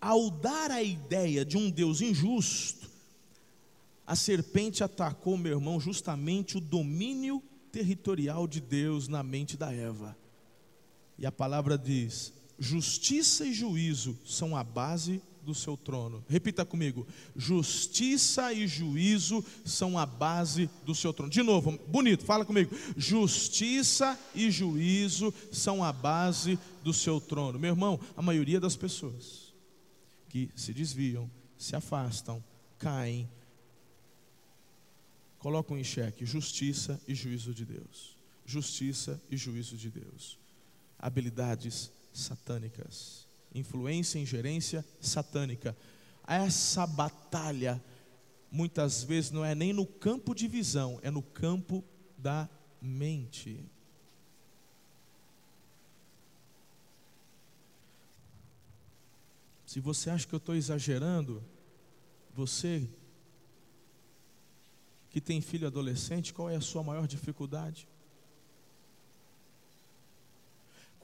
Ao 0.00 0.30
dar 0.30 0.70
a 0.70 0.82
ideia 0.82 1.44
de 1.44 1.56
um 1.56 1.70
Deus 1.70 2.00
injusto, 2.00 2.90
a 4.06 4.16
serpente 4.16 4.82
atacou, 4.82 5.36
meu 5.36 5.52
irmão, 5.52 5.78
justamente 5.78 6.56
o 6.56 6.60
domínio 6.60 7.42
territorial 7.70 8.46
de 8.46 8.60
Deus 8.60 9.08
na 9.08 9.22
mente 9.22 9.56
da 9.56 9.72
Eva. 9.72 10.16
E 11.18 11.24
a 11.24 11.32
palavra 11.32 11.78
diz: 11.78 12.32
justiça 12.58 13.44
e 13.44 13.52
juízo 13.52 14.18
são 14.24 14.56
a 14.56 14.62
base 14.62 15.20
do 15.44 15.54
seu 15.54 15.76
trono. 15.76 16.24
Repita 16.28 16.64
comigo: 16.64 17.06
justiça 17.36 18.52
e 18.52 18.66
juízo 18.66 19.44
são 19.64 19.98
a 19.98 20.06
base 20.06 20.68
do 20.84 20.94
seu 20.94 21.12
trono. 21.12 21.30
De 21.30 21.42
novo, 21.42 21.78
bonito, 21.86 22.24
fala 22.24 22.44
comigo. 22.44 22.74
Justiça 22.96 24.18
e 24.34 24.50
juízo 24.50 25.32
são 25.52 25.84
a 25.84 25.92
base 25.92 26.58
do 26.82 26.92
seu 26.92 27.20
trono. 27.20 27.58
Meu 27.58 27.70
irmão, 27.70 28.00
a 28.16 28.22
maioria 28.22 28.58
das 28.58 28.76
pessoas 28.76 29.54
que 30.28 30.50
se 30.56 30.72
desviam, 30.72 31.30
se 31.56 31.76
afastam, 31.76 32.42
caem, 32.78 33.30
colocam 35.38 35.78
em 35.78 35.84
xeque 35.84 36.24
justiça 36.24 37.00
e 37.06 37.14
juízo 37.14 37.54
de 37.54 37.64
Deus. 37.64 38.18
Justiça 38.46 39.22
e 39.30 39.36
juízo 39.36 39.76
de 39.76 39.90
Deus. 39.90 40.38
Habilidades 40.98 41.92
satânicas, 42.14 43.26
influência, 43.54 44.18
ingerência 44.18 44.84
satânica. 45.00 45.76
Essa 46.26 46.86
batalha 46.86 47.82
muitas 48.50 49.02
vezes 49.02 49.32
não 49.32 49.44
é 49.44 49.54
nem 49.54 49.72
no 49.72 49.84
campo 49.84 50.34
de 50.34 50.46
visão, 50.46 50.98
é 51.02 51.10
no 51.10 51.20
campo 51.20 51.84
da 52.16 52.48
mente. 52.80 53.60
Se 59.66 59.80
você 59.80 60.08
acha 60.08 60.26
que 60.26 60.32
eu 60.32 60.38
estou 60.38 60.54
exagerando, 60.54 61.42
você 62.32 62.88
que 65.10 65.20
tem 65.20 65.40
filho 65.40 65.66
adolescente, 65.66 66.32
qual 66.32 66.48
é 66.48 66.56
a 66.56 66.60
sua 66.60 66.82
maior 66.82 67.06
dificuldade? 67.08 67.88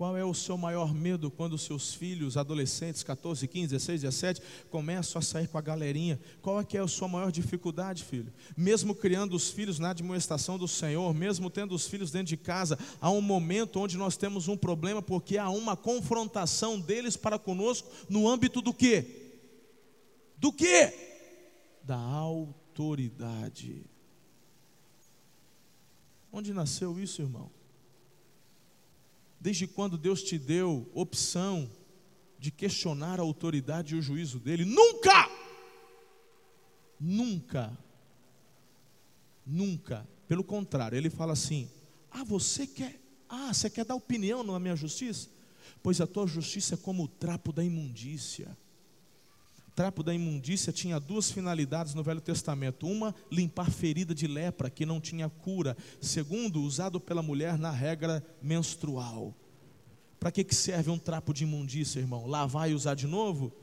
Qual 0.00 0.16
é 0.16 0.24
o 0.24 0.32
seu 0.32 0.56
maior 0.56 0.94
medo 0.94 1.30
quando 1.30 1.58
seus 1.58 1.92
filhos, 1.92 2.38
adolescentes, 2.38 3.02
14, 3.02 3.46
15, 3.46 3.68
16, 3.68 4.00
17, 4.00 4.42
começam 4.70 5.18
a 5.18 5.22
sair 5.22 5.46
com 5.46 5.58
a 5.58 5.60
galerinha? 5.60 6.18
Qual 6.40 6.58
é 6.58 6.64
que 6.64 6.78
é 6.78 6.80
a 6.80 6.88
sua 6.88 7.06
maior 7.06 7.30
dificuldade, 7.30 8.02
filho? 8.02 8.32
Mesmo 8.56 8.94
criando 8.94 9.36
os 9.36 9.50
filhos 9.50 9.78
na 9.78 9.90
admoestação 9.90 10.56
do 10.56 10.66
Senhor, 10.66 11.12
mesmo 11.12 11.50
tendo 11.50 11.74
os 11.74 11.86
filhos 11.86 12.10
dentro 12.10 12.28
de 12.28 12.38
casa, 12.38 12.78
há 12.98 13.10
um 13.10 13.20
momento 13.20 13.78
onde 13.78 13.98
nós 13.98 14.16
temos 14.16 14.48
um 14.48 14.56
problema 14.56 15.02
porque 15.02 15.36
há 15.36 15.50
uma 15.50 15.76
confrontação 15.76 16.80
deles 16.80 17.14
para 17.14 17.38
conosco 17.38 17.90
no 18.08 18.26
âmbito 18.26 18.62
do 18.62 18.72
quê? 18.72 19.04
Do 20.38 20.50
quê? 20.50 20.94
Da 21.84 21.98
autoridade. 21.98 23.84
Onde 26.32 26.54
nasceu 26.54 26.98
isso, 26.98 27.20
irmão? 27.20 27.59
Desde 29.40 29.66
quando 29.66 29.96
Deus 29.96 30.22
te 30.22 30.38
deu 30.38 30.90
opção 30.94 31.70
de 32.38 32.50
questionar 32.50 33.18
a 33.18 33.22
autoridade 33.22 33.94
e 33.94 33.98
o 33.98 34.02
juízo 34.02 34.38
dele? 34.38 34.64
Nunca! 34.64 35.30
Nunca. 37.00 37.76
Nunca. 39.46 40.06
Pelo 40.28 40.44
contrário, 40.44 40.96
ele 40.96 41.08
fala 41.08 41.32
assim: 41.32 41.70
Ah, 42.10 42.22
você 42.22 42.66
quer. 42.66 43.00
Ah, 43.28 43.52
você 43.54 43.70
quer 43.70 43.84
dar 43.86 43.94
opinião 43.94 44.42
na 44.42 44.58
minha 44.58 44.76
justiça? 44.76 45.30
Pois 45.82 46.00
a 46.00 46.06
tua 46.06 46.26
justiça 46.26 46.74
é 46.74 46.78
como 46.78 47.04
o 47.04 47.08
trapo 47.08 47.52
da 47.52 47.64
imundícia 47.64 48.56
trapo 49.80 50.02
da 50.02 50.12
imundícia 50.12 50.74
tinha 50.74 51.00
duas 51.00 51.30
finalidades 51.30 51.94
no 51.94 52.02
Velho 52.02 52.20
Testamento: 52.20 52.86
uma, 52.86 53.14
limpar 53.32 53.70
ferida 53.70 54.14
de 54.14 54.26
lepra 54.26 54.68
que 54.68 54.84
não 54.84 55.00
tinha 55.00 55.26
cura, 55.30 55.74
segundo, 55.98 56.60
usado 56.60 57.00
pela 57.00 57.22
mulher 57.22 57.56
na 57.56 57.70
regra 57.70 58.22
menstrual. 58.42 59.34
Para 60.18 60.30
que, 60.30 60.44
que 60.44 60.54
serve 60.54 60.90
um 60.90 60.98
trapo 60.98 61.32
de 61.32 61.44
imundícia, 61.44 61.98
irmão? 61.98 62.26
Lavar 62.26 62.70
e 62.70 62.74
usar 62.74 62.94
de 62.94 63.06
novo? 63.06 63.54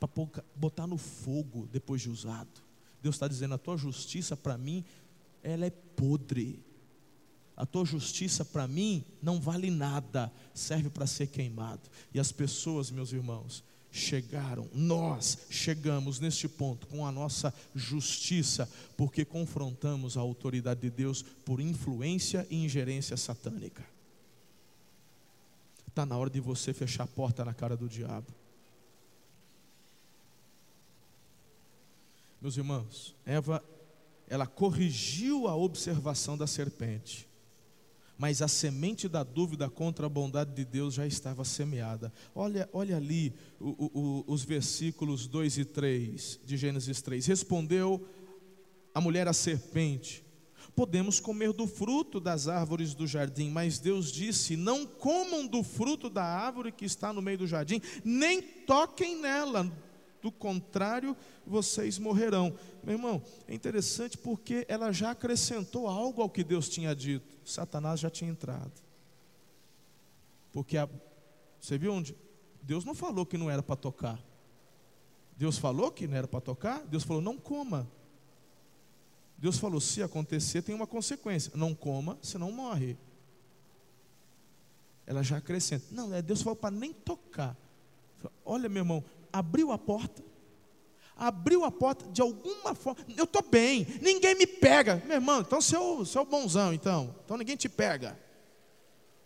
Para 0.00 0.08
botar 0.56 0.88
no 0.88 0.98
fogo 0.98 1.68
depois 1.70 2.02
de 2.02 2.10
usado. 2.10 2.60
Deus 3.00 3.14
está 3.14 3.28
dizendo: 3.28 3.54
a 3.54 3.58
tua 3.58 3.76
justiça 3.76 4.36
para 4.36 4.58
mim, 4.58 4.84
ela 5.40 5.66
é 5.66 5.70
podre. 5.70 6.60
A 7.56 7.64
tua 7.64 7.84
justiça 7.84 8.44
para 8.44 8.66
mim 8.66 9.04
não 9.22 9.40
vale 9.40 9.70
nada, 9.70 10.32
serve 10.52 10.90
para 10.90 11.06
ser 11.06 11.28
queimado. 11.28 11.88
E 12.12 12.18
as 12.18 12.32
pessoas, 12.32 12.90
meus 12.90 13.12
irmãos, 13.12 13.62
chegaram, 13.90 14.68
nós 14.72 15.46
chegamos 15.50 16.20
neste 16.20 16.48
ponto 16.48 16.86
com 16.86 17.06
a 17.06 17.12
nossa 17.12 17.52
justiça, 17.74 18.68
porque 18.96 19.24
confrontamos 19.24 20.16
a 20.16 20.20
autoridade 20.20 20.80
de 20.80 20.90
Deus 20.90 21.22
por 21.22 21.60
influência 21.60 22.46
e 22.50 22.64
ingerência 22.64 23.16
satânica. 23.16 23.84
Está 25.86 26.06
na 26.06 26.16
hora 26.16 26.30
de 26.30 26.40
você 26.40 26.72
fechar 26.72 27.04
a 27.04 27.08
porta 27.08 27.44
na 27.44 27.52
cara 27.52 27.76
do 27.76 27.88
diabo. 27.88 28.26
Meus 32.40 32.56
irmãos, 32.56 33.14
Eva, 33.26 33.64
ela 34.28 34.46
corrigiu 34.46 35.48
a 35.48 35.56
observação 35.56 36.38
da 36.38 36.46
serpente 36.46 37.27
mas 38.18 38.42
a 38.42 38.48
semente 38.48 39.08
da 39.08 39.22
dúvida 39.22 39.70
contra 39.70 40.06
a 40.06 40.08
bondade 40.08 40.52
de 40.52 40.64
Deus 40.64 40.94
já 40.94 41.06
estava 41.06 41.44
semeada. 41.44 42.12
Olha, 42.34 42.68
olha 42.72 42.96
ali 42.96 43.32
o, 43.60 44.24
o, 44.24 44.24
os 44.26 44.42
versículos 44.44 45.28
2 45.28 45.58
e 45.58 45.64
3 45.64 46.40
de 46.44 46.56
Gênesis 46.56 47.00
3. 47.00 47.24
Respondeu 47.26 48.04
a 48.92 49.00
mulher 49.00 49.28
à 49.28 49.32
serpente: 49.32 50.24
Podemos 50.74 51.20
comer 51.20 51.52
do 51.52 51.66
fruto 51.66 52.18
das 52.18 52.48
árvores 52.48 52.92
do 52.92 53.06
jardim, 53.06 53.50
mas 53.50 53.78
Deus 53.78 54.10
disse: 54.10 54.56
Não 54.56 54.84
comam 54.84 55.46
do 55.46 55.62
fruto 55.62 56.10
da 56.10 56.24
árvore 56.24 56.72
que 56.72 56.84
está 56.84 57.12
no 57.12 57.22
meio 57.22 57.38
do 57.38 57.46
jardim, 57.46 57.80
nem 58.04 58.42
toquem 58.42 59.20
nela, 59.20 59.70
do 60.20 60.32
contrário, 60.32 61.16
vocês 61.46 61.98
morrerão. 61.98 62.54
Meu 62.82 62.96
irmão, 62.96 63.22
é 63.46 63.54
interessante 63.54 64.18
porque 64.18 64.64
ela 64.68 64.92
já 64.92 65.12
acrescentou 65.12 65.86
algo 65.86 66.22
ao 66.22 66.30
que 66.30 66.42
Deus 66.42 66.68
tinha 66.68 66.94
dito. 66.94 67.26
Satanás 67.44 68.00
já 68.00 68.10
tinha 68.10 68.30
entrado. 68.30 68.72
Porque 70.52 70.76
a, 70.76 70.88
você 71.60 71.78
viu 71.78 71.92
onde? 71.92 72.16
Deus 72.62 72.84
não 72.84 72.94
falou 72.94 73.24
que 73.24 73.38
não 73.38 73.50
era 73.50 73.62
para 73.62 73.76
tocar. 73.76 74.22
Deus 75.36 75.56
falou 75.56 75.90
que 75.90 76.06
não 76.06 76.16
era 76.16 76.26
para 76.26 76.40
tocar. 76.40 76.84
Deus 76.86 77.04
falou, 77.04 77.22
não 77.22 77.38
coma. 77.38 77.88
Deus 79.38 79.56
falou, 79.56 79.80
se 79.80 80.02
acontecer, 80.02 80.62
tem 80.62 80.74
uma 80.74 80.86
consequência. 80.86 81.52
Não 81.54 81.74
coma, 81.74 82.18
senão 82.20 82.50
morre. 82.50 82.98
Ela 85.06 85.22
já 85.22 85.36
acrescenta. 85.36 85.86
Não, 85.92 86.12
é 86.12 86.20
Deus 86.20 86.42
falou 86.42 86.56
para 86.56 86.72
nem 86.72 86.92
tocar. 86.92 87.56
Olha, 88.44 88.68
meu 88.68 88.80
irmão, 88.80 89.04
abriu 89.38 89.70
a 89.70 89.78
porta, 89.78 90.22
abriu 91.16 91.64
a 91.64 91.70
porta 91.70 92.06
de 92.10 92.20
alguma 92.20 92.74
forma. 92.74 93.04
Eu 93.16 93.24
estou 93.24 93.42
bem, 93.42 93.86
ninguém 94.02 94.34
me 94.34 94.46
pega. 94.46 95.02
Meu 95.06 95.16
irmão, 95.16 95.40
então 95.40 95.60
você 95.60 95.76
é, 95.76 95.78
o, 95.78 95.98
você 95.98 96.18
é 96.18 96.20
o 96.20 96.24
bonzão, 96.24 96.72
então. 96.72 97.14
Então 97.24 97.36
ninguém 97.36 97.56
te 97.56 97.68
pega. 97.68 98.18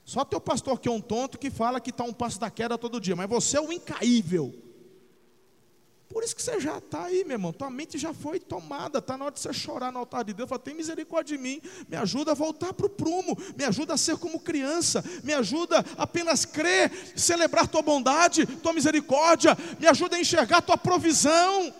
Só 0.04 0.24
teu 0.24 0.40
pastor 0.40 0.80
que 0.80 0.88
é 0.88 0.92
um 0.92 1.00
tonto 1.00 1.38
que 1.38 1.50
fala 1.50 1.80
que 1.80 1.90
está 1.90 2.04
um 2.04 2.12
passo 2.12 2.38
da 2.38 2.50
queda 2.50 2.76
todo 2.76 3.00
dia, 3.00 3.16
mas 3.16 3.28
você 3.28 3.56
é 3.56 3.60
o 3.60 3.72
incaível. 3.72 4.52
Por 6.12 6.22
isso 6.22 6.36
que 6.36 6.42
você 6.42 6.60
já 6.60 6.76
está 6.76 7.04
aí, 7.04 7.24
meu 7.24 7.36
irmão. 7.36 7.52
Tua 7.52 7.70
mente 7.70 7.96
já 7.96 8.12
foi 8.12 8.38
tomada. 8.38 8.98
Está 8.98 9.16
na 9.16 9.24
hora 9.24 9.34
de 9.34 9.40
você 9.40 9.52
chorar 9.52 9.90
no 9.90 10.00
altar 10.00 10.24
de 10.24 10.34
Deus. 10.34 10.48
Fala, 10.48 10.58
tem 10.58 10.74
misericórdia 10.74 11.36
de 11.36 11.42
mim. 11.42 11.60
Me 11.88 11.96
ajuda 11.96 12.32
a 12.32 12.34
voltar 12.34 12.74
para 12.74 12.84
o 12.84 12.90
prumo. 12.90 13.36
Me 13.56 13.64
ajuda 13.64 13.94
a 13.94 13.96
ser 13.96 14.18
como 14.18 14.38
criança. 14.38 15.02
Me 15.24 15.32
ajuda 15.32 15.84
a 15.96 16.02
apenas 16.02 16.44
crer, 16.44 16.92
celebrar 17.16 17.66
tua 17.66 17.80
bondade, 17.80 18.44
tua 18.44 18.74
misericórdia. 18.74 19.56
Me 19.80 19.86
ajuda 19.86 20.16
a 20.16 20.20
enxergar 20.20 20.60
tua 20.60 20.76
provisão. 20.76 21.74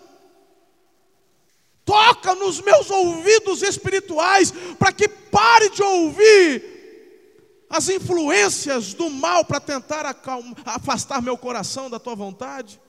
Toca 1.85 2.33
nos 2.33 2.59
meus 2.59 2.89
ouvidos 2.89 3.61
espirituais 3.61 4.51
para 4.79 4.91
que 4.91 5.07
pare 5.07 5.69
de 5.69 5.83
ouvir 5.83 6.73
as 7.69 7.89
influências 7.89 8.93
do 8.93 9.09
mal 9.09 9.45
para 9.45 9.59
tentar 9.59 10.05
afastar 10.65 11.21
meu 11.21 11.37
coração 11.37 11.89
da 11.89 11.99
tua 11.99 12.15
vontade. 12.15 12.79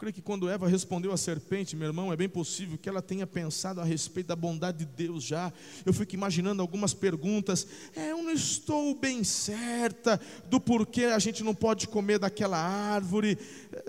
Creio 0.00 0.14
que 0.14 0.22
quando 0.22 0.48
Eva 0.48 0.66
respondeu 0.66 1.12
à 1.12 1.16
serpente, 1.18 1.76
meu 1.76 1.88
irmão, 1.88 2.10
é 2.10 2.16
bem 2.16 2.26
possível 2.26 2.78
que 2.78 2.88
ela 2.88 3.02
tenha 3.02 3.26
pensado 3.26 3.82
a 3.82 3.84
respeito 3.84 4.28
da 4.28 4.34
bondade 4.34 4.78
de 4.78 4.86
Deus 4.86 5.22
já. 5.22 5.52
Eu 5.84 5.92
fico 5.92 6.14
imaginando 6.14 6.62
algumas 6.62 6.94
perguntas. 6.94 7.66
É, 7.94 8.12
eu 8.12 8.22
não 8.22 8.30
estou 8.30 8.94
bem 8.94 9.22
certa 9.22 10.18
do 10.48 10.58
porquê 10.58 11.04
a 11.04 11.18
gente 11.18 11.44
não 11.44 11.54
pode 11.54 11.86
comer 11.86 12.18
daquela 12.18 12.56
árvore. 12.56 13.36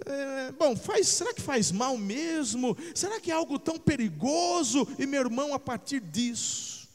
É, 0.06 0.52
bom, 0.52 0.76
faz, 0.76 1.08
será 1.08 1.34
que 1.34 1.42
faz 1.42 1.72
mal 1.72 1.98
mesmo? 1.98 2.76
Será 2.94 3.18
que 3.22 3.32
é 3.32 3.34
algo 3.34 3.58
tão 3.58 3.80
perigoso? 3.80 4.86
E 5.00 5.06
meu 5.06 5.22
irmão, 5.22 5.54
a 5.54 5.60
partir 5.60 6.02
disso, 6.02 6.90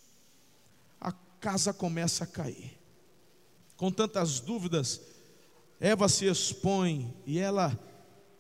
a 1.01 1.11
casa 1.41 1.73
começa 1.73 2.25
a 2.25 2.27
cair. 2.27 2.79
Com 3.79 3.91
tantas 3.91 4.41
dúvidas, 4.41 5.01
Eva 5.81 6.07
se 6.07 6.27
expõe 6.27 7.17
e 7.25 7.39
ela 7.39 7.81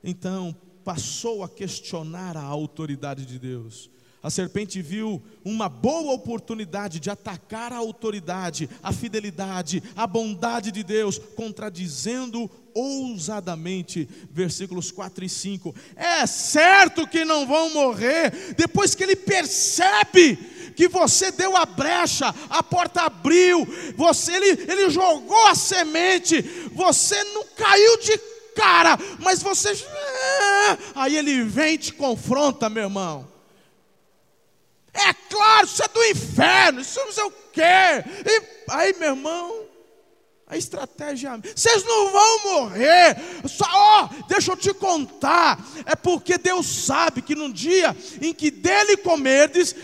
então 0.04 0.54
passou 0.86 1.42
a 1.42 1.48
questionar 1.48 2.36
a 2.36 2.44
autoridade 2.44 3.26
de 3.26 3.40
Deus. 3.40 3.90
A 4.22 4.30
serpente 4.30 4.80
viu 4.80 5.20
uma 5.44 5.68
boa 5.68 6.12
oportunidade 6.12 7.00
de 7.00 7.10
atacar 7.10 7.72
a 7.72 7.78
autoridade, 7.78 8.70
a 8.80 8.92
fidelidade, 8.92 9.82
a 9.96 10.06
bondade 10.06 10.70
de 10.70 10.84
Deus, 10.84 11.18
contradizendo 11.34 12.48
ousadamente, 12.72 14.08
versículos 14.30 14.92
4 14.92 15.24
e 15.24 15.28
5. 15.28 15.74
É 15.96 16.24
certo 16.24 17.04
que 17.04 17.24
não 17.24 17.48
vão 17.48 17.74
morrer, 17.74 18.54
depois 18.56 18.94
que 18.94 19.02
ele 19.02 19.16
percebe 19.16 20.36
que 20.76 20.86
você 20.86 21.32
deu 21.32 21.56
a 21.56 21.66
brecha, 21.66 22.32
a 22.48 22.62
porta 22.62 23.02
abriu, 23.02 23.66
você 23.96 24.36
ele, 24.36 24.70
ele 24.70 24.90
jogou 24.90 25.48
a 25.48 25.54
semente, 25.56 26.40
você 26.72 27.24
não 27.24 27.44
caiu 27.56 27.98
de 27.98 28.36
cara, 28.56 28.98
mas 29.20 29.42
você. 29.42 29.74
É. 30.26 30.78
Aí 30.94 31.16
ele 31.16 31.42
vem 31.44 31.74
e 31.74 31.78
te 31.78 31.92
confronta, 31.92 32.68
meu 32.68 32.84
irmão. 32.84 33.28
É 34.92 35.12
claro, 35.28 35.66
isso 35.66 35.82
é 35.82 35.88
do 35.88 36.04
inferno, 36.04 36.80
isso 36.80 36.98
não 36.98 37.12
sei 37.12 37.24
o 37.24 37.32
quê. 37.52 37.62
E 38.24 38.42
aí, 38.68 38.94
meu 38.98 39.10
irmão, 39.10 39.66
a 40.46 40.56
estratégia, 40.56 41.38
vocês 41.54 41.84
não 41.84 42.10
vão 42.10 42.44
morrer. 42.44 43.16
Só, 43.46 43.66
ó, 43.68 44.08
deixa 44.26 44.52
eu 44.52 44.56
te 44.56 44.72
contar. 44.72 45.62
É 45.84 45.94
porque 45.94 46.38
Deus 46.38 46.66
sabe 46.66 47.20
que 47.20 47.34
no 47.34 47.52
dia 47.52 47.94
em 48.22 48.32
que 48.32 48.50
dele 48.50 48.96
comerdes, 48.96 49.74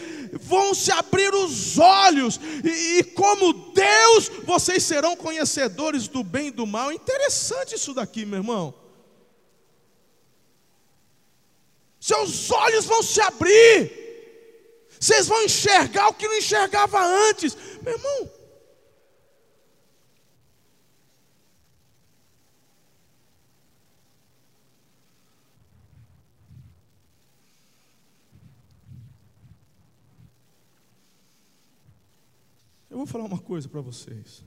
vão 0.41 0.75
se 0.75 0.91
abrir 0.91 1.35
os 1.35 1.79
olhos, 1.79 2.41
e, 2.65 2.99
e, 2.99 3.05
como 3.05 3.53
Deus, 3.53 4.31
vocês 4.45 4.83
serão 4.83 5.15
conhecedores 5.15 6.09
do 6.09 6.25
bem 6.25 6.47
e 6.47 6.51
do 6.51 6.67
mal. 6.67 6.91
Interessante 6.91 7.75
isso 7.75 7.93
daqui, 7.93 8.25
meu 8.25 8.39
irmão. 8.39 8.82
Seus 12.03 12.51
olhos 12.51 12.85
vão 12.85 13.01
se 13.01 13.21
abrir, 13.21 13.93
vocês 14.99 15.29
vão 15.29 15.41
enxergar 15.45 16.09
o 16.09 16.15
que 16.15 16.27
não 16.27 16.37
enxergava 16.37 17.01
antes, 17.01 17.57
meu 17.81 17.93
irmão. 17.93 18.31
Eu 32.91 32.97
vou 32.97 33.07
falar 33.07 33.27
uma 33.27 33.39
coisa 33.39 33.69
para 33.69 33.81
vocês. 33.81 34.43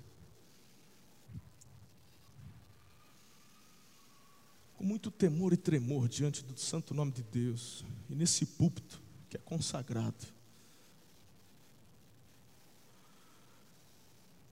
Com 4.86 4.90
muito 4.90 5.10
temor 5.10 5.52
e 5.52 5.58
tremor 5.58 6.08
diante 6.08 6.44
do 6.44 6.56
santo 6.60 6.94
nome 6.94 7.12
de 7.12 7.24
Deus, 7.24 7.84
e 8.08 8.14
nesse 8.14 8.46
púlpito 8.46 9.02
que 9.28 9.36
é 9.36 9.40
consagrado. 9.40 10.28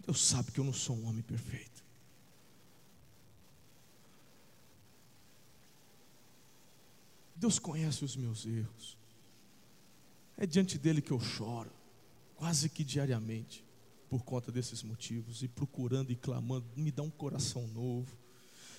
Deus 0.04 0.20
sabe 0.20 0.52
que 0.52 0.60
eu 0.60 0.64
não 0.64 0.74
sou 0.74 0.98
um 0.98 1.06
homem 1.06 1.22
perfeito. 1.22 1.86
Deus 7.36 7.60
conhece 7.60 8.04
os 8.04 8.16
meus 8.16 8.44
erros. 8.44 8.98
É 10.36 10.48
diante 10.48 10.80
dele 10.80 11.00
que 11.00 11.12
eu 11.12 11.20
choro, 11.20 11.72
quase 12.36 12.70
que 12.70 12.84
diariamente 12.84 13.64
por 14.10 14.24
conta 14.24 14.52
desses 14.52 14.82
motivos 14.82 15.44
e 15.44 15.48
procurando 15.48 16.12
e 16.12 16.16
clamando, 16.16 16.66
me 16.76 16.90
dá 16.90 17.04
um 17.04 17.12
coração 17.12 17.68
novo, 17.68 18.23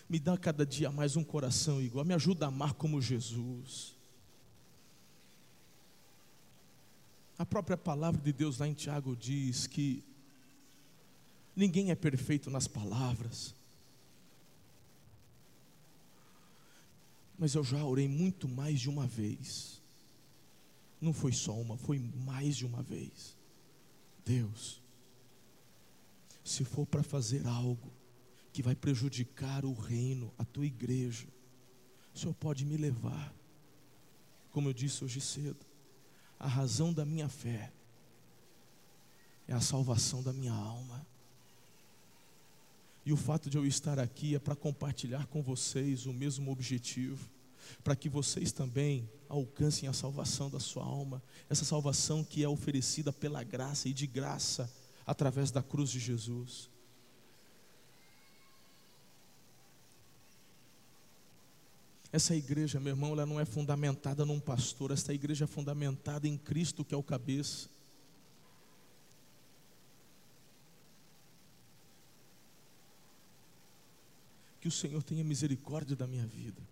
me 0.09 0.19
dá 0.19 0.37
cada 0.37 0.67
dia 0.67 0.91
mais 0.91 1.17
um 1.17 1.25
coração 1.25 1.81
igual, 1.81 2.05
me 2.05 2.15
ajuda 2.15 2.47
a 2.47 2.49
amar 2.49 2.75
como 2.75 3.01
Jesus. 3.01 3.95
A 7.39 7.45
própria 7.45 7.77
palavra 7.77 8.21
de 8.21 8.33
Deus 8.33 8.59
lá 8.59 8.69
em 8.69 8.75
Tiago 8.75 9.17
diz 9.17 9.67
que 9.67 10.05
ninguém 11.57 11.91
é 11.91 11.95
perfeito 11.95 12.51
nas 12.51 12.69
palavras, 12.69 13.55
mas 17.39 17.55
eu 17.55 17.65
já 17.65 17.83
orei 17.85 18.07
muito 18.07 18.49
mais 18.49 18.81
de 18.81 18.89
uma 18.89 19.07
vez. 19.07 19.83
Não 21.01 21.13
foi 21.13 21.33
só 21.33 21.53
uma, 21.53 21.77
foi 21.77 21.99
mais 21.99 22.57
de 22.57 22.65
uma 22.65 22.83
vez. 22.83 23.37
Deus, 24.25 24.81
se 26.45 26.65
for 26.65 26.87
para 26.87 27.03
fazer 27.03 27.47
algo 27.47 27.93
que 28.55 28.63
vai 28.63 28.77
prejudicar 28.77 29.65
o 29.65 29.73
reino, 29.73 30.33
a 30.39 30.45
tua 30.45 30.65
igreja, 30.65 31.27
o 32.15 32.19
Senhor 32.19 32.35
pode 32.35 32.65
me 32.65 32.77
levar. 32.77 33.35
Como 34.53 34.69
eu 34.69 34.73
disse 34.73 35.05
hoje 35.05 35.21
cedo, 35.21 35.67
a 36.39 36.47
razão 36.47 36.93
da 36.93 37.05
minha 37.05 37.29
fé 37.29 37.73
é 39.49 39.53
a 39.53 39.61
salvação 39.61 40.23
da 40.23 40.33
minha 40.33 40.53
alma. 40.53 41.05
E 43.05 43.13
o 43.13 43.17
fato 43.17 43.51
de 43.51 43.59
eu 43.59 43.67
estar 43.67 43.99
aqui 43.99 44.37
é 44.37 44.39
para 44.39 44.55
compartilhar 44.55 45.27
com 45.27 45.43
vocês 45.43 46.07
o 46.07 46.13
mesmo 46.13 46.53
objetivo, 46.53 47.29
para 47.83 47.97
que 47.97 48.09
vocês 48.09 48.53
também 48.53 49.11
alcancem 49.29 49.89
a 49.89 49.93
salvação 49.93 50.49
da 50.49 50.61
sua 50.61 50.85
alma, 50.85 51.21
essa 51.51 51.65
salvação 51.65 52.23
que 52.23 52.45
é 52.45 52.49
oferecida 52.49 53.13
pela 53.13 53.43
graça 53.43 53.89
e 53.89 53.93
de 53.93 54.07
graça 54.07 54.73
através 55.05 55.51
da 55.51 55.61
cruz 55.61 55.91
de 55.91 55.99
Jesus. 55.99 56.73
Essa 62.15 62.33
igreja, 62.33 62.79
meu 62.79 62.93
irmão, 62.93 63.11
ela 63.11 63.27
não 63.27 63.41
é 63.41 63.45
fundamentada 63.45 64.25
num 64.25 64.39
pastor, 64.39 64.93
essa 64.93 65.13
igreja 65.13 65.47
é 65.47 65.49
fundamentada 65.49 66.29
em 66.29 66.39
Cristo, 66.39 66.85
que 66.85 66.95
é 66.95 66.97
o 66.97 67.03
cabeça. 67.03 67.69
Que 74.61 74.69
o 74.69 74.71
Senhor 74.71 75.03
tenha 75.03 75.25
misericórdia 75.25 75.97
da 75.97 76.07
minha 76.07 76.25
vida. 76.25 76.63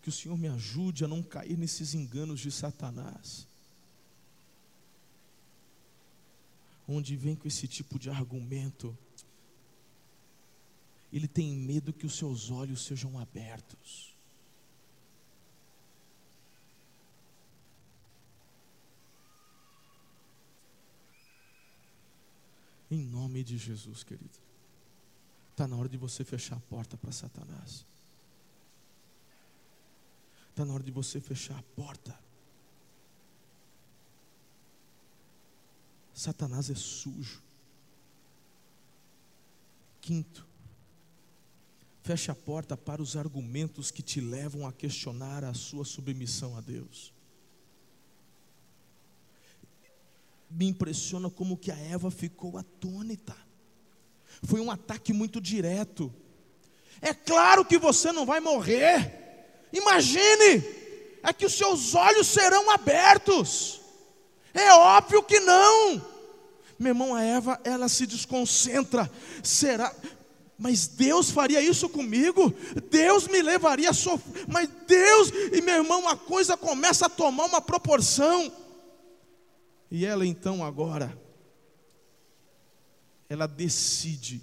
Que 0.00 0.08
o 0.08 0.12
Senhor 0.12 0.38
me 0.38 0.46
ajude 0.46 1.04
a 1.04 1.08
não 1.08 1.20
cair 1.20 1.58
nesses 1.58 1.94
enganos 1.94 2.38
de 2.38 2.52
Satanás. 2.52 3.44
Onde 6.86 7.16
vem 7.16 7.34
com 7.34 7.48
esse 7.48 7.66
tipo 7.66 7.98
de 7.98 8.08
argumento. 8.08 8.96
Ele 11.14 11.28
tem 11.28 11.54
medo 11.54 11.92
que 11.92 12.04
os 12.04 12.18
seus 12.18 12.50
olhos 12.50 12.84
sejam 12.84 13.16
abertos. 13.20 14.12
Em 22.90 23.00
nome 23.00 23.44
de 23.44 23.56
Jesus, 23.56 24.02
querido. 24.02 24.36
Está 25.52 25.68
na 25.68 25.76
hora 25.76 25.88
de 25.88 25.96
você 25.96 26.24
fechar 26.24 26.56
a 26.56 26.60
porta 26.62 26.96
para 26.96 27.12
Satanás. 27.12 27.86
Está 30.50 30.64
na 30.64 30.74
hora 30.74 30.82
de 30.82 30.90
você 30.90 31.20
fechar 31.20 31.56
a 31.56 31.62
porta. 31.76 32.18
Satanás 36.12 36.70
é 36.70 36.74
sujo. 36.74 37.40
Quinto, 40.00 40.53
feche 42.04 42.30
a 42.30 42.34
porta 42.34 42.76
para 42.76 43.00
os 43.00 43.16
argumentos 43.16 43.90
que 43.90 44.02
te 44.02 44.20
levam 44.20 44.66
a 44.66 44.72
questionar 44.72 45.42
a 45.42 45.54
sua 45.54 45.86
submissão 45.86 46.54
a 46.54 46.60
Deus. 46.60 47.14
Me 50.50 50.66
impressiona 50.66 51.30
como 51.30 51.56
que 51.56 51.72
a 51.72 51.78
Eva 51.78 52.10
ficou 52.10 52.58
atônita. 52.58 53.34
Foi 54.42 54.60
um 54.60 54.70
ataque 54.70 55.14
muito 55.14 55.40
direto. 55.40 56.12
É 57.00 57.14
claro 57.14 57.64
que 57.64 57.78
você 57.78 58.12
não 58.12 58.26
vai 58.26 58.38
morrer. 58.38 59.66
Imagine, 59.72 60.62
é 61.22 61.32
que 61.32 61.46
os 61.46 61.54
seus 61.54 61.94
olhos 61.94 62.26
serão 62.26 62.70
abertos. 62.70 63.80
É 64.52 64.70
óbvio 64.74 65.22
que 65.22 65.40
não. 65.40 66.14
Meu 66.78 66.90
irmão, 66.90 67.14
a 67.14 67.22
Eva, 67.22 67.58
ela 67.64 67.88
se 67.88 68.06
desconcentra. 68.06 69.10
Será? 69.42 69.94
Mas 70.56 70.86
Deus 70.86 71.30
faria 71.30 71.60
isso 71.60 71.88
comigo? 71.88 72.54
Deus 72.90 73.26
me 73.26 73.42
levaria 73.42 73.90
a 73.90 73.94
sofrer. 73.94 74.46
Mas 74.48 74.68
Deus, 74.86 75.30
e 75.52 75.60
meu 75.60 75.76
irmão, 75.76 76.08
a 76.08 76.16
coisa 76.16 76.56
começa 76.56 77.06
a 77.06 77.10
tomar 77.10 77.46
uma 77.46 77.60
proporção. 77.60 78.52
E 79.90 80.04
ela 80.04 80.24
então 80.26 80.64
agora, 80.64 81.16
ela 83.28 83.46
decide 83.46 84.42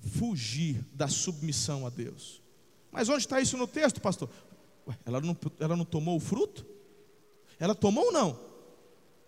fugir 0.00 0.84
da 0.92 1.08
submissão 1.08 1.86
a 1.86 1.90
Deus. 1.90 2.40
Mas 2.90 3.08
onde 3.08 3.20
está 3.20 3.40
isso 3.40 3.56
no 3.56 3.66
texto, 3.66 4.00
pastor? 4.00 4.30
Ué, 4.86 4.96
ela, 5.04 5.20
não, 5.20 5.36
ela 5.58 5.76
não 5.76 5.84
tomou 5.84 6.16
o 6.16 6.20
fruto? 6.20 6.64
Ela 7.58 7.74
tomou 7.74 8.06
ou 8.06 8.12
não? 8.12 8.38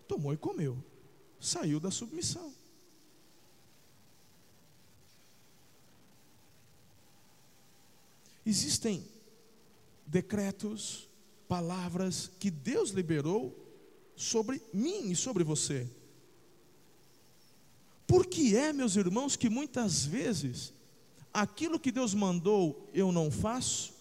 Tomou 0.09 0.33
e 0.33 0.37
comeu. 0.37 0.83
Saiu 1.39 1.79
da 1.79 1.91
submissão. 1.91 2.53
Existem 8.45 9.07
decretos, 10.07 11.09
palavras 11.49 12.31
que 12.39 12.51
Deus 12.51 12.91
liberou 12.91 13.59
sobre 14.17 14.61
mim 14.73 15.11
e 15.11 15.17
sobre 15.17 15.45
você. 15.45 15.89
Por 18.07 18.27
que 18.27 18.57
é, 18.57 18.73
meus 18.73 18.97
irmãos, 18.97 19.37
que 19.37 19.49
muitas 19.49 20.05
vezes 20.05 20.73
aquilo 21.33 21.81
que 21.81 21.91
Deus 21.91 22.13
mandou 22.15 22.91
eu 22.93 23.11
não 23.11 23.31
faço, 23.31 23.93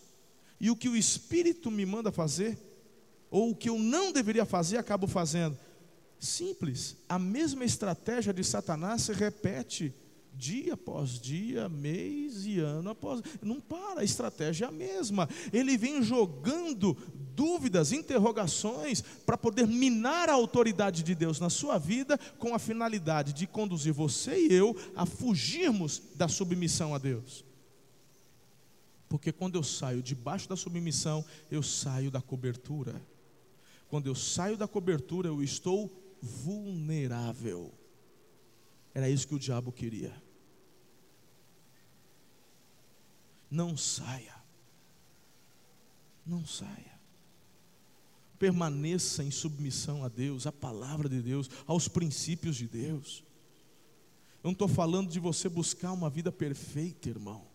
e 0.60 0.70
o 0.70 0.76
que 0.76 0.90
o 0.90 0.96
Espírito 0.96 1.72
me 1.72 1.86
manda 1.86 2.12
fazer, 2.12 2.58
ou 3.30 3.52
o 3.52 3.56
que 3.56 3.70
eu 3.70 3.80
não 3.80 4.12
deveria 4.12 4.46
fazer, 4.46 4.78
acabo 4.78 5.08
fazendo? 5.08 5.58
Simples, 6.20 6.98
a 7.10 7.18
mesma 7.18 7.66
estratégia 7.66 8.34
de 8.34 8.44
Satanás 8.44 9.04
se 9.04 9.14
repete 9.14 9.94
dia 10.34 10.74
após 10.74 11.20
dia, 11.20 11.70
mês 11.70 12.46
e 12.46 12.60
ano 12.60 12.90
após. 12.90 13.22
Não 13.42 13.60
para, 13.60 14.02
a 14.02 14.04
estratégia 14.04 14.66
é 14.66 14.68
a 14.68 14.72
mesma. 14.72 15.30
Ele 15.52 15.78
vem 15.78 16.02
jogando 16.02 16.98
dúvidas, 17.36 17.92
interrogações, 17.92 19.02
para 19.26 19.38
poder 19.38 19.68
minar 19.68 20.30
a 20.30 20.34
autoridade 20.34 21.04
de 21.04 21.16
Deus 21.16 21.40
na 21.40 21.50
sua 21.50 21.78
vida, 21.78 22.18
com 22.38 22.54
a 22.54 22.60
finalidade 22.60 23.34
de 23.34 23.48
conduzir 23.48 23.94
você 23.94 24.48
e 24.48 24.54
eu 24.54 24.76
a 24.96 25.06
fugirmos 25.06 26.02
da 26.16 26.28
submissão 26.28 26.94
a 26.94 26.98
Deus. 26.98 27.46
Porque 29.08 29.32
quando 29.32 29.56
eu 29.56 29.64
saio 29.64 30.02
debaixo 30.02 30.48
da 30.48 30.56
submissão, 30.56 31.26
eu 31.50 31.62
saio 31.62 32.10
da 32.10 32.22
cobertura. 32.22 33.02
Quando 33.90 34.08
eu 34.08 34.16
saio 34.16 34.56
da 34.56 34.70
cobertura, 34.70 35.28
eu 35.28 35.44
estou 35.44 35.92
vulnerável. 36.22 37.74
Era 38.94 39.10
isso 39.10 39.28
que 39.28 39.36
o 39.36 39.40
diabo 39.40 39.72
queria. 39.72 40.14
Não 43.50 43.76
saia. 43.76 44.36
Não 46.26 46.46
saia. 46.46 47.00
Permaneça 48.40 49.24
em 49.24 49.32
submissão 49.32 50.04
a 50.04 50.08
Deus, 50.08 50.48
à 50.48 50.52
palavra 50.52 51.10
de 51.10 51.22
Deus, 51.22 51.50
aos 51.68 51.88
princípios 51.88 52.56
de 52.56 52.68
Deus. 52.68 53.24
Eu 54.44 54.48
não 54.48 54.52
estou 54.54 54.68
falando 54.68 55.10
de 55.10 55.20
você 55.20 55.48
buscar 55.48 55.92
uma 55.92 56.10
vida 56.10 56.32
perfeita, 56.32 57.10
irmão, 57.10 57.46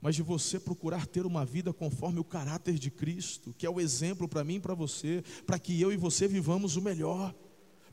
mas 0.00 0.14
de 0.14 0.22
você 0.22 0.60
procurar 0.60 1.06
ter 1.06 1.26
uma 1.26 1.44
vida 1.44 1.72
conforme 1.72 2.20
o 2.20 2.24
caráter 2.24 2.78
de 2.78 2.90
Cristo, 2.90 3.52
que 3.58 3.66
é 3.66 3.70
o 3.70 3.80
exemplo 3.80 4.28
para 4.28 4.44
mim 4.44 4.56
e 4.56 4.60
para 4.60 4.74
você, 4.74 5.24
para 5.44 5.58
que 5.58 5.80
eu 5.80 5.92
e 5.92 5.96
você 5.96 6.28
vivamos 6.28 6.76
o 6.76 6.82
melhor. 6.82 7.34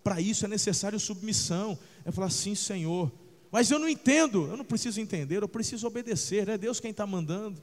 Para 0.04 0.20
isso 0.20 0.46
é 0.46 0.48
necessário 0.48 1.00
submissão. 1.00 1.78
É 2.04 2.12
falar 2.12 2.28
assim, 2.28 2.56
Senhor, 2.56 3.12
mas 3.52 3.70
eu 3.70 3.78
não 3.78 3.90
entendo. 3.90 4.48
Eu 4.48 4.58
não 4.58 4.66
preciso 4.66 5.00
entender, 5.00 5.44
eu 5.44 5.48
preciso 5.48 5.86
obedecer. 5.86 6.48
É 6.48 6.58
Deus 6.58 6.80
quem 6.80 6.92
está 6.92 7.06
mandando. 7.06 7.60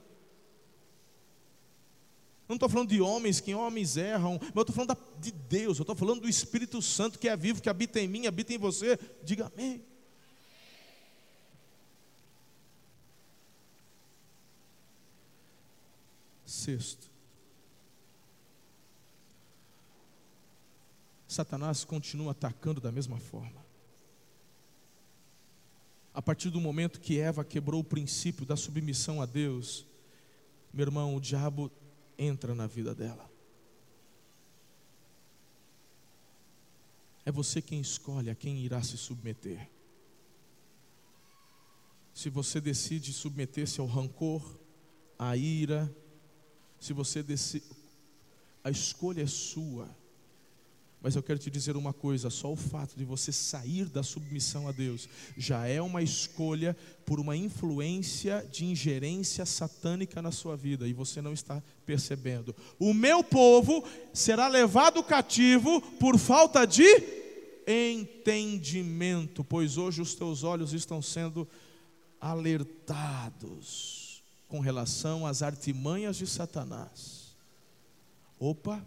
Eu 2.49 2.55
não 2.55 2.57
estou 2.57 2.69
falando 2.69 2.89
de 2.89 3.01
homens, 3.01 3.41
que 3.41 3.55
homens 3.55 3.99
erram, 3.99 4.39
mas 4.41 4.57
eu 4.57 4.63
estou 4.63 4.75
falando 4.75 4.97
de 5.21 5.31
Deus, 5.31 5.79
eu 5.79 5.83
estou 5.83 5.95
falando 5.95 6.23
do 6.23 6.29
Espírito 6.29 6.81
Santo 6.81 7.19
que 7.19 7.29
é 7.29 7.37
vivo, 7.37 7.61
que 7.61 7.69
habita 7.69 8.01
em 8.01 8.09
mim, 8.09 8.27
habita 8.27 8.55
em 8.55 8.59
você. 8.59 8.99
Diga 9.23 9.53
amém. 9.55 9.83
Sexto, 16.47 17.08
Satanás 21.29 21.85
continua 21.85 22.33
atacando 22.33 22.81
da 22.81 22.91
mesma 22.91 23.19
forma. 23.19 23.63
A 26.15 26.23
partir 26.23 26.49
do 26.49 26.61
momento 26.61 27.01
que 27.01 27.21
Eva 27.21 27.45
quebrou 27.45 27.83
o 27.83 27.85
princípio 27.85 28.47
da 28.47 28.57
submissão 28.57 29.21
a 29.21 29.27
Deus, 29.27 29.87
meu 30.73 30.87
irmão, 30.87 31.15
o 31.15 31.21
diabo 31.21 31.71
entra 32.17 32.55
na 32.55 32.67
vida 32.67 32.95
dela. 32.95 33.31
É 37.25 37.31
você 37.31 37.61
quem 37.61 37.79
escolhe 37.79 38.31
a 38.31 38.35
quem 38.35 38.65
irá 38.65 38.83
se 38.83 38.97
submeter. 38.97 39.69
Se 42.15 42.31
você 42.31 42.59
decide 42.59 43.13
submeter-se 43.13 43.81
ao 43.81 43.87
rancor, 43.87 44.59
à 45.19 45.37
ira, 45.37 45.95
se 46.81 46.93
você 46.93 47.23
decide, 47.23 47.67
a 48.65 48.71
escolha 48.71 49.23
é 49.23 49.27
sua. 49.27 49.95
Mas 51.01 51.15
eu 51.15 51.23
quero 51.23 51.39
te 51.39 51.51
dizer 51.51 51.77
uma 51.77 51.93
coisa: 51.93 52.29
só 52.29 52.53
o 52.53 52.57
fato 52.57 52.97
de 52.97 53.05
você 53.05 53.31
sair 53.31 53.87
da 53.87 54.03
submissão 54.03 54.67
a 54.67 54.73
Deus 54.73 55.09
já 55.37 55.67
é 55.67 55.81
uma 55.81 56.03
escolha 56.03 56.77
por 57.07 57.21
uma 57.21 57.37
influência 57.37 58.45
de 58.51 58.65
ingerência 58.65 59.47
satânica 59.47 60.21
na 60.21 60.33
sua 60.33 60.57
vida 60.57 60.89
e 60.89 60.93
você 60.93 61.23
não 61.23 61.33
está 61.33 61.63
percebendo. 61.87 62.55
O 62.79 62.93
meu 62.93 63.23
povo 63.23 63.85
será 64.13 64.49
levado 64.49 65.03
cativo 65.03 65.81
por 65.99 66.19
falta 66.19 66.67
de 66.67 66.85
entendimento, 67.67 69.45
pois 69.45 69.77
hoje 69.77 70.03
os 70.03 70.15
teus 70.15 70.43
olhos 70.43 70.73
estão 70.73 71.01
sendo 71.01 71.47
alertados 72.21 74.09
com 74.49 74.59
relação 74.59 75.27
às 75.27 75.43
artimanhas 75.43 76.17
de 76.17 76.27
Satanás. 76.27 77.37
Opa! 78.41 78.85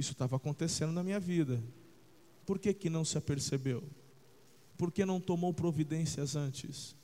Isso 0.00 0.12
estava 0.12 0.36
acontecendo 0.36 0.92
na 0.92 1.02
minha 1.02 1.20
vida. 1.20 1.62
Por 2.46 2.58
que, 2.58 2.72
que 2.72 2.88
não 2.88 3.04
se 3.04 3.18
apercebeu? 3.18 3.84
Por 4.78 4.90
que 4.90 5.04
não 5.04 5.20
tomou 5.20 5.52
providências 5.52 6.36
antes? 6.36 6.96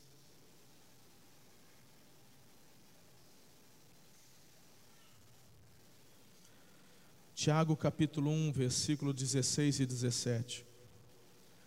Tiago 7.34 7.76
capítulo 7.76 8.30
1, 8.30 8.52
versículo 8.52 9.12
16 9.12 9.80
e 9.80 9.84
17. 9.84 10.64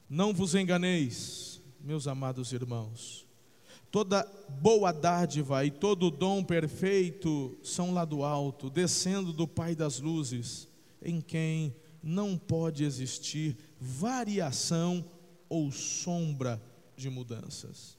Não 0.10 0.34
vos 0.34 0.56
enganeis, 0.56 1.62
meus 1.80 2.08
amados 2.08 2.54
irmãos. 2.54 3.28
Toda 3.92 4.24
boa 4.50 4.92
dádiva 4.92 5.64
e 5.64 5.70
todo 5.70 6.10
dom 6.10 6.44
perfeito 6.44 7.56
são 7.64 7.94
lá 7.94 8.04
do 8.04 8.24
alto, 8.24 8.68
descendo 8.68 9.32
do 9.32 9.48
Pai 9.48 9.76
das 9.76 10.00
luzes 10.00 10.69
em 11.02 11.22
quem 11.22 11.76
não 12.02 12.38
pode 12.38 12.84
existir 12.84 13.58
variação 13.80 15.06
ou 15.48 15.72
sombra 15.72 16.62
de 16.96 17.10
mudanças. 17.10 17.98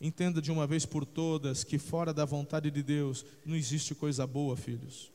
Entenda 0.00 0.42
de 0.42 0.52
uma 0.52 0.66
vez 0.66 0.84
por 0.84 1.06
todas 1.06 1.64
que 1.64 1.78
fora 1.78 2.12
da 2.12 2.24
vontade 2.24 2.70
de 2.70 2.82
Deus 2.82 3.24
não 3.44 3.56
existe 3.56 3.94
coisa 3.94 4.26
boa, 4.26 4.56
filhos. 4.56 5.10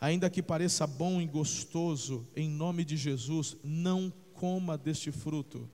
Ainda 0.00 0.30
que 0.30 0.42
pareça 0.42 0.86
bom 0.86 1.20
e 1.20 1.26
gostoso, 1.26 2.26
em 2.36 2.48
nome 2.48 2.84
de 2.84 2.96
Jesus, 2.96 3.56
não 3.62 4.12
coma 4.34 4.76
deste 4.76 5.10
fruto. 5.10 5.68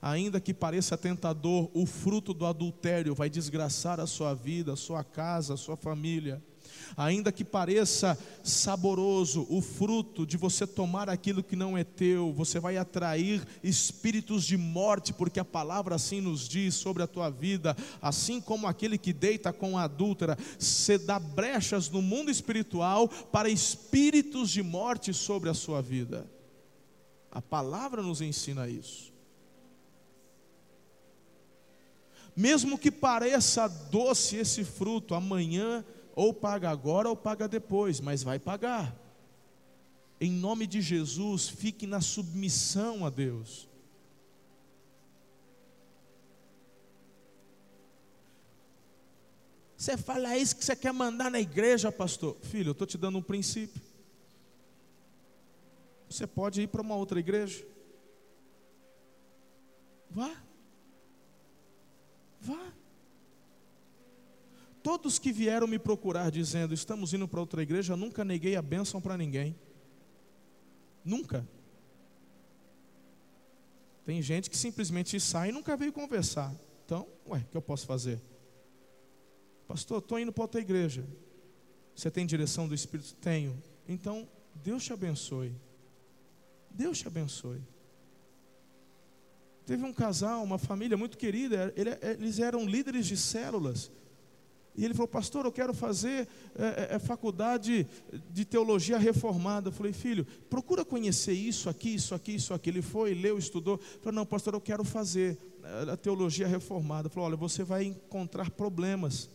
Ainda 0.00 0.40
que 0.40 0.52
pareça 0.52 0.98
tentador, 0.98 1.70
o 1.72 1.86
fruto 1.86 2.34
do 2.34 2.46
adultério 2.46 3.14
vai 3.14 3.30
desgraçar 3.30 3.98
a 3.98 4.06
sua 4.06 4.34
vida, 4.34 4.72
a 4.72 4.76
sua 4.76 5.02
casa, 5.02 5.54
a 5.54 5.56
sua 5.56 5.76
família. 5.76 6.42
Ainda 6.96 7.32
que 7.32 7.44
pareça 7.44 8.18
saboroso 8.42 9.46
o 9.48 9.60
fruto 9.60 10.26
de 10.26 10.36
você 10.36 10.66
tomar 10.66 11.08
aquilo 11.08 11.42
que 11.42 11.56
não 11.56 11.76
é 11.76 11.82
teu, 11.82 12.32
você 12.32 12.60
vai 12.60 12.76
atrair 12.76 13.44
espíritos 13.62 14.44
de 14.44 14.56
morte, 14.56 15.12
porque 15.12 15.40
a 15.40 15.44
palavra 15.44 15.96
assim 15.96 16.20
nos 16.20 16.48
diz 16.48 16.74
sobre 16.74 17.02
a 17.02 17.06
tua 17.06 17.30
vida, 17.30 17.76
assim 18.00 18.40
como 18.40 18.66
aquele 18.66 18.96
que 18.96 19.12
deita 19.12 19.52
com 19.52 19.76
a 19.76 19.84
adúltera, 19.84 20.38
se 20.58 20.98
dá 20.98 21.18
brechas 21.18 21.88
no 21.88 22.00
mundo 22.00 22.30
espiritual 22.30 23.08
para 23.08 23.48
espíritos 23.48 24.50
de 24.50 24.62
morte 24.62 25.12
sobre 25.12 25.50
a 25.50 25.54
sua 25.54 25.82
vida. 25.82 26.28
A 27.30 27.42
palavra 27.42 28.00
nos 28.00 28.20
ensina 28.20 28.68
isso. 28.68 29.12
Mesmo 32.36 32.78
que 32.78 32.90
pareça 32.90 33.68
doce 33.68 34.36
esse 34.36 34.64
fruto, 34.64 35.14
amanhã 35.14 35.84
ou 36.14 36.32
paga 36.32 36.70
agora 36.70 37.08
ou 37.08 37.16
paga 37.16 37.48
depois, 37.48 38.00
mas 38.00 38.22
vai 38.22 38.38
pagar. 38.38 38.94
Em 40.20 40.30
nome 40.30 40.66
de 40.66 40.80
Jesus, 40.80 41.48
fique 41.48 41.86
na 41.86 42.00
submissão 42.00 43.04
a 43.04 43.10
Deus. 43.10 43.68
Você 49.76 49.98
fala 49.98 50.38
isso 50.38 50.56
que 50.56 50.64
você 50.64 50.74
quer 50.74 50.92
mandar 50.92 51.30
na 51.30 51.40
igreja, 51.40 51.92
pastor. 51.92 52.38
Filho, 52.40 52.68
eu 52.68 52.72
estou 52.72 52.86
te 52.86 52.96
dando 52.96 53.18
um 53.18 53.22
princípio. 53.22 53.82
Você 56.08 56.26
pode 56.26 56.62
ir 56.62 56.68
para 56.68 56.80
uma 56.80 56.94
outra 56.94 57.18
igreja. 57.18 57.66
Vá. 60.08 60.34
Vá. 62.40 62.72
Todos 64.84 65.18
que 65.18 65.32
vieram 65.32 65.66
me 65.66 65.78
procurar 65.78 66.30
dizendo, 66.30 66.74
estamos 66.74 67.14
indo 67.14 67.26
para 67.26 67.40
outra 67.40 67.62
igreja, 67.62 67.96
nunca 67.96 68.22
neguei 68.22 68.54
a 68.54 68.60
bênção 68.60 69.00
para 69.00 69.16
ninguém. 69.16 69.56
Nunca. 71.02 71.48
Tem 74.04 74.20
gente 74.20 74.50
que 74.50 74.58
simplesmente 74.58 75.18
sai 75.18 75.48
e 75.48 75.52
nunca 75.52 75.74
veio 75.74 75.90
conversar. 75.90 76.54
Então, 76.84 77.08
ué, 77.26 77.38
o 77.38 77.44
que 77.46 77.56
eu 77.56 77.62
posso 77.62 77.86
fazer? 77.86 78.20
Pastor, 79.66 80.00
estou 80.00 80.18
indo 80.18 80.30
para 80.30 80.44
outra 80.44 80.60
igreja. 80.60 81.08
Você 81.96 82.10
tem 82.10 82.26
direção 82.26 82.68
do 82.68 82.74
Espírito? 82.74 83.14
Tenho. 83.14 83.56
Então, 83.88 84.28
Deus 84.54 84.84
te 84.84 84.92
abençoe. 84.92 85.56
Deus 86.68 86.98
te 86.98 87.08
abençoe. 87.08 87.62
Teve 89.64 89.82
um 89.82 89.94
casal, 89.94 90.44
uma 90.44 90.58
família 90.58 90.94
muito 90.94 91.16
querida, 91.16 91.72
eles 91.74 92.38
eram 92.38 92.66
líderes 92.66 93.06
de 93.06 93.16
células. 93.16 93.90
E 94.76 94.84
ele 94.84 94.92
falou, 94.92 95.06
pastor, 95.06 95.44
eu 95.44 95.52
quero 95.52 95.72
fazer 95.72 96.26
é, 96.56 96.96
é, 96.96 96.98
faculdade 96.98 97.86
de 98.30 98.44
teologia 98.44 98.98
reformada. 98.98 99.68
Eu 99.68 99.72
falei, 99.72 99.92
filho, 99.92 100.26
procura 100.50 100.84
conhecer 100.84 101.32
isso 101.32 101.68
aqui, 101.68 101.94
isso 101.94 102.14
aqui, 102.14 102.34
isso 102.34 102.52
aqui. 102.52 102.70
Ele 102.70 102.82
foi, 102.82 103.14
leu, 103.14 103.38
estudou. 103.38 103.74
Eu 103.74 104.00
falei, 104.00 104.16
não, 104.16 104.26
pastor, 104.26 104.54
eu 104.54 104.60
quero 104.60 104.84
fazer 104.84 105.38
a 105.90 105.96
teologia 105.96 106.46
reformada. 106.46 107.06
Eu 107.06 107.10
falei, 107.10 107.28
olha, 107.28 107.36
você 107.36 107.62
vai 107.62 107.84
encontrar 107.84 108.50
problemas 108.50 109.30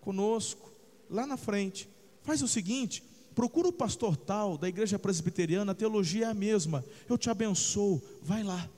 conosco, 0.00 0.72
lá 1.08 1.26
na 1.26 1.36
frente. 1.36 1.88
Faz 2.22 2.42
o 2.42 2.48
seguinte, 2.48 3.02
procura 3.34 3.68
o 3.68 3.72
pastor 3.72 4.16
tal 4.16 4.58
da 4.58 4.68
igreja 4.68 4.98
presbiteriana, 4.98 5.72
a 5.72 5.74
teologia 5.74 6.26
é 6.26 6.30
a 6.30 6.34
mesma. 6.34 6.84
Eu 7.08 7.16
te 7.16 7.30
abençoo, 7.30 8.02
vai 8.22 8.42
lá. 8.42 8.68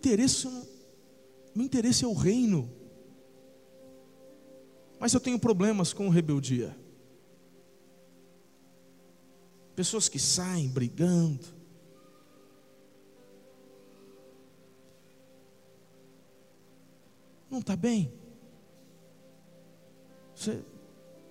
Interesse, 0.00 0.48
meu 1.54 1.66
interesse 1.66 2.04
é 2.04 2.08
o 2.08 2.14
reino. 2.14 2.70
Mas 4.98 5.12
eu 5.12 5.20
tenho 5.20 5.38
problemas 5.38 5.92
com 5.92 6.08
rebeldia. 6.08 6.76
Pessoas 9.76 10.08
que 10.08 10.18
saem 10.18 10.68
brigando. 10.68 11.46
Não 17.50 17.58
está 17.60 17.76
bem? 17.76 18.12
Você, 20.34 20.62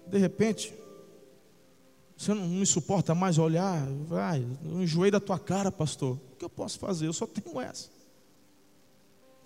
de 0.08 0.18
repente, 0.18 0.74
você 2.18 2.34
não 2.34 2.48
me 2.48 2.66
suporta 2.66 3.16
mais 3.16 3.38
olhar, 3.38 3.88
vai, 4.06 4.46
eu 4.66 4.82
enjoei 4.82 5.10
da 5.10 5.20
tua 5.20 5.40
cara, 5.40 5.72
pastor. 5.72 6.20
O 6.34 6.36
que 6.36 6.46
eu 6.46 6.50
posso 6.50 6.78
fazer? 6.78 7.08
Eu 7.08 7.14
só 7.14 7.26
tenho 7.26 7.62
essa 7.62 7.99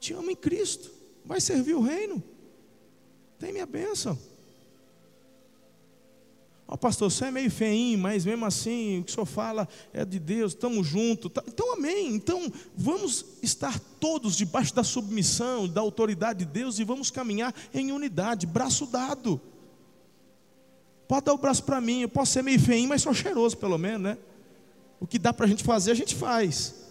te 0.03 0.13
ama 0.13 0.33
em 0.33 0.35
Cristo, 0.35 0.91
vai 1.23 1.39
servir 1.39 1.75
o 1.75 1.81
reino, 1.81 2.21
tem 3.39 3.53
minha 3.53 3.65
bênção. 3.65 4.19
Ó, 6.67 6.73
oh, 6.73 6.77
pastor, 6.77 7.09
você 7.09 7.25
é 7.25 7.31
meio 7.31 7.49
feinho, 7.49 7.99
mas 7.99 8.25
mesmo 8.25 8.45
assim 8.45 8.99
o 8.99 9.03
que 9.03 9.11
o 9.11 9.13
senhor 9.13 9.25
fala 9.25 9.67
é 9.93 10.03
de 10.03 10.19
Deus, 10.19 10.53
estamos 10.53 10.85
juntos. 10.85 11.31
Tá? 11.31 11.43
Então, 11.47 11.73
amém. 11.73 12.15
Então, 12.15 12.51
vamos 12.75 13.25
estar 13.41 13.79
todos 13.99 14.35
debaixo 14.35 14.73
da 14.73 14.83
submissão, 14.83 15.67
da 15.67 15.81
autoridade 15.81 16.39
de 16.39 16.45
Deus 16.45 16.79
e 16.79 16.83
vamos 16.83 17.09
caminhar 17.09 17.53
em 17.73 17.91
unidade, 17.91 18.45
braço 18.45 18.85
dado. 18.85 19.39
Pode 21.07 21.25
dar 21.25 21.33
o 21.33 21.37
braço 21.37 21.63
para 21.63 21.79
mim, 21.79 22.01
eu 22.01 22.09
posso 22.09 22.33
ser 22.33 22.41
meio 22.41 22.59
feinho, 22.59 22.89
mas 22.89 23.01
sou 23.01 23.13
cheiroso 23.13 23.57
pelo 23.57 23.77
menos, 23.77 24.01
né? 24.01 24.17
O 24.99 25.07
que 25.07 25.19
dá 25.19 25.31
para 25.31 25.45
a 25.45 25.49
gente 25.49 25.63
fazer, 25.63 25.91
a 25.91 25.95
gente 25.95 26.15
faz. 26.15 26.82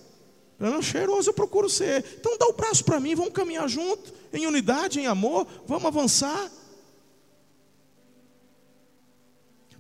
Não, 0.71 0.81
cheiroso 0.81 1.31
eu 1.31 1.35
procuro 1.35 1.69
ser. 1.69 2.05
Então 2.21 2.39
dá 2.39 2.47
o 2.47 2.53
braço 2.53 2.85
para 2.85 3.01
mim, 3.01 3.17
vamos 3.17 3.33
caminhar 3.33 3.69
junto, 3.69 4.15
em 4.33 4.47
unidade, 4.47 5.01
em 5.01 5.09
amor, 5.09 5.45
vamos 5.67 5.87
avançar. 5.87 6.51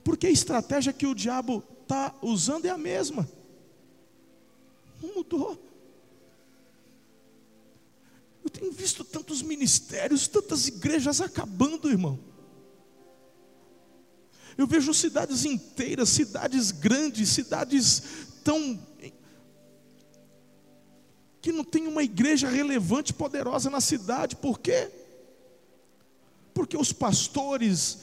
Porque 0.03 0.26
a 0.26 0.30
estratégia 0.30 0.93
que 0.93 1.07
o 1.07 1.14
diabo 1.14 1.62
está 1.83 2.12
usando 2.20 2.66
é 2.66 2.70
a 2.70 2.76
mesma. 2.76 3.28
Não 5.01 5.14
mudou. 5.14 5.57
Eu 8.43 8.51
tenho 8.51 8.72
visto 8.72 9.05
tantos 9.05 9.41
ministérios, 9.41 10.26
tantas 10.26 10.66
igrejas 10.66 11.20
acabando, 11.20 11.89
irmão. 11.89 12.18
Eu 14.59 14.66
vejo 14.66 14.93
cidades 14.93 15.45
inteiras, 15.45 16.09
cidades 16.09 16.72
grandes, 16.72 17.28
cidades 17.28 18.03
tão 18.43 18.85
que 21.43 21.51
não 21.51 21.64
tem 21.64 21.88
uma 21.88 22.05
igreja 22.05 22.49
relevante, 22.49 23.12
poderosa 23.12 23.68
na 23.68 23.80
cidade. 23.80 24.36
Por 24.36 24.61
quê? 24.61 24.88
Porque 26.55 26.76
os 26.76 26.93
pastores, 26.93 27.99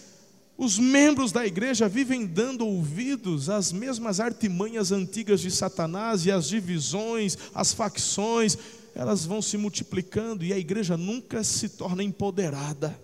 os 0.58 0.78
membros 0.78 1.32
da 1.32 1.48
igreja 1.48 1.88
vivem 1.88 2.26
dando 2.26 2.68
ouvidos 2.68 3.50
às 3.50 3.72
mesmas 3.72 4.20
artimanhas 4.20 4.92
antigas 4.92 5.40
de 5.40 5.50
Satanás 5.50 6.26
e 6.26 6.32
as 6.32 6.50
divisões, 6.50 7.38
as 7.56 7.72
facções, 7.72 8.58
elas 8.94 9.26
vão 9.26 9.42
se 9.42 9.56
multiplicando 9.56 10.44
e 10.44 10.52
a 10.52 10.58
igreja 10.58 10.98
nunca 10.98 11.42
se 11.42 11.70
torna 11.70 12.04
empoderada. 12.04 13.00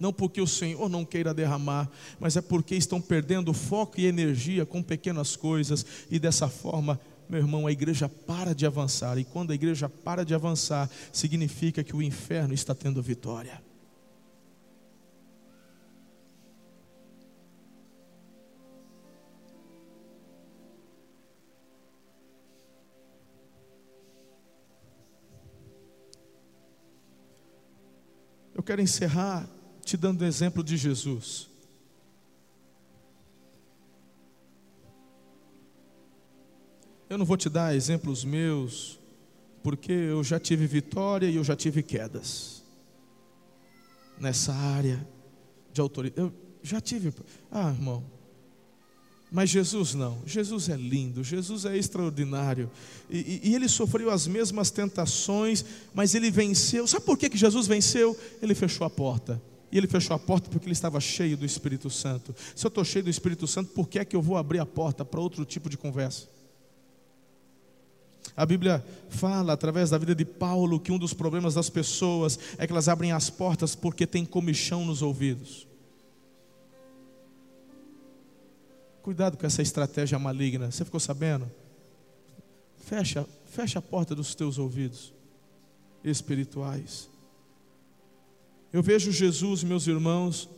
Não 0.00 0.12
porque 0.12 0.40
o 0.40 0.46
Senhor 0.46 0.88
não 0.88 1.04
queira 1.04 1.34
derramar, 1.34 1.90
mas 2.18 2.34
é 2.36 2.40
porque 2.40 2.74
estão 2.74 3.00
perdendo 3.00 3.52
foco 3.52 4.00
e 4.00 4.06
energia 4.06 4.64
com 4.64 4.82
pequenas 4.82 5.36
coisas 5.36 5.84
e 6.10 6.18
dessa 6.18 6.48
forma 6.48 6.98
meu 7.28 7.40
irmão, 7.40 7.66
a 7.66 7.72
igreja 7.72 8.08
para 8.08 8.54
de 8.54 8.66
avançar, 8.66 9.18
e 9.18 9.24
quando 9.24 9.50
a 9.50 9.54
igreja 9.54 9.88
para 9.88 10.24
de 10.24 10.34
avançar, 10.34 10.90
significa 11.12 11.82
que 11.82 11.94
o 11.94 12.02
inferno 12.02 12.54
está 12.54 12.74
tendo 12.74 13.02
vitória. 13.02 13.60
Eu 28.54 28.62
quero 28.62 28.80
encerrar 28.80 29.48
te 29.84 29.96
dando 29.96 30.22
o 30.22 30.24
exemplo 30.24 30.64
de 30.64 30.76
Jesus. 30.76 31.55
Eu 37.08 37.16
não 37.16 37.24
vou 37.24 37.36
te 37.36 37.48
dar 37.48 37.74
exemplos 37.74 38.24
meus, 38.24 38.98
porque 39.62 39.92
eu 39.92 40.24
já 40.24 40.40
tive 40.40 40.66
vitória 40.66 41.28
e 41.28 41.36
eu 41.36 41.44
já 41.44 41.54
tive 41.54 41.82
quedas 41.82 42.62
nessa 44.18 44.52
área 44.52 45.06
de 45.72 45.80
autoridade. 45.80 46.20
Eu 46.20 46.32
já 46.62 46.80
tive. 46.80 47.12
Ah, 47.50 47.70
irmão. 47.70 48.02
Mas 49.30 49.50
Jesus 49.50 49.94
não. 49.94 50.18
Jesus 50.26 50.68
é 50.68 50.76
lindo, 50.76 51.22
Jesus 51.22 51.64
é 51.64 51.76
extraordinário. 51.76 52.70
E, 53.10 53.18
e, 53.18 53.50
e, 53.50 53.54
ele 53.54 53.68
sofreu 53.68 54.10
as 54.10 54.26
mesmas 54.26 54.70
tentações, 54.70 55.64
mas 55.94 56.14
ele 56.14 56.30
venceu. 56.30 56.86
Sabe 56.86 57.04
por 57.04 57.18
que, 57.18 57.28
que 57.28 57.36
Jesus 57.36 57.66
venceu? 57.66 58.16
Ele 58.40 58.54
fechou 58.54 58.86
a 58.86 58.90
porta. 58.90 59.40
E 59.70 59.76
ele 59.76 59.86
fechou 59.86 60.14
a 60.14 60.18
porta 60.18 60.48
porque 60.48 60.66
ele 60.66 60.72
estava 60.72 61.00
cheio 61.00 61.36
do 61.36 61.44
Espírito 61.44 61.90
Santo. 61.90 62.34
Se 62.54 62.64
eu 62.64 62.68
estou 62.68 62.84
cheio 62.84 63.04
do 63.04 63.10
Espírito 63.10 63.46
Santo, 63.46 63.72
por 63.72 63.88
que 63.88 63.98
é 63.98 64.04
que 64.04 64.14
eu 64.14 64.22
vou 64.22 64.36
abrir 64.36 64.60
a 64.60 64.66
porta 64.66 65.04
para 65.04 65.20
outro 65.20 65.44
tipo 65.44 65.68
de 65.68 65.76
conversa? 65.76 66.35
A 68.36 68.44
Bíblia 68.44 68.84
fala, 69.08 69.54
através 69.54 69.90
da 69.90 69.98
vida 69.98 70.14
de 70.14 70.24
Paulo, 70.24 70.78
que 70.78 70.92
um 70.92 70.98
dos 70.98 71.14
problemas 71.14 71.54
das 71.54 71.70
pessoas 71.70 72.38
é 72.58 72.66
que 72.66 72.72
elas 72.72 72.88
abrem 72.88 73.12
as 73.12 73.30
portas 73.30 73.74
porque 73.74 74.06
tem 74.06 74.26
comichão 74.26 74.84
nos 74.84 75.00
ouvidos. 75.00 75.66
Cuidado 79.02 79.38
com 79.38 79.46
essa 79.46 79.62
estratégia 79.62 80.18
maligna. 80.18 80.70
Você 80.70 80.84
ficou 80.84 81.00
sabendo? 81.00 81.50
Fecha, 82.84 83.26
fecha 83.46 83.78
a 83.78 83.82
porta 83.82 84.14
dos 84.14 84.34
teus 84.34 84.58
ouvidos 84.58 85.14
espirituais. 86.04 87.08
Eu 88.72 88.82
vejo 88.82 89.10
Jesus, 89.10 89.64
meus 89.64 89.86
irmãos, 89.86 90.48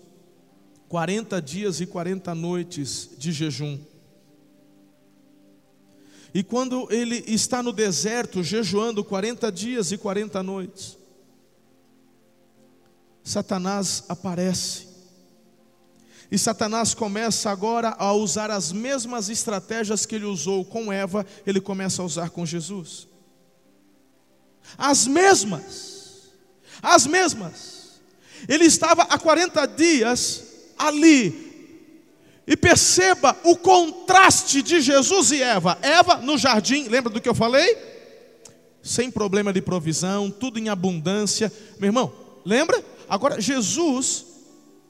40 0.89 1.41
dias 1.41 1.81
e 1.81 1.87
40 1.87 2.35
noites 2.35 3.11
de 3.17 3.31
jejum. 3.31 3.79
E 6.35 6.43
quando 6.43 6.87
ele 6.91 7.25
está 7.27 7.63
no 7.63 7.73
deserto, 7.73 8.43
jejuando 8.43 9.05
40 9.05 9.51
dias 9.51 9.93
e 9.93 9.99
40 9.99 10.43
noites, 10.43 10.99
Satanás 13.25 14.05
aparece. 14.09 14.89
E 16.31 16.39
Satanás 16.39 16.93
começa 16.93 17.51
agora 17.51 17.95
a 17.99 18.13
usar 18.13 18.51
as 18.51 18.71
mesmas 18.71 19.31
estratégias 19.31 20.05
que 20.05 20.15
ele 20.15 20.27
usou 20.27 20.65
com 20.65 20.93
Eva, 20.93 21.25
ele 21.47 21.61
começa 21.61 22.03
a 22.03 22.05
usar 22.05 22.31
com 22.31 22.45
Jesus. 22.45 23.09
As 24.77 25.07
mesmas, 25.07 26.29
as 26.83 27.07
mesmas. 27.07 28.01
Ele 28.47 28.65
estava 28.65 29.03
há 29.03 29.19
40 29.19 29.67
dias 29.67 30.45
ali, 30.79 31.48
e 32.49 32.57
perceba 32.57 33.37
o 33.45 33.55
contraste 33.55 34.63
de 34.63 34.81
Jesus 34.81 35.31
e 35.31 35.43
Eva. 35.43 35.79
Eva 35.83 36.17
no 36.17 36.39
jardim, 36.39 36.89
lembra 36.89 37.13
do 37.13 37.21
que 37.21 37.29
eu 37.29 37.35
falei? 37.35 37.77
Sem 38.83 39.11
problema 39.11 39.53
de 39.53 39.61
provisão, 39.61 40.31
tudo 40.31 40.59
em 40.59 40.71
abundância. 40.71 41.53
Meu 41.79 41.89
irmão, 41.89 42.11
lembra? 42.47 42.83
Agora, 43.07 43.39
Jesus 43.39 44.25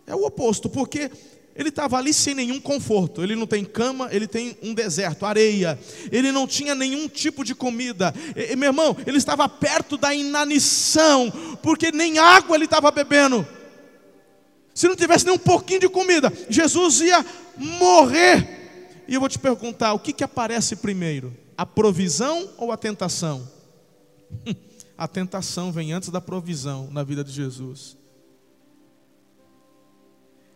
é 0.06 0.14
o 0.14 0.24
oposto, 0.24 0.70
porque 0.70 1.10
ele 1.56 1.70
estava 1.70 1.98
ali 1.98 2.14
sem 2.14 2.32
nenhum 2.32 2.60
conforto. 2.60 3.24
Ele 3.24 3.34
não 3.34 3.46
tem 3.46 3.64
cama, 3.64 4.08
ele 4.12 4.28
tem 4.28 4.56
um 4.62 4.72
deserto, 4.72 5.26
areia. 5.26 5.76
Ele 6.12 6.30
não 6.30 6.46
tinha 6.46 6.76
nenhum 6.76 7.08
tipo 7.08 7.44
de 7.44 7.56
comida. 7.56 8.14
E, 8.36 8.54
meu 8.54 8.68
irmão, 8.68 8.96
ele 9.04 9.18
estava 9.18 9.48
perto 9.48 9.96
da 9.96 10.14
inanição, 10.14 11.32
porque 11.60 11.90
nem 11.90 12.20
água 12.20 12.56
ele 12.56 12.66
estava 12.66 12.92
bebendo. 12.92 13.44
Se 14.78 14.86
não 14.86 14.94
tivesse 14.94 15.24
nem 15.24 15.34
um 15.34 15.38
pouquinho 15.38 15.80
de 15.80 15.88
comida, 15.88 16.32
Jesus 16.48 17.00
ia 17.00 17.26
morrer. 17.80 19.02
E 19.08 19.14
eu 19.14 19.18
vou 19.18 19.28
te 19.28 19.36
perguntar: 19.36 19.92
o 19.92 19.98
que, 19.98 20.12
que 20.12 20.22
aparece 20.22 20.76
primeiro? 20.76 21.36
A 21.56 21.66
provisão 21.66 22.48
ou 22.56 22.70
a 22.70 22.76
tentação? 22.76 23.50
a 24.96 25.08
tentação 25.08 25.72
vem 25.72 25.92
antes 25.92 26.10
da 26.10 26.20
provisão 26.20 26.88
na 26.92 27.02
vida 27.02 27.24
de 27.24 27.32
Jesus. 27.32 27.96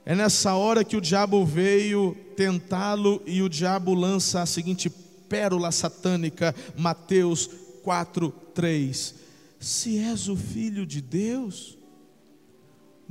É 0.07 0.15
nessa 0.15 0.55
hora 0.55 0.85
que 0.85 0.97
o 0.97 1.01
diabo 1.01 1.45
veio 1.45 2.17
tentá-lo 2.37 3.21
e 3.27 3.43
o 3.43 3.49
diabo 3.49 3.93
lança 3.93 4.41
a 4.41 4.47
seguinte 4.47 4.89
pérola 5.29 5.73
satânica, 5.73 6.55
Mateus 6.77 7.51
4, 7.83 8.31
3. 8.55 9.17
Se 9.59 9.99
és 9.99 10.29
o 10.29 10.37
filho 10.37 10.87
de 10.87 11.01
Deus, 11.01 11.77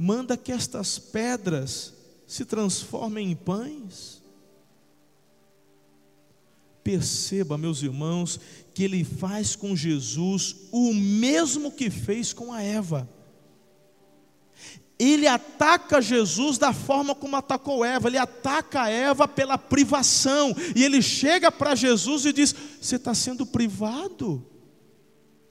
manda 0.02 0.36
que 0.36 0.52
estas 0.52 0.98
pedras 0.98 1.94
se 2.26 2.44
transformem 2.44 3.30
em 3.32 3.36
pães. 3.36 4.20
Perceba, 6.84 7.56
meus 7.56 7.84
irmãos, 7.84 8.40
que 8.74 8.84
ele 8.84 9.04
faz 9.04 9.56
com 9.56 9.76
Jesus 9.76 10.56
o 10.72 10.92
mesmo 10.92 11.72
que 11.72 11.92
fez 11.92 12.34
com 12.34 12.52
a 12.52 12.64
Eva. 12.64 13.08
Ele 14.98 15.28
ataca 15.28 16.02
Jesus 16.02 16.58
da 16.58 16.74
forma 16.74 17.14
como 17.14 17.36
atacou 17.36 17.86
Eva, 17.86 18.08
ele 18.08 18.18
ataca 18.18 18.84
a 18.84 18.90
Eva 18.90 19.28
pela 19.28 19.58
privação, 19.58 20.56
e 20.76 20.84
ele 20.84 21.02
chega 21.02 21.52
para 21.52 21.76
Jesus 21.76 22.26
e 22.26 22.34
diz: 22.34 22.56
Você 22.82 22.96
está 22.96 23.14
sendo 23.14 23.46
privado. 23.46 24.51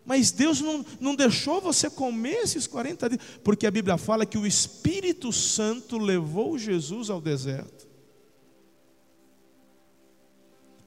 Mas 0.05 0.31
Deus 0.31 0.61
não, 0.61 0.85
não 1.01 1.15
deixou 1.15 1.61
você 1.61 1.89
comer 1.91 2.43
esses 2.43 2.67
40 2.67 3.11
dias, 3.11 3.23
porque 3.45 3.67
a 3.67 3.71
Bíblia 3.71 3.99
fala 3.99 4.27
que 4.27 4.39
o 4.39 4.47
Espírito 4.47 5.33
Santo 5.33 5.99
levou 5.99 6.59
Jesus 6.59 7.11
ao 7.11 7.21
deserto. 7.21 7.89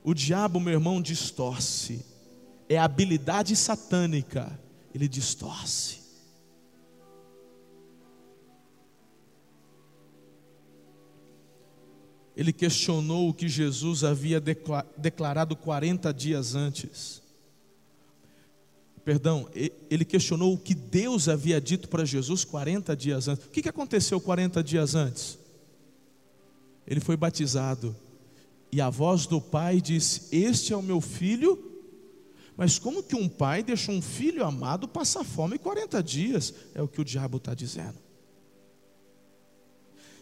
O 0.04 0.14
diabo, 0.14 0.60
meu 0.60 0.74
irmão, 0.74 1.02
distorce, 1.02 2.06
é 2.68 2.78
habilidade 2.78 3.56
satânica, 3.56 4.60
ele 4.94 5.08
distorce. 5.08 6.02
Ele 12.36 12.52
questionou 12.52 13.30
o 13.30 13.34
que 13.34 13.48
Jesus 13.48 14.04
havia 14.04 14.42
declarado 14.98 15.56
40 15.56 16.12
dias 16.12 16.56
antes 16.56 17.23
perdão, 19.04 19.50
ele 19.90 20.06
questionou 20.06 20.54
o 20.54 20.58
que 20.58 20.74
Deus 20.74 21.28
havia 21.28 21.60
dito 21.60 21.90
para 21.90 22.06
Jesus 22.06 22.44
40 22.44 22.96
dias 22.96 23.28
antes. 23.28 23.46
O 23.46 23.50
que 23.50 23.68
aconteceu 23.68 24.20
40 24.20 24.64
dias 24.64 24.96
antes? 24.96 25.38
Ele 26.86 27.00
foi 27.00 27.16
batizado, 27.16 27.96
e 28.74 28.82
a 28.82 28.90
voz 28.90 29.28
do 29.28 29.40
pai 29.40 29.80
disse: 29.80 30.36
Este 30.36 30.74
é 30.74 30.76
o 30.76 30.82
meu 30.82 31.00
filho. 31.00 31.72
Mas 32.58 32.80
como 32.80 33.04
que 33.04 33.16
um 33.16 33.30
pai 33.30 33.62
deixa 33.62 33.92
um 33.92 34.02
filho 34.02 34.44
amado 34.44 34.88
passar 34.88 35.24
fome 35.24 35.60
40 35.60 36.02
dias? 36.02 36.54
É 36.74 36.82
o 36.82 36.88
que 36.88 37.00
o 37.00 37.06
diabo 37.06 37.38
está 37.38 37.54
dizendo. 37.54 37.98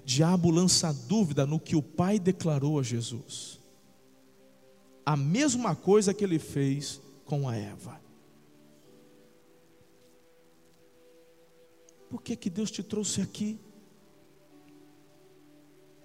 Diabo 0.03 0.49
lança 0.49 0.91
dúvida 0.91 1.45
no 1.45 1.61
que 1.61 1.77
o 1.77 1.81
pai 1.81 2.19
declarou 2.19 2.77
a 2.77 2.83
Jesus. 2.83 3.57
A 5.05 5.15
mesma 5.15 5.73
coisa 5.73 6.13
que 6.13 6.23
ele 6.23 6.39
fez 6.39 6.99
com 7.25 7.47
a 7.47 7.55
Eva. 7.55 8.01
Por 12.11 12.21
que, 12.21 12.35
que 12.35 12.49
Deus 12.49 12.69
te 12.69 12.83
trouxe 12.83 13.21
aqui? 13.21 13.57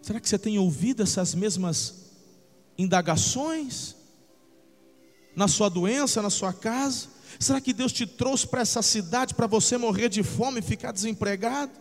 Será 0.01 0.21
que 0.21 0.29
você 0.29 0.39
tem 0.39 0.57
ouvido 0.57 1.03
essas 1.03 1.35
mesmas 1.35 2.13
indagações? 2.79 3.97
Na 5.35 5.49
sua 5.49 5.69
doença, 5.69 6.23
na 6.23 6.31
sua 6.31 6.53
casa? 6.53 7.09
Será 7.41 7.61
que 7.61 7.73
Deus 7.73 7.93
te 7.93 8.07
trouxe 8.07 8.47
para 8.47 8.61
essa 8.61 8.83
cidade 8.83 9.35
para 9.35 9.49
você 9.49 9.77
morrer 9.77 10.09
de 10.09 10.23
fome 10.23 10.61
e 10.61 10.63
ficar 10.63 10.93
desempregado? 10.93 11.73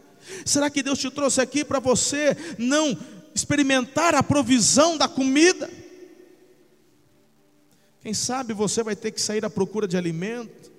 Será 0.44 0.72
que 0.72 0.82
Deus 0.82 0.98
te 0.98 1.12
trouxe 1.12 1.40
aqui 1.40 1.64
para 1.64 1.80
você 1.80 2.36
não 2.58 2.98
experimentar 3.36 4.16
a 4.16 4.24
provisão 4.24 4.98
da 4.98 5.08
comida? 5.08 5.70
Quem 8.02 8.16
sabe 8.16 8.56
você 8.56 8.82
vai 8.82 8.96
ter 8.96 9.12
que 9.12 9.22
sair 9.22 9.46
à 9.46 9.52
procura 9.52 9.88
de 9.88 9.96
alimento. 9.96 10.75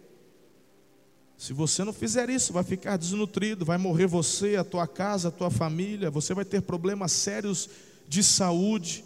Se 1.36 1.52
você 1.52 1.84
não 1.84 1.92
fizer 1.92 2.30
isso, 2.30 2.52
vai 2.52 2.64
ficar 2.64 2.96
desnutrido, 2.96 3.64
vai 3.64 3.76
morrer 3.76 4.06
você, 4.06 4.56
a 4.56 4.64
tua 4.64 4.86
casa, 4.86 5.28
a 5.28 5.30
tua 5.30 5.50
família, 5.50 6.10
você 6.10 6.32
vai 6.32 6.44
ter 6.44 6.62
problemas 6.62 7.12
sérios 7.12 7.68
de 8.08 8.22
saúde. 8.22 9.04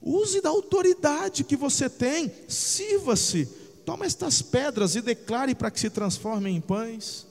Use 0.00 0.40
da 0.40 0.48
autoridade 0.48 1.44
que 1.44 1.56
você 1.56 1.88
tem, 1.88 2.32
sirva-se, 2.48 3.46
toma 3.86 4.04
estas 4.04 4.42
pedras 4.42 4.96
e 4.96 5.00
declare 5.00 5.54
para 5.54 5.70
que 5.70 5.78
se 5.78 5.88
transformem 5.88 6.56
em 6.56 6.60
pães. 6.60 7.26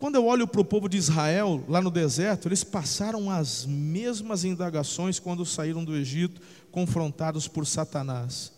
Quando 0.00 0.16
eu 0.16 0.24
olho 0.26 0.48
para 0.48 0.62
o 0.62 0.64
povo 0.64 0.88
de 0.88 0.96
Israel, 0.96 1.62
lá 1.68 1.80
no 1.80 1.90
deserto, 1.90 2.48
eles 2.48 2.64
passaram 2.64 3.30
as 3.30 3.66
mesmas 3.66 4.44
indagações 4.44 5.20
quando 5.20 5.46
saíram 5.46 5.84
do 5.84 5.94
Egito, 5.94 6.40
confrontados 6.72 7.46
por 7.46 7.66
Satanás. 7.66 8.50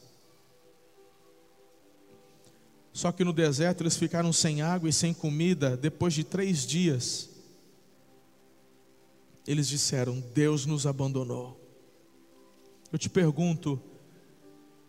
Só 2.92 3.10
que 3.10 3.24
no 3.24 3.32
deserto 3.32 3.82
eles 3.82 3.96
ficaram 3.96 4.32
sem 4.32 4.60
água 4.60 4.88
e 4.88 4.92
sem 4.92 5.14
comida 5.14 5.76
depois 5.76 6.12
de 6.12 6.22
três 6.22 6.66
dias. 6.66 7.30
Eles 9.46 9.66
disseram: 9.66 10.20
Deus 10.34 10.66
nos 10.66 10.86
abandonou. 10.86 11.58
Eu 12.92 12.98
te 12.98 13.08
pergunto, 13.08 13.80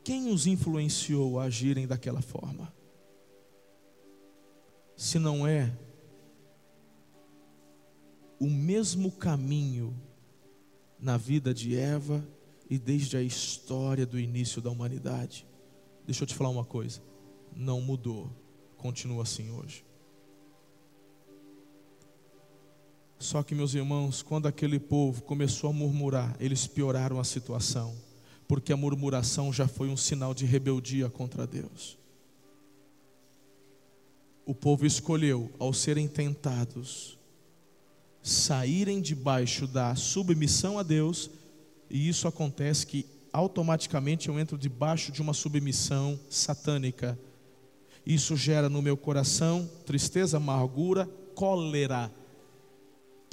quem 0.03 0.29
os 0.29 0.45
influenciou 0.45 1.39
a 1.39 1.45
agirem 1.45 1.87
daquela 1.87 2.21
forma? 2.21 2.73
Se 4.97 5.17
não 5.17 5.47
é 5.47 5.71
o 8.37 8.49
mesmo 8.49 9.09
caminho 9.09 9.95
na 10.99 11.15
vida 11.15 11.53
de 11.53 11.77
Eva 11.77 12.25
e 12.69 12.77
desde 12.77 13.15
a 13.15 13.21
história 13.21 14.05
do 14.05 14.19
início 14.19 14.61
da 14.61 14.69
humanidade. 14.69 15.47
Deixa 16.05 16.23
eu 16.23 16.27
te 16.27 16.35
falar 16.35 16.49
uma 16.49 16.65
coisa 16.65 17.01
não 17.55 17.81
mudou, 17.81 18.29
continua 18.77 19.23
assim 19.23 19.51
hoje. 19.51 19.85
Só 23.17 23.41
que, 23.41 23.55
meus 23.55 23.73
irmãos, 23.73 24.21
quando 24.21 24.47
aquele 24.47 24.77
povo 24.77 25.23
começou 25.23 25.69
a 25.69 25.73
murmurar, 25.73 26.35
eles 26.39 26.67
pioraram 26.67 27.19
a 27.19 27.23
situação, 27.23 27.95
porque 28.47 28.73
a 28.73 28.77
murmuração 28.77 29.53
já 29.53 29.65
foi 29.67 29.87
um 29.87 29.95
sinal 29.95 30.33
de 30.33 30.45
rebeldia 30.45 31.09
contra 31.09 31.47
Deus. 31.47 31.97
O 34.45 34.53
povo 34.53 34.85
escolheu, 34.85 35.49
ao 35.57 35.71
serem 35.71 36.05
tentados, 36.05 37.17
saírem 38.21 39.01
debaixo 39.01 39.67
da 39.67 39.95
submissão 39.95 40.77
a 40.77 40.83
Deus, 40.83 41.29
e 41.89 42.09
isso 42.09 42.27
acontece 42.27 42.85
que 42.85 43.05
automaticamente 43.31 44.27
eu 44.27 44.37
entro 44.37 44.57
debaixo 44.57 45.11
de 45.11 45.21
uma 45.21 45.33
submissão 45.33 46.19
satânica. 46.29 47.17
Isso 48.05 48.35
gera 48.35 48.69
no 48.69 48.81
meu 48.81 48.97
coração 48.97 49.69
tristeza, 49.85 50.37
amargura, 50.37 51.09
cólera 51.35 52.11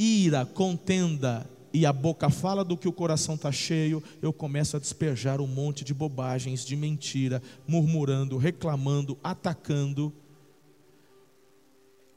ira, 0.01 0.47
contenda 0.47 1.47
e 1.75 1.85
a 1.85 1.93
boca 1.93 2.31
fala 2.31 2.65
do 2.65 2.77
que 2.77 2.89
o 2.89 2.93
coração 2.93 3.35
está 3.35 3.53
cheio, 3.53 4.03
eu 4.23 4.33
começo 4.33 4.77
a 4.77 4.81
despejar 4.81 5.41
um 5.41 5.47
monte 5.47 5.85
de 5.85 5.93
bobagens, 5.93 6.65
de 6.65 6.75
mentira, 6.75 7.43
murmurando, 7.69 8.39
reclamando, 8.39 9.19
atacando. 9.23 10.13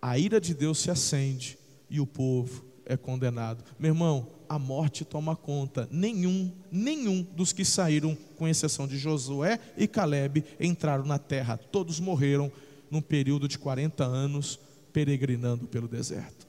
A 0.02 0.18
ira 0.18 0.40
de 0.40 0.54
Deus 0.54 0.80
se 0.80 0.90
acende 0.90 1.58
e 1.90 2.00
o 2.00 2.08
povo 2.08 2.73
é 2.86 2.98
condenado. 2.98 3.64
Meu 3.80 3.92
irmão, 3.92 4.28
a 4.48 4.60
morte 4.60 5.04
toma 5.04 5.36
conta. 5.36 5.88
Nenhum, 5.92 6.52
nenhum 6.72 7.24
dos 7.24 7.52
que 7.52 7.66
saíram, 7.66 8.18
com 8.38 8.48
exceção 8.48 8.88
de 8.88 8.98
Josué 8.98 9.60
e 9.78 9.88
Caleb, 9.88 10.44
entraram 10.60 11.06
na 11.06 11.18
terra. 11.18 11.58
Todos 11.58 12.00
morreram 12.00 12.52
num 12.90 13.02
período 13.02 13.48
de 13.48 13.58
40 13.58 14.04
anos 14.04 14.60
peregrinando 14.92 15.66
pelo 15.66 15.88
deserto. 15.88 16.48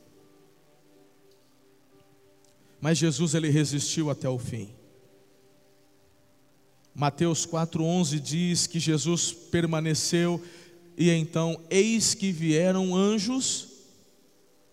Mas 2.80 2.99
Jesus 2.99 3.35
ele 3.35 3.49
resistiu 3.49 4.11
até 4.11 4.28
o 4.28 4.39
fim. 4.39 4.68
Mateus 6.95 7.47
4:11 7.47 8.20
diz 8.20 8.66
que 8.66 8.78
Jesus 8.78 9.32
permaneceu 9.32 10.41
e 10.97 11.11
então 11.11 11.59
eis 11.70 12.14
que 12.14 12.30
vieram 12.30 12.95
anjos 12.95 13.74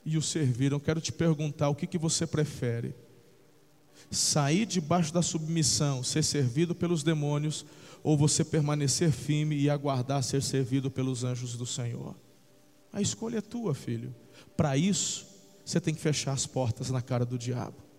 e 0.06 0.18
o 0.18 0.22
serviram. 0.22 0.80
Quero 0.80 1.02
te 1.02 1.12
perguntar 1.12 1.70
o 1.70 1.76
que, 1.76 1.88
que 1.88 1.97
você 1.97 2.26
prefere? 2.26 2.95
Sair 4.10 4.66
debaixo 4.66 5.14
da 5.14 5.22
submissão, 5.22 6.04
ser 6.04 6.24
servido 6.24 6.76
pelos 6.76 7.04
demônios, 7.04 7.66
ou 8.04 8.18
você 8.18 8.43
permanecer 8.43 9.12
firme 9.12 9.56
e 9.56 9.70
aguardar 9.70 10.24
ser 10.24 10.41
servido 10.41 10.89
pelos 10.89 11.24
anjos 11.24 11.56
do 11.56 11.66
Senhor? 11.66 12.16
A 12.91 13.02
escolha 13.02 13.38
é 13.38 13.41
tua, 13.41 13.74
filho. 13.74 14.14
Para 14.58 14.76
isso, 14.76 15.28
você 15.64 15.80
tem 15.80 15.93
que 15.93 16.02
fechar 16.02 16.34
as 16.34 16.45
portas 16.45 16.89
na 16.89 17.02
cara 17.02 17.26
do 17.26 17.38
diabo. 17.38 17.91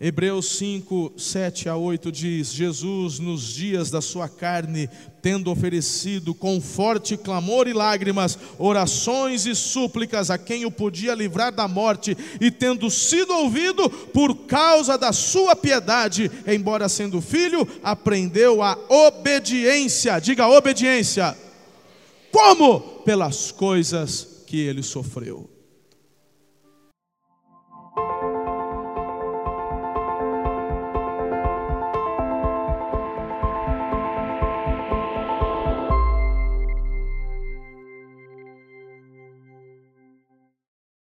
Hebreus 0.00 0.56
5, 0.58 1.14
7 1.16 1.68
a 1.68 1.76
8 1.76 2.12
diz: 2.12 2.52
Jesus, 2.52 3.18
nos 3.18 3.42
dias 3.52 3.90
da 3.90 4.00
sua 4.00 4.28
carne, 4.28 4.88
tendo 5.20 5.50
oferecido 5.50 6.32
com 6.32 6.60
forte 6.60 7.16
clamor 7.16 7.66
e 7.66 7.72
lágrimas, 7.72 8.38
orações 8.60 9.44
e 9.44 9.56
súplicas 9.56 10.30
a 10.30 10.38
quem 10.38 10.64
o 10.64 10.70
podia 10.70 11.14
livrar 11.14 11.52
da 11.52 11.66
morte, 11.66 12.16
e 12.40 12.48
tendo 12.48 12.88
sido 12.88 13.32
ouvido 13.32 13.90
por 13.90 14.46
causa 14.46 14.96
da 14.96 15.12
sua 15.12 15.56
piedade, 15.56 16.30
embora 16.46 16.88
sendo 16.88 17.20
filho, 17.20 17.66
aprendeu 17.82 18.62
a 18.62 18.78
obediência. 18.88 20.20
Diga 20.20 20.46
obediência. 20.46 21.36
Como? 22.30 23.02
Pelas 23.04 23.50
coisas 23.50 24.44
que 24.46 24.60
ele 24.60 24.84
sofreu. 24.84 25.57